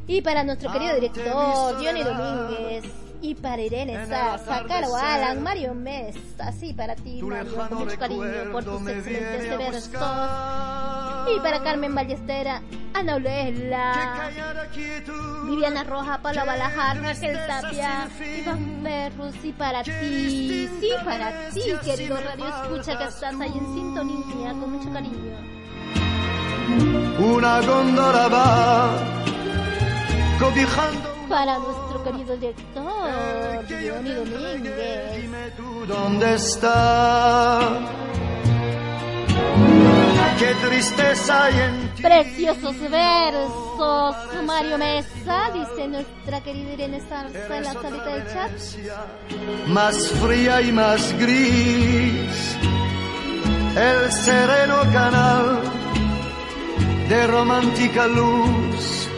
Y 0.09 0.20
para 0.20 0.43
nuestro 0.43 0.73
querido 0.73 0.97
director 0.97 1.77
Johnny 1.81 2.03
Domínguez, 2.03 2.85
Y 3.20 3.35
para 3.35 3.61
Irene 3.61 4.07
Sasa, 4.07 4.65
Caro 4.69 4.95
Alan, 4.97 5.43
Mario 5.43 5.74
Mesa, 5.74 6.19
así 6.39 6.73
para 6.73 6.95
ti, 6.95 7.20
Mario, 7.23 7.55
con 7.69 7.78
mucho 7.78 7.99
cariño 7.99 8.53
por 8.53 8.65
tus 8.65 8.89
excelentes 8.89 9.59
versos. 9.59 9.95
Y 11.35 11.40
para 11.40 11.62
Carmen 11.62 11.95
Ballestera, 11.95 12.62
Ana 12.95 13.16
Olela, 13.16 14.31
Viviana 15.47 15.85
Roja, 15.85 16.19
Paula 16.23 16.45
Balajar, 16.45 17.01
Raquel 17.03 17.39
Tapia, 17.47 18.09
Iván 18.40 18.81
Perrus, 18.82 19.45
y 19.45 19.53
para 19.53 19.82
ti, 19.82 20.69
sí, 20.81 20.90
para 21.05 21.51
ti, 21.51 21.62
querido 21.85 22.16
Radio 22.20 22.47
Escucha, 22.47 22.99
que 22.99 23.05
estás 23.05 23.35
ahí 23.40 23.53
en 23.53 23.74
sintonía, 23.74 24.53
con 24.53 24.73
mucho 24.73 24.93
cariño. 24.93 25.59
Una 27.19 27.61
góndola 27.62 28.28
va 28.28 28.90
cobijando 30.39 31.15
Para 31.28 31.59
nuestro 31.98 32.12
querido 32.12 32.36
director, 32.36 33.64
Johnny 33.68 34.10
Domínguez. 34.12 35.56
tú 35.56 35.86
dónde 35.86 36.34
está. 36.34 37.78
Qué 40.38 40.54
tristeza 40.68 41.44
hay 41.44 41.60
en 41.60 41.94
ti. 41.94 42.02
Preciosos 42.02 42.90
versos, 42.90 44.16
Mario 44.44 44.78
Mesa, 44.78 45.50
dice 45.52 45.88
nuestra 45.88 46.40
querida 46.42 46.72
Irene 46.74 47.00
Sarza 47.00 47.56
en 47.56 47.64
la 47.64 47.72
salita 47.72 48.06
del 48.06 48.26
chat. 48.32 48.50
más 49.66 50.08
fría 50.08 50.62
y 50.62 50.72
más 50.72 51.12
gris. 51.18 52.56
El 53.76 54.12
sereno 54.12 54.82
canal 54.92 55.60
de 57.08 57.26
romántica 57.26 58.06
luz 58.06 59.08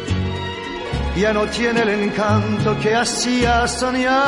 ya 1.21 1.33
no 1.35 1.47
tiene 1.47 1.83
el 1.83 1.91
encanto 1.91 2.79
que 2.79 2.95
hacía 2.95 3.69
soñar. 3.69 4.21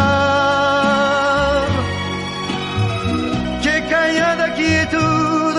Qué 3.63 3.85
callada 3.89 4.55
quietud, 4.55 5.55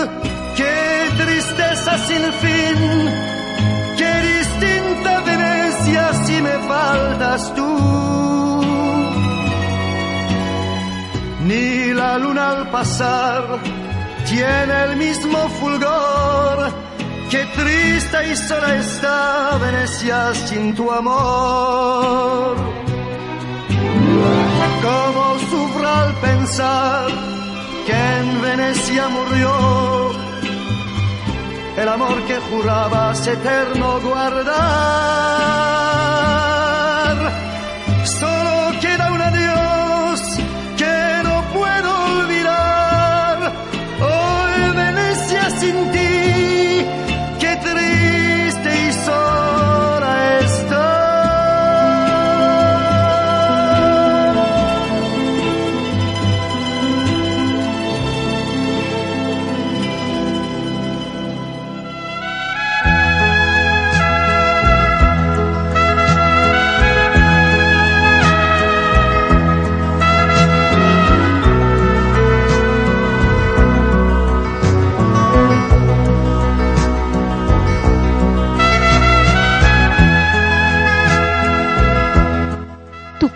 qué 0.56 1.10
tristeza 1.22 1.98
sin 2.06 2.24
fin, 2.42 2.78
qué 3.98 4.12
distinta 4.32 5.20
Venecia 5.20 6.12
si 6.24 6.40
me 6.40 6.56
faltas 6.70 7.54
tú. 7.56 7.70
Ni 11.48 11.92
la 11.94 12.18
luna 12.18 12.50
al 12.50 12.70
pasar 12.70 13.42
tiene 14.28 14.84
el 14.84 14.96
mismo 14.96 15.48
fulgor. 15.60 16.93
Qué 17.30 17.44
triste 17.56 18.32
y 18.32 18.36
sola 18.36 18.76
está 18.76 19.58
Venecia 19.58 20.34
sin 20.34 20.74
tu 20.74 20.90
amor. 20.90 22.56
Cómo 24.82 25.38
sufro 25.50 25.88
al 25.88 26.14
pensar 26.20 27.08
que 27.86 27.96
en 28.18 28.42
Venecia 28.42 29.08
murió 29.08 30.12
el 31.76 31.88
amor 31.88 32.22
que 32.26 32.36
jurabas 32.48 33.26
eterno 33.26 34.00
guardar. 34.00 35.14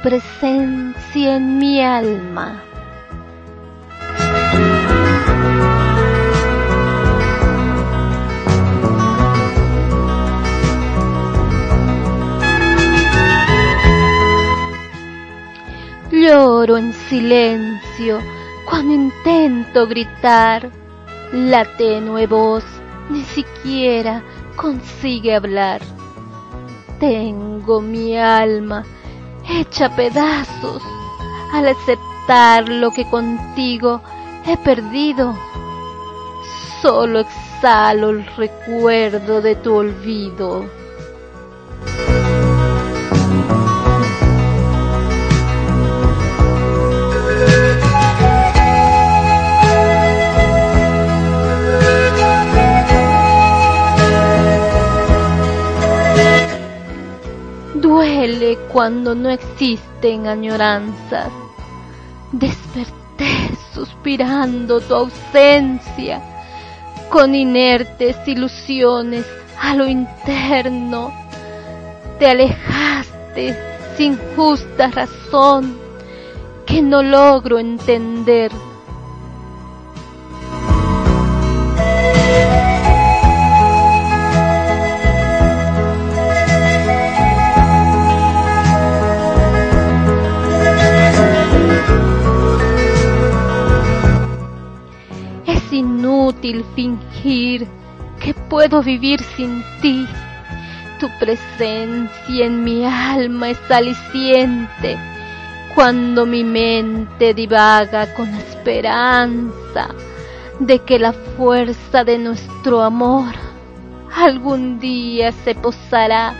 Presencia 0.09 1.36
en 1.36 1.59
mi 1.59 1.82
alma. 1.82 2.62
Lloro 16.10 16.78
en 16.78 16.94
silencio 17.10 18.18
cuando 18.64 18.94
intento 18.94 19.86
gritar. 19.86 20.70
La 21.35 21.66
tenue 21.76 22.26
voz 22.26 22.64
ni 23.10 23.24
siquiera 23.24 24.22
consigue 24.56 25.35
hablar. 25.35 25.82
Tengo 26.98 27.82
mi 27.82 28.16
alma 28.16 28.86
hecha 29.49 29.95
pedazos 29.95 30.83
al 31.53 31.69
aceptar 31.69 32.69
lo 32.69 32.91
que 32.91 33.09
contigo 33.09 34.03
he 34.47 34.57
perdido. 34.57 35.37
Solo 36.83 37.20
exhalo 37.20 38.11
el 38.11 38.27
recuerdo 38.37 39.41
de 39.41 39.57
tu 39.57 39.75
olvido. 39.75 40.78
Duele 58.09 58.56
cuando 58.72 59.14
no 59.14 59.28
existen 59.28 60.28
añoranzas. 60.28 61.30
Desperté 62.32 63.55
suspirando 63.74 64.80
tu 64.80 64.94
ausencia, 64.94 66.22
con 67.10 67.35
inertes 67.35 68.16
ilusiones 68.26 69.26
a 69.60 69.74
lo 69.74 69.86
interno. 69.86 71.12
Te 72.18 72.28
alejaste 72.28 73.55
sin 73.98 74.18
justa 74.35 74.89
razón 74.89 75.76
que 76.64 76.80
no 76.80 77.02
logro 77.02 77.59
entender. 77.59 78.51
Inútil 95.79 96.65
fingir 96.75 97.67
que 98.21 98.35
puedo 98.35 98.83
vivir 98.83 99.21
sin 99.37 99.63
ti. 99.81 100.07
Tu 101.01 101.09
presencia 101.19 102.47
en 102.47 102.65
mi 102.65 102.85
alma 102.85 103.51
es 103.51 103.71
aliciente 103.71 104.99
cuando 105.75 106.27
mi 106.27 106.43
mente 106.43 107.35
divaga 107.35 108.15
con 108.15 108.29
esperanza 108.35 109.89
de 110.59 110.81
que 110.81 110.99
la 110.99 111.13
fuerza 111.13 112.03
de 112.03 112.19
nuestro 112.19 112.83
amor 112.83 113.35
algún 114.13 114.81
día 114.81 115.31
se 115.31 115.55
posará 115.55 116.35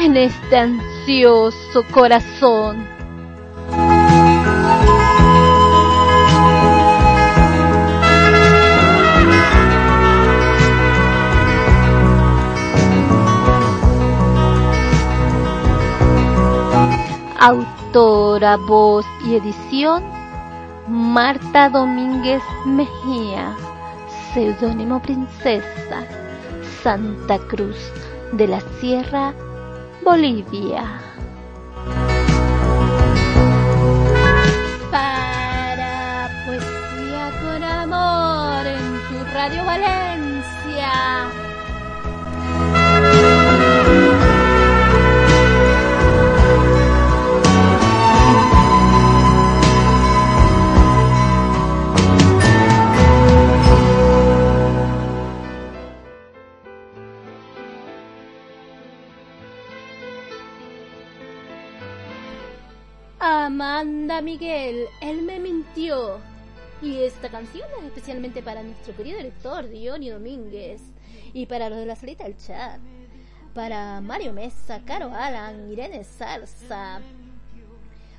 en 0.00 0.16
este 0.16 0.56
ansioso 0.56 1.84
corazón. 1.90 2.95
Autora, 17.46 18.56
voz 18.56 19.06
y 19.24 19.36
edición, 19.36 20.02
Marta 20.88 21.70
Domínguez 21.70 22.42
Mejía, 22.64 23.54
seudónimo 24.34 25.00
Princesa, 25.00 26.02
Santa 26.82 27.38
Cruz 27.38 27.76
de 28.32 28.48
la 28.48 28.60
Sierra, 28.80 29.32
Bolivia. 30.02 31.00
Para 34.90 36.28
Poesía 36.46 37.30
con 37.40 37.62
Amor 37.62 38.66
en 38.66 38.98
tu 39.08 39.24
Radio 39.32 39.64
Valencia 39.64 41.45
Amanda 63.56 64.20
Miguel, 64.20 64.86
él 65.00 65.22
me 65.22 65.40
mintió. 65.40 66.18
Y 66.82 67.04
esta 67.04 67.30
canción 67.30 67.66
es 67.78 67.84
especialmente 67.86 68.42
para 68.42 68.62
nuestro 68.62 68.94
querido 68.94 69.16
director 69.16 69.66
Diony 69.66 70.10
Domínguez 70.10 70.82
y 71.32 71.46
para 71.46 71.70
los 71.70 71.78
de 71.78 71.86
la 71.86 71.96
salita 71.96 72.24
del 72.24 72.36
chat. 72.36 72.78
Para 73.54 74.02
Mario 74.02 74.34
Mesa, 74.34 74.82
Caro 74.84 75.10
Alan, 75.10 75.72
Irene 75.72 76.04
Salsa, 76.04 77.00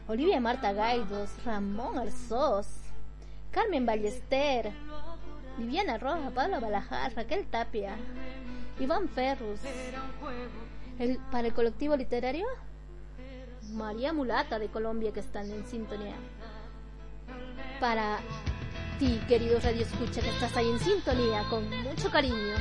Olivia 0.08 0.40
Marta 0.40 0.74
Gaidos, 0.74 1.30
Ramón 1.46 2.00
Arzós, 2.00 2.70
Carmen 3.52 3.86
Ballester, 3.86 4.72
Viviana 5.60 6.00
Roja, 6.00 6.32
Pablo 6.32 6.60
Balajar, 6.60 7.14
Raquel 7.16 7.46
Tapia, 7.46 7.96
Iván 8.80 9.08
Ferrus. 9.08 9.60
Para 11.32 11.48
el 11.48 11.54
colectivo 11.54 11.96
literario, 11.96 12.48
María 13.72 14.14
Mulata 14.14 14.60
de 14.60 14.68
Colombia 14.68 15.12
que 15.12 15.20
están 15.20 15.50
en 15.52 15.66
sintonía. 15.68 16.16
Para 17.80 18.20
ti, 19.00 19.20
querido 19.28 19.60
Radio 19.60 19.82
Escucha, 19.82 20.22
que 20.22 20.30
estás 20.30 20.56
ahí 20.58 20.70
en 20.70 20.80
sintonía 20.80 21.44
con 21.50 21.70
mucho 21.84 22.10
cariño. 22.10 22.56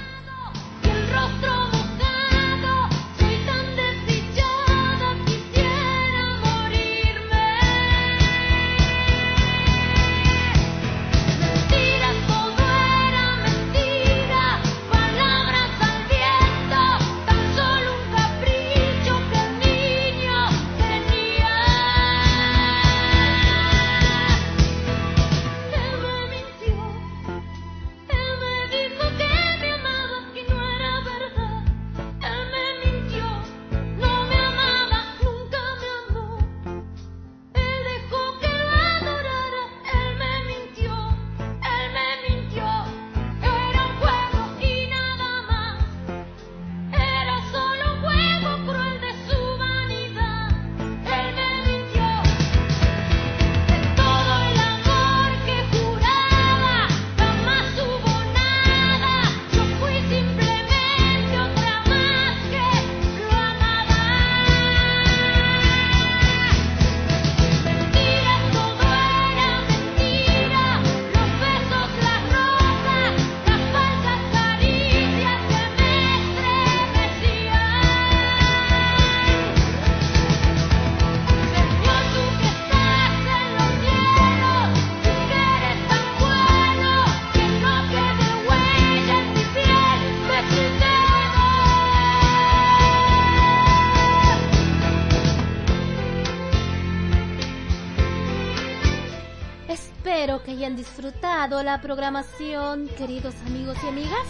La 101.63 101.81
programación, 101.81 102.89
queridos 102.99 103.35
amigos 103.47 103.77
y 103.83 103.89
amigas. 103.89 104.27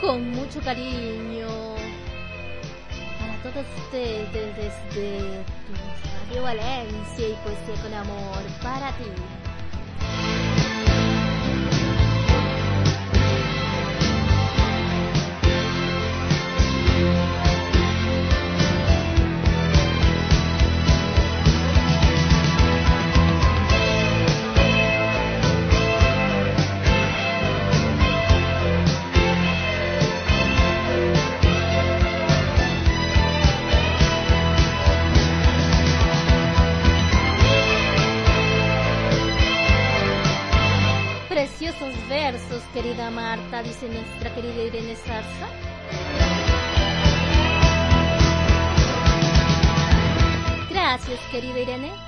Con 0.00 0.30
mucho 0.30 0.60
cariño 0.60 1.46
para 3.18 3.42
todos 3.42 3.66
ustedes 3.84 4.56
desde 4.56 5.44
tu 5.66 5.72
Radio 6.28 6.42
Valencia 6.42 7.28
y 7.28 7.34
Poesía 7.44 7.82
con 7.82 7.94
Amor 7.94 8.42
para 8.62 8.90
ti. 8.92 9.45
Marta, 43.10 43.62
dice 43.62 43.88
nuestra 43.88 44.34
querida 44.34 44.62
Irene 44.62 44.96
Zarza. 44.96 45.48
Gracias, 50.70 51.20
querida 51.30 51.58
Irene. 51.60 52.05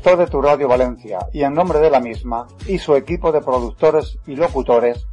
Director 0.00 0.18
de 0.18 0.30
Tu 0.30 0.40
Radio 0.40 0.66
Valencia 0.66 1.18
y 1.30 1.42
en 1.42 1.52
nombre 1.52 1.78
de 1.78 1.90
la 1.90 2.00
misma 2.00 2.46
y 2.66 2.78
su 2.78 2.96
equipo 2.96 3.32
de 3.32 3.42
productores 3.42 4.16
y 4.26 4.34
locutores, 4.34 5.06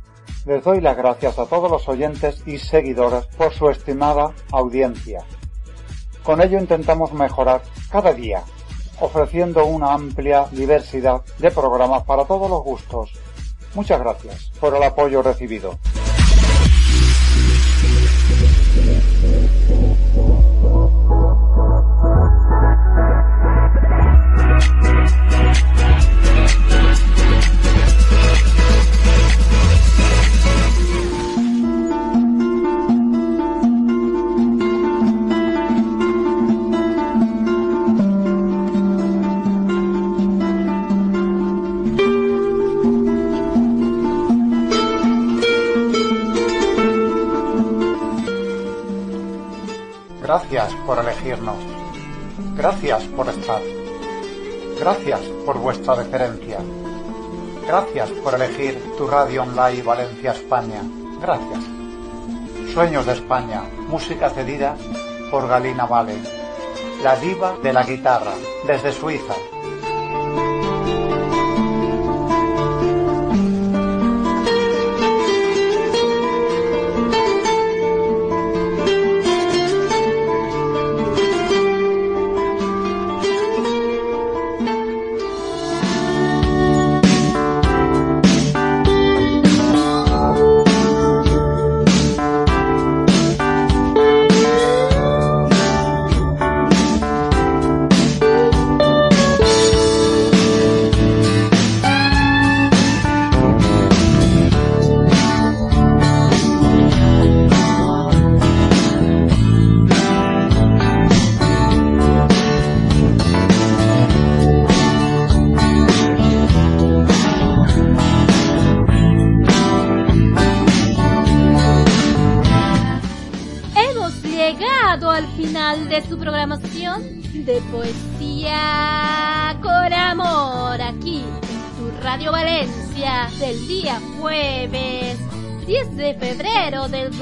les 0.46 0.64
doy 0.64 0.80
las 0.80 0.96
gracias 0.96 1.38
a 1.40 1.46
todos 1.46 1.70
los 1.70 1.90
oyentes 1.90 2.42
y 2.46 2.58
seguidores 2.58 3.26
por 3.38 3.54
su 3.54 3.70
estimada 3.70 4.32
audiencia. 4.50 5.26
Con 6.24 6.42
ello 6.42 6.58
intentamos 6.58 7.12
mejorar 7.12 7.64
cada 7.92 8.14
día, 8.14 8.44
ofreciendo 9.02 9.66
una 9.66 9.92
amplia 9.92 10.48
diversidad 10.52 11.22
de 11.38 11.52
programas 11.52 12.04
para 12.04 12.24
todos 12.24 12.50
los 12.50 12.64
gustos. 12.64 13.12
Muchas 13.76 14.00
gracias 14.00 14.52
por 14.58 14.74
el 14.74 14.84
apoyo 14.84 15.22
recibido. 15.22 15.78
Gracias 50.50 50.80
por 50.86 50.98
elegirnos. 50.98 51.58
Gracias 52.56 53.04
por 53.04 53.28
estar. 53.28 53.62
Gracias 54.80 55.20
por 55.46 55.58
vuestra 55.58 55.98
deferencia. 55.98 56.60
Gracias 57.68 58.10
por 58.24 58.34
elegir 58.34 58.82
tu 58.98 59.08
radio 59.08 59.44
online 59.44 59.84
Valencia 59.84 60.32
España. 60.32 60.82
Gracias. 61.20 61.66
Sueños 62.74 63.06
de 63.06 63.12
España, 63.12 63.64
música 63.90 64.30
cedida 64.30 64.78
por 65.30 65.50
Galina 65.50 65.86
Vale, 65.86 66.16
la 67.04 67.18
diva 67.18 67.58
de 67.62 67.74
la 67.74 67.84
guitarra, 67.84 68.32
desde 68.66 68.94
Suiza. 68.94 69.34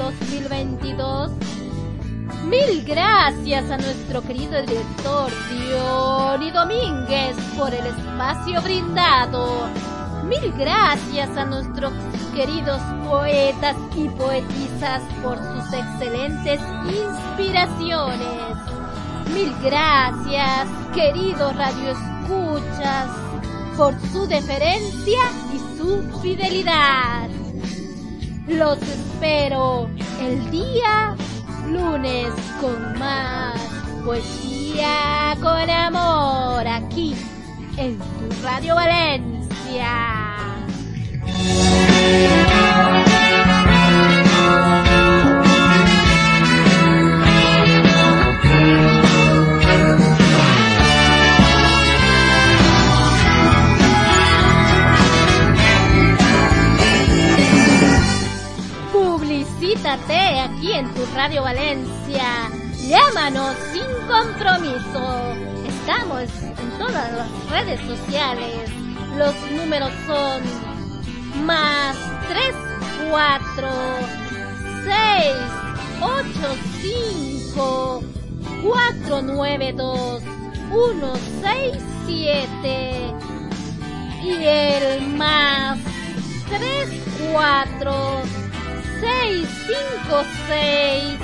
2022. 0.06 1.32
Mil 2.44 2.84
gracias 2.84 3.70
a 3.70 3.76
nuestro 3.76 4.22
querido 4.22 4.62
director 4.62 5.32
Diony 5.50 6.50
Domínguez 6.52 7.36
por 7.58 7.74
el 7.74 7.84
espacio 7.86 8.62
brindado. 8.62 9.68
Mil 10.24 10.52
gracias 10.52 11.36
a 11.36 11.44
nuestros 11.44 11.92
queridos 12.36 12.80
poetas 13.08 13.76
y 13.96 14.08
poetisas 14.10 15.02
por 15.24 15.38
sus 15.38 15.72
excelentes 15.72 16.60
inspiraciones. 16.86 18.56
Mil 19.34 19.52
gracias, 19.64 20.68
queridos 20.94 21.56
radioescuchas, 21.56 23.08
por 23.76 23.92
su 24.12 24.26
deferencia 24.28 25.20
y 25.52 25.76
su 25.76 26.20
fidelidad. 26.22 27.35
Los 28.48 28.78
espero 28.80 29.88
el 30.20 30.50
día 30.52 31.16
lunes 31.68 32.32
con 32.60 32.96
más 32.98 33.60
poesía 34.04 35.36
con 35.42 35.68
amor 35.68 36.66
aquí 36.66 37.16
en 37.76 37.98
tu 37.98 38.42
Radio 38.44 38.76
Valencia. 38.76 40.56
Aquí 60.04 60.72
en 60.72 60.92
tu 60.94 61.04
Radio 61.14 61.42
Valencia. 61.42 62.50
Llámanos 62.86 63.56
sin 63.72 63.86
compromiso. 64.06 65.34
Estamos 65.66 66.22
en 66.42 66.78
todas 66.78 67.12
las 67.12 67.50
redes 67.50 67.80
sociales. 67.80 68.70
Los 69.16 69.34
números 69.50 69.90
son 70.06 70.42
más 71.46 71.96
3, 72.28 72.54
4, 73.10 73.68
6, 74.84 75.34
8, 76.00 76.22
5, 77.54 78.02
4, 78.62 79.22
9, 79.22 79.72
2, 79.72 80.22
1, 80.70 81.12
6, 81.42 81.82
7. 82.06 83.14
Y 84.22 84.44
el 84.44 85.08
más 85.16 85.78
3, 86.48 87.02
4, 87.32 88.45
6, 89.00 89.48
5, 89.66 90.24
6, 90.48 91.18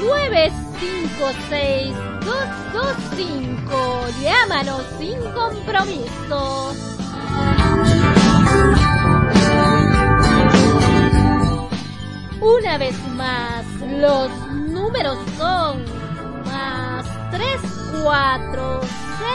9, 0.00 0.52
5, 0.78 1.32
6, 1.48 1.94
2, 2.24 2.36
2, 2.72 2.96
5. 3.16 4.06
Llámanos 4.22 4.82
sin 4.98 5.18
compromiso. 5.32 6.72
Una 12.40 12.78
vez 12.78 12.96
más, 13.16 13.64
los 13.98 14.30
números 14.70 15.18
son 15.38 15.84
más 16.44 17.04
3, 17.30 17.60
4, 18.02 18.80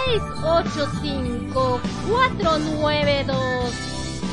6, 0.08 0.22
8, 0.44 0.92
5, 1.02 1.82
4, 2.10 2.58
9, 2.80 3.24
2, 3.26 3.74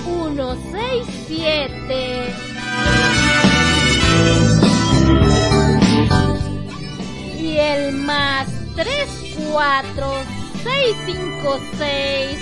1, 0.07 0.57
6, 0.73 1.07
7. 1.29 3.24
Y 7.45 7.59
el 7.59 7.93
más 7.93 8.47
3, 8.75 8.89
4, 9.53 10.13
6, 10.63 10.97
5, 11.05 11.61
6, 11.77 12.39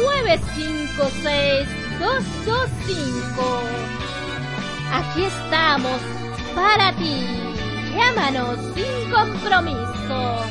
9, 0.00 0.40
5, 0.54 1.10
6, 1.24 1.68
2, 1.98 2.46
2, 2.46 2.70
5. 2.86 3.62
Aquí 4.92 5.24
estamos 5.24 6.00
para 6.54 6.92
ti. 6.92 7.26
Llámanos 7.96 8.60
sin 8.76 9.10
compromiso. 9.10 10.44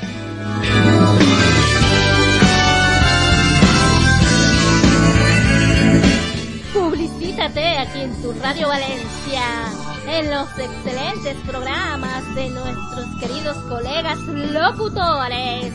Publicítate 6.74 7.78
aquí 7.78 8.02
en 8.02 8.22
tu 8.22 8.34
Radio 8.34 8.68
Valencia, 8.68 9.87
en 10.08 10.32
los 10.32 10.48
excelentes 10.58 11.36
programas 11.46 12.34
de 12.34 12.50
nuestros 12.50 13.06
queridos 13.20 13.58
colegas 13.68 14.18
locutores. 14.20 15.74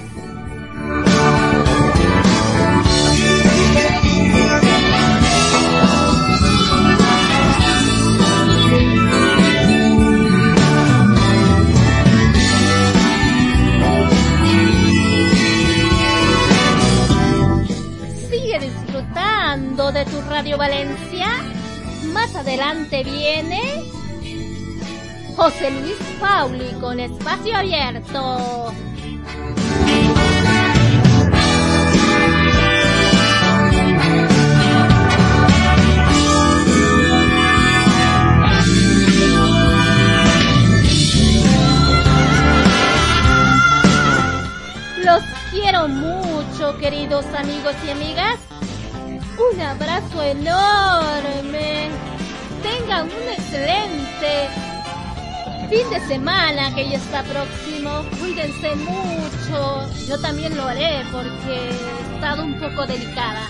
Sigue 18.31 18.59
disfrutando 18.61 19.93
de 19.93 20.05
tu 20.07 20.21
Radio 20.23 20.57
Valencia. 20.57 21.29
Más 22.15 22.35
adelante 22.35 23.05
viene 23.05 23.82
José 25.37 25.71
Luis 25.71 25.97
Pauli 26.21 26.71
con 26.81 27.01
espacio 27.01 27.57
abierto. 27.57 28.73
Los 45.03 45.23
quiero 45.51 45.89
mucho, 45.89 46.77
queridos 46.79 47.25
amigos 47.35 47.75
y 47.87 47.91
amigas. 47.91 48.39
Un 49.55 49.61
abrazo 49.61 50.23
enorme. 50.23 51.89
Tengan 52.63 53.07
un 53.07 53.29
excelente 53.33 54.49
fin 55.73 55.89
de 55.89 56.01
semana 56.07 56.75
que 56.75 56.89
ya 56.91 56.99
está 56.99 57.23
próximo. 57.23 58.05
Cuídense 58.21 58.75
mucho. 58.77 59.89
Yo 60.07 60.21
también 60.21 60.55
lo 60.57 60.65
haré 60.65 61.03
porque 61.11 61.71
he 61.71 62.15
estado 62.15 62.45
un 62.45 62.59
poco 62.59 62.87
delicada. 62.87 63.49